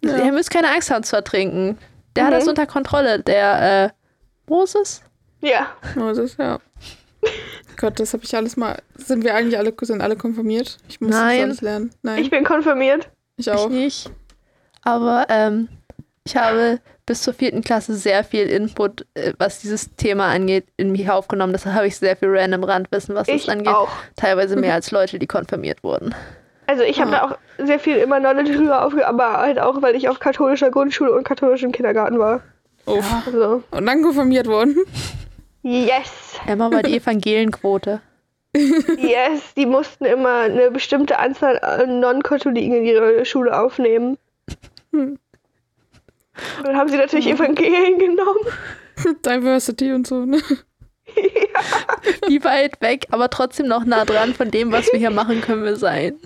Ihr 0.00 0.32
müsst 0.32 0.50
keine 0.50 0.70
Angst 0.70 0.90
haben 0.90 1.04
zu 1.04 1.16
ertrinken. 1.16 1.78
Der 2.18 2.26
hat 2.26 2.32
Mhm. 2.34 2.38
das 2.38 2.48
unter 2.48 2.66
Kontrolle. 2.66 3.20
Der, 3.20 3.84
äh, 3.86 3.88
Moses? 4.50 5.02
Ja. 5.40 5.68
Moses, 5.94 6.36
ja. 6.38 6.58
Gott, 7.76 7.98
das 8.00 8.12
habe 8.12 8.24
ich 8.24 8.34
alles 8.36 8.56
mal. 8.56 8.80
Sind 8.96 9.24
wir 9.24 9.34
eigentlich 9.34 9.56
alle, 9.58 9.72
sind 9.82 10.00
alle 10.02 10.16
konfirmiert? 10.16 10.78
Ich 10.88 11.00
muss 11.00 11.10
Nein. 11.10 11.38
das 11.38 11.44
alles 11.44 11.60
lernen. 11.60 11.90
Nein, 12.02 12.18
Ich 12.22 12.30
bin 12.30 12.44
konfirmiert. 12.44 13.08
ich 13.36 13.50
auch. 13.50 13.66
Ich 13.66 13.72
nicht. 13.72 14.10
Aber 14.82 15.26
ähm, 15.28 15.68
ich 16.24 16.36
habe 16.36 16.80
bis 17.06 17.22
zur 17.22 17.34
vierten 17.34 17.62
Klasse 17.62 17.94
sehr 17.94 18.22
viel 18.24 18.46
Input, 18.48 19.06
äh, 19.14 19.32
was 19.38 19.60
dieses 19.60 19.94
Thema 19.96 20.26
angeht, 20.26 20.66
in 20.76 20.92
mich 20.92 21.08
aufgenommen. 21.10 21.52
Deshalb 21.52 21.74
habe 21.76 21.86
ich 21.86 21.96
sehr 21.96 22.16
viel 22.16 22.28
random 22.30 22.64
Randwissen, 22.64 23.14
was 23.14 23.28
Ich 23.28 23.46
das 23.46 23.54
angeht. 23.54 23.68
auch. 23.74 23.88
Teilweise 24.16 24.56
mehr 24.56 24.74
als 24.74 24.90
Leute, 24.90 25.18
die 25.18 25.26
konfirmiert 25.26 25.82
wurden. 25.84 26.14
Also 26.68 26.82
ich 26.82 27.00
habe 27.00 27.10
da 27.10 27.22
auch 27.22 27.38
sehr 27.56 27.78
viel 27.78 27.96
immer 27.96 28.20
Knowledge 28.20 28.52
drüber 28.52 28.84
aufge... 28.84 29.08
Aber 29.08 29.38
halt 29.38 29.58
auch, 29.58 29.80
weil 29.80 29.96
ich 29.96 30.08
auf 30.10 30.20
katholischer 30.20 30.70
Grundschule 30.70 31.10
und 31.12 31.24
katholischem 31.24 31.72
Kindergarten 31.72 32.18
war. 32.18 32.42
Oh. 32.84 33.02
Also, 33.24 33.62
Und 33.70 33.86
dann 33.86 34.02
konfirmiert 34.02 34.46
worden. 34.46 34.76
yes. 35.62 36.38
Emma 36.46 36.70
war 36.70 36.82
die 36.82 36.96
Evangelenquote. 36.96 38.02
Yes, 38.98 39.54
die 39.56 39.66
mussten 39.66 40.04
immer 40.04 40.40
eine 40.40 40.70
bestimmte 40.70 41.18
Anzahl 41.18 41.58
an 41.60 42.00
Non-Katholiken 42.00 42.76
in 42.76 42.84
ihre 42.84 43.24
Schule 43.24 43.58
aufnehmen. 43.58 44.16
Hm. 44.90 45.18
Und 46.58 46.66
dann 46.66 46.76
haben 46.76 46.88
sie 46.88 46.96
natürlich 46.96 47.28
Evangelien 47.28 47.98
genommen. 47.98 48.40
Diversity 49.24 49.92
und 49.92 50.06
so, 50.06 50.24
ne? 50.24 50.40
Wie 52.28 52.42
weit 52.44 52.80
weg, 52.80 53.06
aber 53.10 53.28
trotzdem 53.30 53.66
noch 53.66 53.84
nah 53.84 54.04
dran 54.04 54.34
von 54.34 54.50
dem, 54.50 54.72
was 54.72 54.92
wir 54.92 54.98
hier 54.98 55.10
machen, 55.10 55.40
können 55.40 55.64
wir 55.64 55.76
sein. 55.76 56.16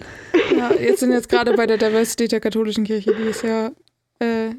Ja, 0.56 0.72
jetzt 0.72 1.00
sind 1.00 1.12
jetzt 1.12 1.28
gerade 1.28 1.52
bei 1.54 1.66
der 1.66 1.78
Diversity 1.78 2.28
der 2.28 2.40
katholischen 2.40 2.84
Kirche, 2.84 3.14
die 3.14 3.28
ist 3.28 3.42
ja 3.42 3.68
äh, 4.18 4.50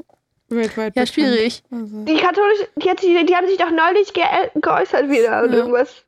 weltweit. 0.50 0.96
Ja, 0.96 1.04
bekannt. 1.04 1.10
schwierig. 1.10 1.64
Also, 1.72 2.06
Die 2.06 2.18
katholische, 2.18 2.68
die, 2.78 2.90
hat, 2.90 3.02
die, 3.02 3.26
die 3.26 3.36
haben 3.36 3.48
sich 3.48 3.58
doch 3.58 3.72
neulich 3.72 4.14
ge 4.14 4.24
geäußert 4.56 5.10
wieder 5.10 5.44
und 5.44 5.52
Ja. 5.52 5.58
irgendwas 5.60 6.06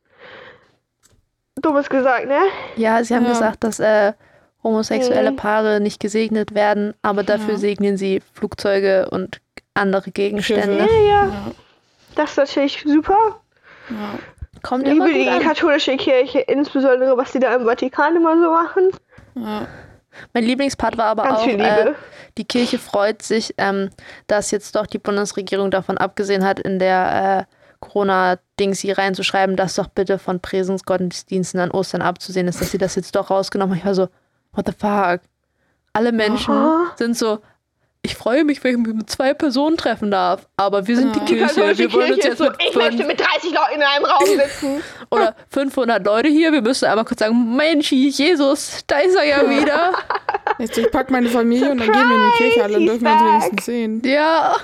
Dummes 1.62 1.88
gesagt, 1.88 2.26
ne? 2.26 2.40
Ja, 2.76 3.02
sie 3.02 3.14
haben 3.14 3.24
Ja. 3.24 3.30
gesagt, 3.32 3.64
dass 3.64 3.80
äh, 3.80 4.12
homosexuelle 4.62 5.30
Mhm. 5.32 5.36
Paare 5.36 5.80
nicht 5.80 6.00
gesegnet 6.00 6.54
werden, 6.54 6.94
aber 7.02 7.22
dafür 7.22 7.54
Ja. 7.54 7.58
segnen 7.58 7.96
sie 7.96 8.20
Flugzeuge 8.34 9.08
und 9.10 9.40
andere 9.74 10.10
Gegenstände. 10.10 10.86
Schiffe. 10.88 11.02
Ja, 11.06 11.24
ja, 11.26 11.50
das 12.14 12.30
ist 12.32 12.36
natürlich 12.36 12.82
super. 12.86 13.40
Ja. 13.90 14.18
Kommt 14.62 14.86
liebe 14.86 15.12
die 15.12 15.28
an. 15.28 15.40
katholische 15.40 15.96
Kirche, 15.96 16.40
insbesondere 16.40 17.16
was 17.16 17.32
die 17.32 17.40
da 17.40 17.54
im 17.54 17.64
Vatikan 17.64 18.16
immer 18.16 18.36
so 18.40 18.50
machen. 18.50 18.90
ja. 19.34 19.66
Mein 20.32 20.44
Lieblingspart 20.44 20.96
war 20.96 21.06
aber 21.06 21.24
Ganz 21.24 21.40
auch, 21.40 21.46
äh, 21.46 21.92
die 22.38 22.44
Kirche 22.44 22.78
freut 22.78 23.22
sich, 23.22 23.54
ähm, 23.58 23.90
dass 24.26 24.50
jetzt 24.50 24.74
doch 24.74 24.86
die 24.86 24.98
Bundesregierung 24.98 25.70
davon 25.70 25.98
abgesehen 25.98 26.44
hat, 26.44 26.58
in 26.58 26.78
der 26.78 27.46
äh, 27.48 27.54
Corona-Dings 27.80 28.80
hier 28.80 28.98
reinzuschreiben, 28.98 29.56
dass 29.56 29.74
doch 29.74 29.88
bitte 29.88 30.18
von 30.18 30.40
Präsensgottesdiensten 30.40 31.60
an 31.60 31.70
Ostern 31.70 32.02
abzusehen 32.02 32.48
ist, 32.48 32.60
dass 32.60 32.70
sie 32.70 32.78
das 32.78 32.94
jetzt 32.94 33.14
doch 33.14 33.30
rausgenommen 33.30 33.72
haben. 33.74 33.78
Ich 33.78 33.86
war 33.86 33.94
so, 33.94 34.08
what 34.52 34.66
the 34.66 34.72
fuck? 34.72 35.20
Alle 35.92 36.12
Menschen 36.12 36.54
Aha. 36.54 36.92
sind 36.96 37.16
so, 37.16 37.38
ich 38.02 38.14
freue 38.14 38.44
mich, 38.44 38.62
wenn 38.62 38.72
ich 38.80 38.86
mich 38.86 38.94
mit 38.94 39.10
zwei 39.10 39.34
Personen 39.34 39.76
treffen 39.76 40.10
darf, 40.10 40.46
aber 40.56 40.86
wir 40.86 40.96
sind 40.96 41.14
Ja. 41.16 41.22
die 41.24 41.34
Kirche, 41.34 41.76
wir 41.78 41.92
wollen 41.92 42.14
uns 42.14 42.24
jetzt 42.24 42.38
so, 42.38 42.44
mit 42.44 42.54
ich 42.68 42.74
möchte 42.76 43.04
mit 43.04 43.18
30 43.18 43.50
Leuten 43.52 43.74
in 43.76 43.82
einem 43.82 44.04
Raum 44.04 44.26
sitzen. 44.26 44.82
oder 45.10 45.34
500 45.50 46.04
Leute 46.04 46.28
hier, 46.28 46.52
wir 46.52 46.62
müssen 46.62 46.84
einmal 46.86 47.04
kurz 47.04 47.20
sagen, 47.20 47.56
Mensch, 47.56 47.90
Jesus, 47.92 48.84
da 48.86 48.98
ist 49.00 49.16
er 49.16 49.24
ja 49.24 49.48
wieder. 49.50 49.92
Jetzt, 50.58 50.78
ich 50.78 50.90
pack 50.90 51.10
meine 51.10 51.28
Familie 51.28 51.70
und 51.70 51.78
dann 51.78 51.90
gehen 51.92 52.08
wir 52.08 52.16
in 52.16 52.30
die 52.32 52.36
Kirche 52.42 52.62
alle, 52.64 52.72
dann 52.74 52.86
dürfen 52.86 53.02
wir 53.04 53.12
uns 53.12 53.22
wenigstens 53.44 53.64
sehen. 53.66 54.02
Ja. 54.04 54.54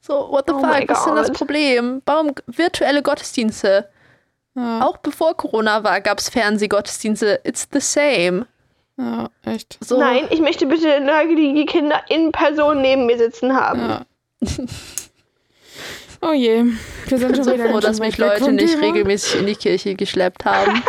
So, 0.00 0.28
what 0.30 0.44
the 0.46 0.54
Oh 0.54 0.60
fuck, 0.60 0.88
was 0.88 0.98
ist 0.98 1.06
denn 1.06 1.16
das. 1.16 1.30
Problem? 1.32 2.02
Warum 2.06 2.32
virtuelle 2.46 3.02
Gottesdienste? 3.02 3.88
Ja, 4.54 4.80
Auch 4.86 4.96
bevor 4.98 5.36
Corona 5.36 5.84
war, 5.84 6.00
gab 6.00 6.18
es 6.18 6.28
Fernsehgottesdienste. 6.28 7.40
It's 7.44 7.68
the 7.72 7.80
same. 7.80 8.46
Ja 9.00 9.30
echt. 9.44 9.78
So, 9.82 9.98
Nein, 9.98 10.26
ich 10.30 10.40
möchte 10.40 10.66
bitte 10.66 11.00
neugierige 11.00 11.64
Kinder 11.66 12.02
in 12.08 12.32
Person 12.32 12.80
neben 12.82 13.06
mir 13.06 13.18
sitzen 13.18 13.54
haben. 13.54 13.80
Ja. 13.80 14.04
Oh 16.22 16.32
je, 16.34 16.64
wir 17.06 17.18
sind 17.18 17.22
Ich 17.22 17.26
bin 17.28 17.34
schon 17.36 17.44
so 17.44 17.54
wieder 17.54 17.70
froh, 17.70 17.80
dass 17.80 17.98
mich 17.98 18.18
Leute 18.18 18.52
nicht 18.52 18.74
Thema. 18.74 18.88
regelmäßig 18.88 19.40
in 19.40 19.46
die 19.46 19.54
Kirche 19.54 19.94
geschleppt 19.94 20.44
haben. 20.44 20.82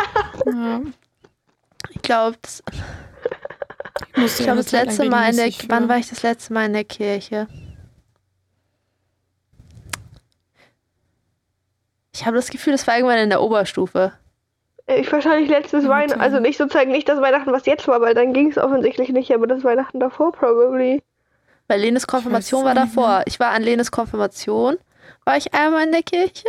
Ja. 0.46 0.80
Ich 1.90 2.02
glaube, 2.02 2.36
Ich, 2.44 4.16
musste 4.16 4.42
ich 4.42 4.46
ja 4.46 4.52
glaube, 4.52 4.62
das 4.62 4.72
letzte 4.72 5.04
Mal 5.08 5.30
in 5.30 5.36
der, 5.36 5.46
regelmäßig 5.46 5.70
wann 5.70 5.82
für- 5.84 5.88
war 5.88 5.96
ich 5.96 6.08
das 6.10 6.22
letzte 6.22 6.52
Mal 6.52 6.66
in 6.66 6.74
der 6.74 6.84
Kirche? 6.84 7.48
Ich 12.14 12.26
habe 12.26 12.36
das 12.36 12.50
Gefühl, 12.50 12.72
das 12.74 12.86
war 12.86 12.96
irgendwann 12.96 13.18
in 13.18 13.30
der 13.30 13.40
Oberstufe. 13.42 14.12
Ich 14.86 15.10
wahrscheinlich 15.12 15.48
letztes 15.48 15.86
Weihnachten, 15.88 16.20
also 16.20 16.40
nicht 16.40 16.58
sozusagen 16.58 16.90
nicht 16.90 17.08
das 17.08 17.20
Weihnachten, 17.20 17.52
was 17.52 17.66
jetzt 17.66 17.86
war, 17.88 18.00
weil 18.00 18.14
dann 18.14 18.32
ging 18.32 18.50
es 18.50 18.58
offensichtlich 18.58 19.10
nicht, 19.10 19.32
aber 19.32 19.46
das 19.46 19.62
Weihnachten 19.64 20.00
davor 20.00 20.32
probably. 20.32 21.02
Weil 21.68 21.80
Lenes 21.80 22.06
Konfirmation 22.06 22.64
war 22.64 22.74
davor. 22.74 23.22
Ich 23.26 23.38
war 23.40 23.50
an 23.50 23.62
Lenes 23.62 23.90
Konfirmation, 23.92 24.76
war 25.24 25.36
ich 25.36 25.54
einmal 25.54 25.84
in 25.84 25.92
der 25.92 26.02
Kirche. 26.02 26.48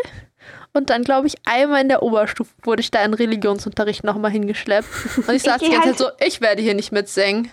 Und 0.73 0.89
dann, 0.89 1.03
glaube 1.03 1.27
ich, 1.27 1.35
einmal 1.45 1.81
in 1.81 1.87
der 1.89 2.01
Oberstufe 2.01 2.51
wurde 2.63 2.81
ich 2.81 2.89
da 2.89 3.03
in 3.05 3.13
Religionsunterricht 3.13 4.03
nochmal 4.03 4.31
hingeschleppt. 4.31 4.87
Und 5.27 5.33
ich 5.35 5.43
saß 5.43 5.61
Ich 5.61 5.69
die 5.69 5.73
ganze 5.75 5.89
halt- 5.89 5.97
Zeit 5.99 6.17
so, 6.19 6.25
ich 6.25 6.41
werde 6.41 6.61
hier 6.63 6.73
nicht 6.73 6.91
mitsingen. 6.91 7.51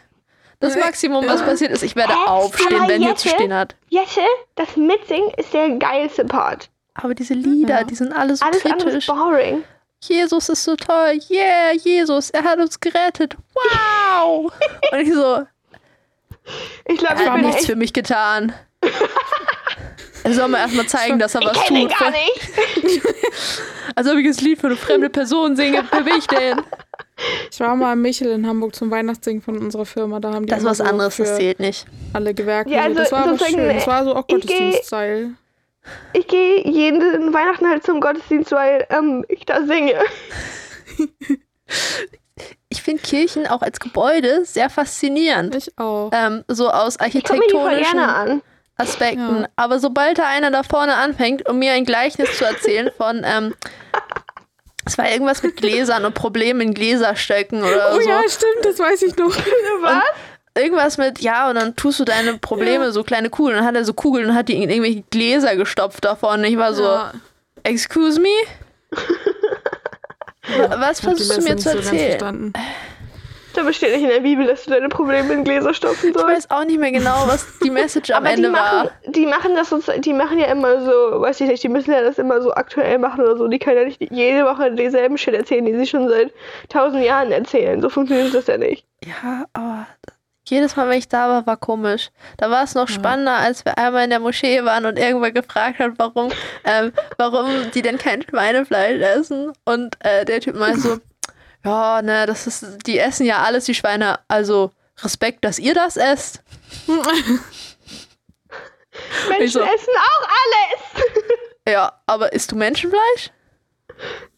Das 0.59 0.77
Maximum, 0.77 1.27
was 1.27 1.43
passiert 1.43 1.71
ist, 1.71 1.83
ich 1.83 1.97
werde 1.97 2.13
Hä? 2.15 2.27
aufstehen, 2.29 2.81
Aber 2.81 2.89
wenn 2.89 3.03
hier 3.03 3.17
zu 3.17 3.29
stehen 3.29 3.55
hat. 3.55 3.77
Jette, 3.89 4.21
das 4.57 4.77
Mitsingen 4.77 5.31
ist 5.37 5.53
der 5.55 5.71
geilste 5.71 6.25
Part. 6.25 6.69
Aber 6.95 7.15
diese 7.15 7.35
Lieder, 7.35 7.79
Ja. 7.81 7.85
die 7.85 7.95
sind 7.95 8.13
alle 8.13 8.37
so 8.37 8.45
Alles 8.45 8.61
kritisch. 8.63 8.95
ist 8.95 9.07
boring. 9.07 9.63
Jesus 10.03 10.49
ist 10.49 10.65
so 10.65 10.77
toll. 10.77 11.19
Yeah, 11.31 11.73
Jesus, 11.73 12.31
er 12.31 12.43
hat 12.45 12.59
uns 12.59 12.81
gerettet. 12.81 13.37
Wow. 13.55 14.51
Und 14.93 14.99
ich 14.99 15.13
so, 15.13 15.47
Ich 16.87 16.99
glaube, 16.99 17.17
er 17.17 17.23
ich 17.25 17.31
hat 17.31 17.41
nichts 17.43 17.67
für 17.67 17.77
mich 17.77 17.93
getan. 17.93 18.53
Er 20.23 20.35
soll 20.35 20.49
mir 20.49 20.59
erstmal 20.59 20.87
zeigen, 20.87 21.19
dass 21.19 21.35
er 21.35 21.41
Ich 21.41 21.47
was 21.49 21.65
tut. 21.65 21.99
gar 21.99 22.11
nicht. 22.11 23.01
Als 23.95 24.07
ob 24.07 24.17
ich 24.19 24.27
das 24.29 24.41
Lied 24.43 24.61
für 24.61 24.67
eine 24.67 24.77
fremde 24.77 25.09
Person 25.09 25.57
singe, 25.57 25.83
wer 25.91 26.03
bin 26.03 26.15
ich 26.19 26.27
denn? 26.27 26.61
Ich 27.51 27.59
war 27.59 27.75
mal 27.75 27.95
in 27.95 28.03
Michel 28.03 28.29
in 28.31 28.47
Hamburg 28.47 28.75
zum 28.75 28.91
Weihnachtssingen 28.91 29.43
von 29.43 29.57
unserer 29.57 29.87
Firma. 29.87 30.21
Da 30.21 30.33
haben 30.35 30.45
die 30.45 30.51
Das 30.51 30.59
ist 30.59 30.65
was 30.67 30.81
anderes, 30.83 31.17
das 31.17 31.37
zählt 31.37 31.59
nicht. 31.59 31.87
alle 32.13 32.35
Gewerke. 32.35 32.69
Ja, 32.71 32.87
so. 32.89 32.95
Das 32.95 33.13
also 33.13 33.17
war 33.17 33.35
aber 33.35 33.39
schön. 33.47 33.75
Das 33.77 33.87
war 33.87 34.05
so 34.05 34.15
auch 34.15 34.25
ich 34.29 34.35
Gottesdienst-Style. 34.35 35.31
Ich 36.13 36.27
gehe 36.29 36.69
jeden 36.69 37.33
Weihnachten 37.33 37.69
halt 37.69 37.85
zum 37.85 38.01
Gottesdienst, 38.01 38.53
weil 38.53 38.87
ähm, 38.91 39.25
ich 39.29 39.45
da 39.47 39.63
singe. 39.65 39.95
Ich 42.73 42.83
finde 42.83 43.03
Kirchen 43.03 43.47
auch 43.47 43.63
als 43.63 43.81
Gebäude 43.81 44.45
sehr 44.45 44.71
faszinierend. 44.71 45.55
Ich 45.57 45.77
auch. 45.77 46.11
Ähm, 46.13 46.45
so 46.49 46.71
aus 46.71 46.99
architektonischen 46.99 47.93
gerne 47.93 48.15
an. 48.15 48.43
Aspekten. 48.77 49.43
Ja. 49.43 49.49
Aber 49.57 49.79
sobald 49.79 50.19
da 50.19 50.27
einer 50.29 50.51
da 50.51 50.63
vorne 50.63 50.95
anfängt, 50.95 51.49
um 51.49 51.59
mir 51.59 51.73
ein 51.73 51.85
Gleichnis 51.85 52.39
zu 52.39 52.45
erzählen 52.45 52.91
von, 52.97 53.23
ähm, 53.25 53.55
es 54.87 54.97
war 54.97 55.11
irgendwas 55.11 55.43
mit 55.43 55.57
Gläsern 55.57 56.05
und 56.05 56.15
Problemen 56.15 56.61
in 56.61 56.75
Gläserstöcken 56.75 57.63
oder 57.63 57.93
Oh 57.93 58.01
so. 58.01 58.09
ja, 58.09 58.23
stimmt, 58.29 58.65
das 58.65 58.79
weiß 58.79 59.03
ich 59.03 59.17
noch. 59.17 59.37
Was? 59.83 60.05
Irgendwas 60.61 60.99
mit, 60.99 61.21
ja, 61.21 61.49
und 61.49 61.57
dann 61.57 61.75
tust 61.77 61.99
du 62.01 62.05
deine 62.05 62.39
Probleme, 62.39 62.93
so 62.93 63.03
kleine 63.03 63.31
Kugeln. 63.31 63.57
Dann 63.57 63.65
hat 63.67 63.75
er 63.75 63.85
so 63.85 63.95
Kugeln 63.95 64.27
und 64.31 64.35
hat 64.35 64.49
die 64.49 64.63
in 64.63 64.71
irgendwelche 64.71 65.03
Gläser 65.11 65.57
gestopft 65.57 66.05
davon. 66.05 66.45
Ich 66.45 66.57
war 66.57 66.75
so, 66.75 66.85
Ja. 66.85 67.13
excuse 67.65 68.21
me? 68.21 68.29
Wa- 70.59 70.77
Was 70.81 70.99
Ich 70.99 71.05
versuchst 71.05 71.37
du 71.39 71.43
mir 71.43 71.57
zu 71.57 71.71
erzählen? 71.71 72.09
verstanden. 72.11 72.53
Da 73.53 73.65
besteht 73.65 73.93
nicht 73.93 74.05
in 74.05 74.09
der 74.11 74.21
Bibel, 74.21 74.47
dass 74.47 74.65
du 74.65 74.71
deine 74.71 74.89
Probleme 74.89 75.33
in 75.35 75.43
Gläser 75.43 75.75
stopfen 75.75 76.11
Ich 76.11 76.15
sollst. 76.15 76.29
weiß 76.37 76.51
auch 76.53 76.65
nicht 76.65 76.79
mehr 76.79 76.93
genau, 76.93 77.25
was 77.27 77.59
die 77.59 77.71
Message 77.71 78.11
am 78.13 78.19
Aber 78.19 78.29
die 78.29 78.35
Ende 78.35 78.49
machen, 78.51 78.89
war. 78.89 78.91
die 79.13 79.27
machen 79.27 79.57
das 79.57 79.71
sozusagen, 79.71 80.01
die 80.03 80.13
machen 80.13 80.39
ja 80.39 80.47
immer 80.47 80.81
so, 80.85 81.21
weiß 81.21 81.41
ich 81.41 81.49
nicht, 81.49 81.63
die 81.65 81.69
müssen 81.69 81.91
ja 81.91 82.01
das 82.01 82.19
immer 82.19 82.41
so 82.43 82.53
aktuell 82.53 82.99
machen 82.99 83.23
oder 83.23 83.37
so. 83.37 83.49
Die 83.49 83.59
können 83.59 83.79
ja 83.79 83.85
nicht 83.87 84.01
jede 84.13 84.45
Woche 84.45 84.71
denselben 84.73 85.19
Shit 85.19 85.35
erzählen, 85.35 85.65
die 85.65 85.75
sie 85.77 85.87
schon 85.89 86.09
seit 86.09 86.33
tausend 86.69 87.05
Jahren 87.05 87.33
erzählen. 87.33 87.83
So 87.83 87.89
funktioniert 87.89 88.33
das 88.33 88.47
ja 88.47 88.57
nicht. 88.57 88.87
Ja, 89.05 89.47
aber 89.53 89.89
jedes 90.45 90.77
Mal, 90.77 90.89
wenn 90.89 90.99
ich 90.99 91.09
da 91.09 91.29
war, 91.29 91.47
war 91.47 91.57
komisch. 91.57 92.11
Da 92.37 92.51
war 92.51 92.65
es 92.65 92.75
noch 92.75 92.89
spannender, 92.89 93.37
als 93.37 93.65
wir 93.65 93.79
einmal 93.79 94.05
in 94.05 94.11
der 94.11 94.21
Moschee 94.21 94.65
waren 94.65 94.87
und 94.87 94.99
irgendwer 94.99 95.33
gefragt 95.33 95.79
hat, 95.79 95.93
warum, 95.97 96.33
ähm, 96.65 96.93
warum 97.19 97.71
die 97.73 97.83
denn 97.83 97.99
kein 97.99 98.23
Schweinefleisch 98.23 99.01
essen. 99.01 99.53
Und 99.65 99.97
äh, 100.01 100.25
der 100.25 100.41
Typ 100.41 100.57
meinte 100.57 100.81
so, 100.81 100.99
ja, 101.65 102.03
ne, 102.03 102.27
das 102.27 102.47
ist, 102.47 102.87
die 102.87 102.99
essen 102.99 103.27
ja 103.27 103.43
alles, 103.43 103.65
die 103.65 103.75
Schweine. 103.75 104.19
Also 104.29 104.73
Respekt, 105.03 105.45
dass 105.45 105.59
ihr 105.59 105.75
das 105.75 105.97
esst. 105.97 106.43
Mensch, 106.87 106.99
Menschen 109.29 109.49
so. 109.49 109.61
essen 109.61 109.95
auch 109.97 110.29
alles. 110.29 111.07
Ja, 111.69 111.93
aber 112.07 112.33
isst 112.33 112.51
du 112.51 112.57
Menschenfleisch? 112.57 113.31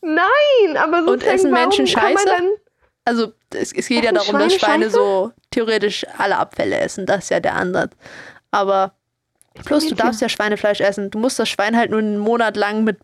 Nein, 0.03 0.77
aber 0.77 1.05
sozusagen, 1.05 1.09
Und 1.09 1.23
essen 1.23 1.51
Menschen 1.53 1.87
Scheiße? 1.87 2.59
Also 3.05 3.33
es, 3.55 3.73
es 3.73 3.89
geht 3.89 4.05
ja 4.05 4.13
darum, 4.13 4.39
dass 4.39 4.55
Schweine 4.55 4.85
Scheiße? 4.87 4.95
so 4.97 5.33
theoretisch 5.51 6.05
alle 6.19 6.37
Abfälle 6.39 6.79
essen. 6.79 7.07
Das 7.07 7.25
ist 7.25 7.31
ja 7.31 7.41
der 7.41 7.55
Ansatz. 7.57 7.93
Aber 8.51 8.93
plus, 9.65 9.87
du 9.89 9.95
darfst 9.95 10.21
ja 10.21 10.29
Schweinefleisch 10.29 10.81
essen. 10.81 11.11
Du 11.11 11.19
musst 11.19 11.39
das 11.39 11.49
Schwein 11.49 11.77
halt 11.77 11.91
nur 11.91 12.01
einen 12.01 12.19
Monat 12.19 12.57
lang 12.57 12.85
mit 12.85 12.99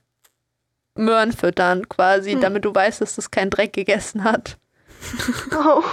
Möhren 0.95 1.33
füttern, 1.33 1.89
quasi, 1.89 2.33
Hm. 2.33 2.41
damit 2.41 2.65
du 2.65 2.75
weißt, 2.75 3.01
dass 3.01 3.15
das 3.17 3.31
keinen 3.31 3.51
Dreck 3.51 3.73
gegessen 3.73 4.25
hat. 4.25 4.57
Oh, 5.53 5.83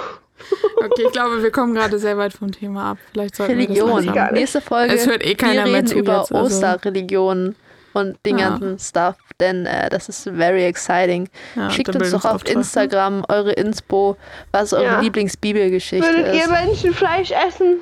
Okay, 0.77 1.03
ich 1.07 1.11
glaube, 1.13 1.41
wir 1.41 1.51
kommen 1.51 1.73
gerade 1.73 1.97
sehr 1.99 2.17
weit 2.17 2.33
vom 2.33 2.51
Thema 2.51 2.91
ab. 2.91 2.97
Vielleicht 3.11 3.35
sollten 3.35 3.57
wir 3.57 3.67
Religion. 3.67 3.95
das 3.97 4.05
langsam. 4.05 4.23
nicht. 4.25 4.31
Nächste 4.33 4.61
Folge. 4.61 4.93
Es 4.93 5.07
hört 5.07 5.23
eh 5.25 5.35
keiner 5.35 5.63
wir 5.65 5.71
mehr 5.71 5.75
reden 5.77 5.87
zu 5.87 5.95
über 5.95 6.17
jetzt, 6.19 6.33
also. 6.33 6.45
Osterreligionen 6.57 7.55
und 7.95 8.17
den 8.25 8.37
Ja. 8.37 8.49
ganzen 8.49 8.77
Stuff, 8.77 9.15
denn 9.39 9.65
äh, 9.65 9.89
das 9.89 10.09
ist 10.09 10.23
very 10.23 10.65
exciting. 10.65 11.29
Ja, 11.55 11.69
Schickt 11.71 11.95
uns 11.95 12.11
doch 12.11 12.25
auf. 12.25 12.45
Instagram 12.45 13.25
eure 13.29 13.53
Inspo, 13.53 14.17
was 14.51 14.73
eure 14.73 14.83
Ja. 14.83 14.99
Lieblingsbibelgeschichte 14.99 16.05
würdet 16.07 16.35
ihr 16.35 16.43
ist. 16.43 16.51
Menschenfleisch 16.51 17.31
essen? 17.31 17.79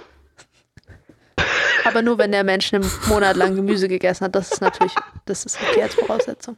Aber 1.84 2.02
nur 2.02 2.18
wenn 2.18 2.32
der 2.32 2.44
Mensch 2.44 2.74
einen 2.74 2.90
Monat 3.08 3.36
lang 3.36 3.56
Gemüse 3.56 3.88
gegessen 3.90 4.24
hat. 4.26 4.36
Das 4.36 4.52
ist 4.52 4.62
natürlich, 4.62 4.94
das 5.26 5.44
ist 5.46 5.58
okay 5.62 5.84
als 5.84 5.96
Voraussetzung. 5.96 6.56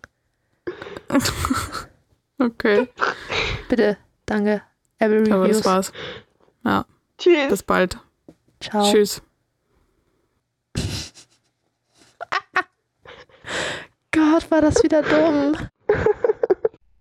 Okay, 2.37 2.89
Bitte, 3.69 3.97
danke. 4.25 4.61
Apple 4.99 5.19
ich 5.19 5.25
glaube, 5.25 5.43
Reviews. 5.45 5.57
das 5.61 5.65
war's. 5.65 5.91
Ja, 6.65 6.85
Tschüss. 7.17 7.47
bis 7.49 7.63
bald. 7.63 7.97
Ciao. 8.59 8.91
Tschüss. 8.91 9.21
Gott, 14.15 14.49
war 14.49 14.61
das 14.61 14.81
wieder 14.81 15.01
dumm. 15.01 15.57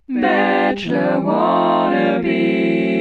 Bachelor 0.08 1.24
Wannabe. 1.24 2.93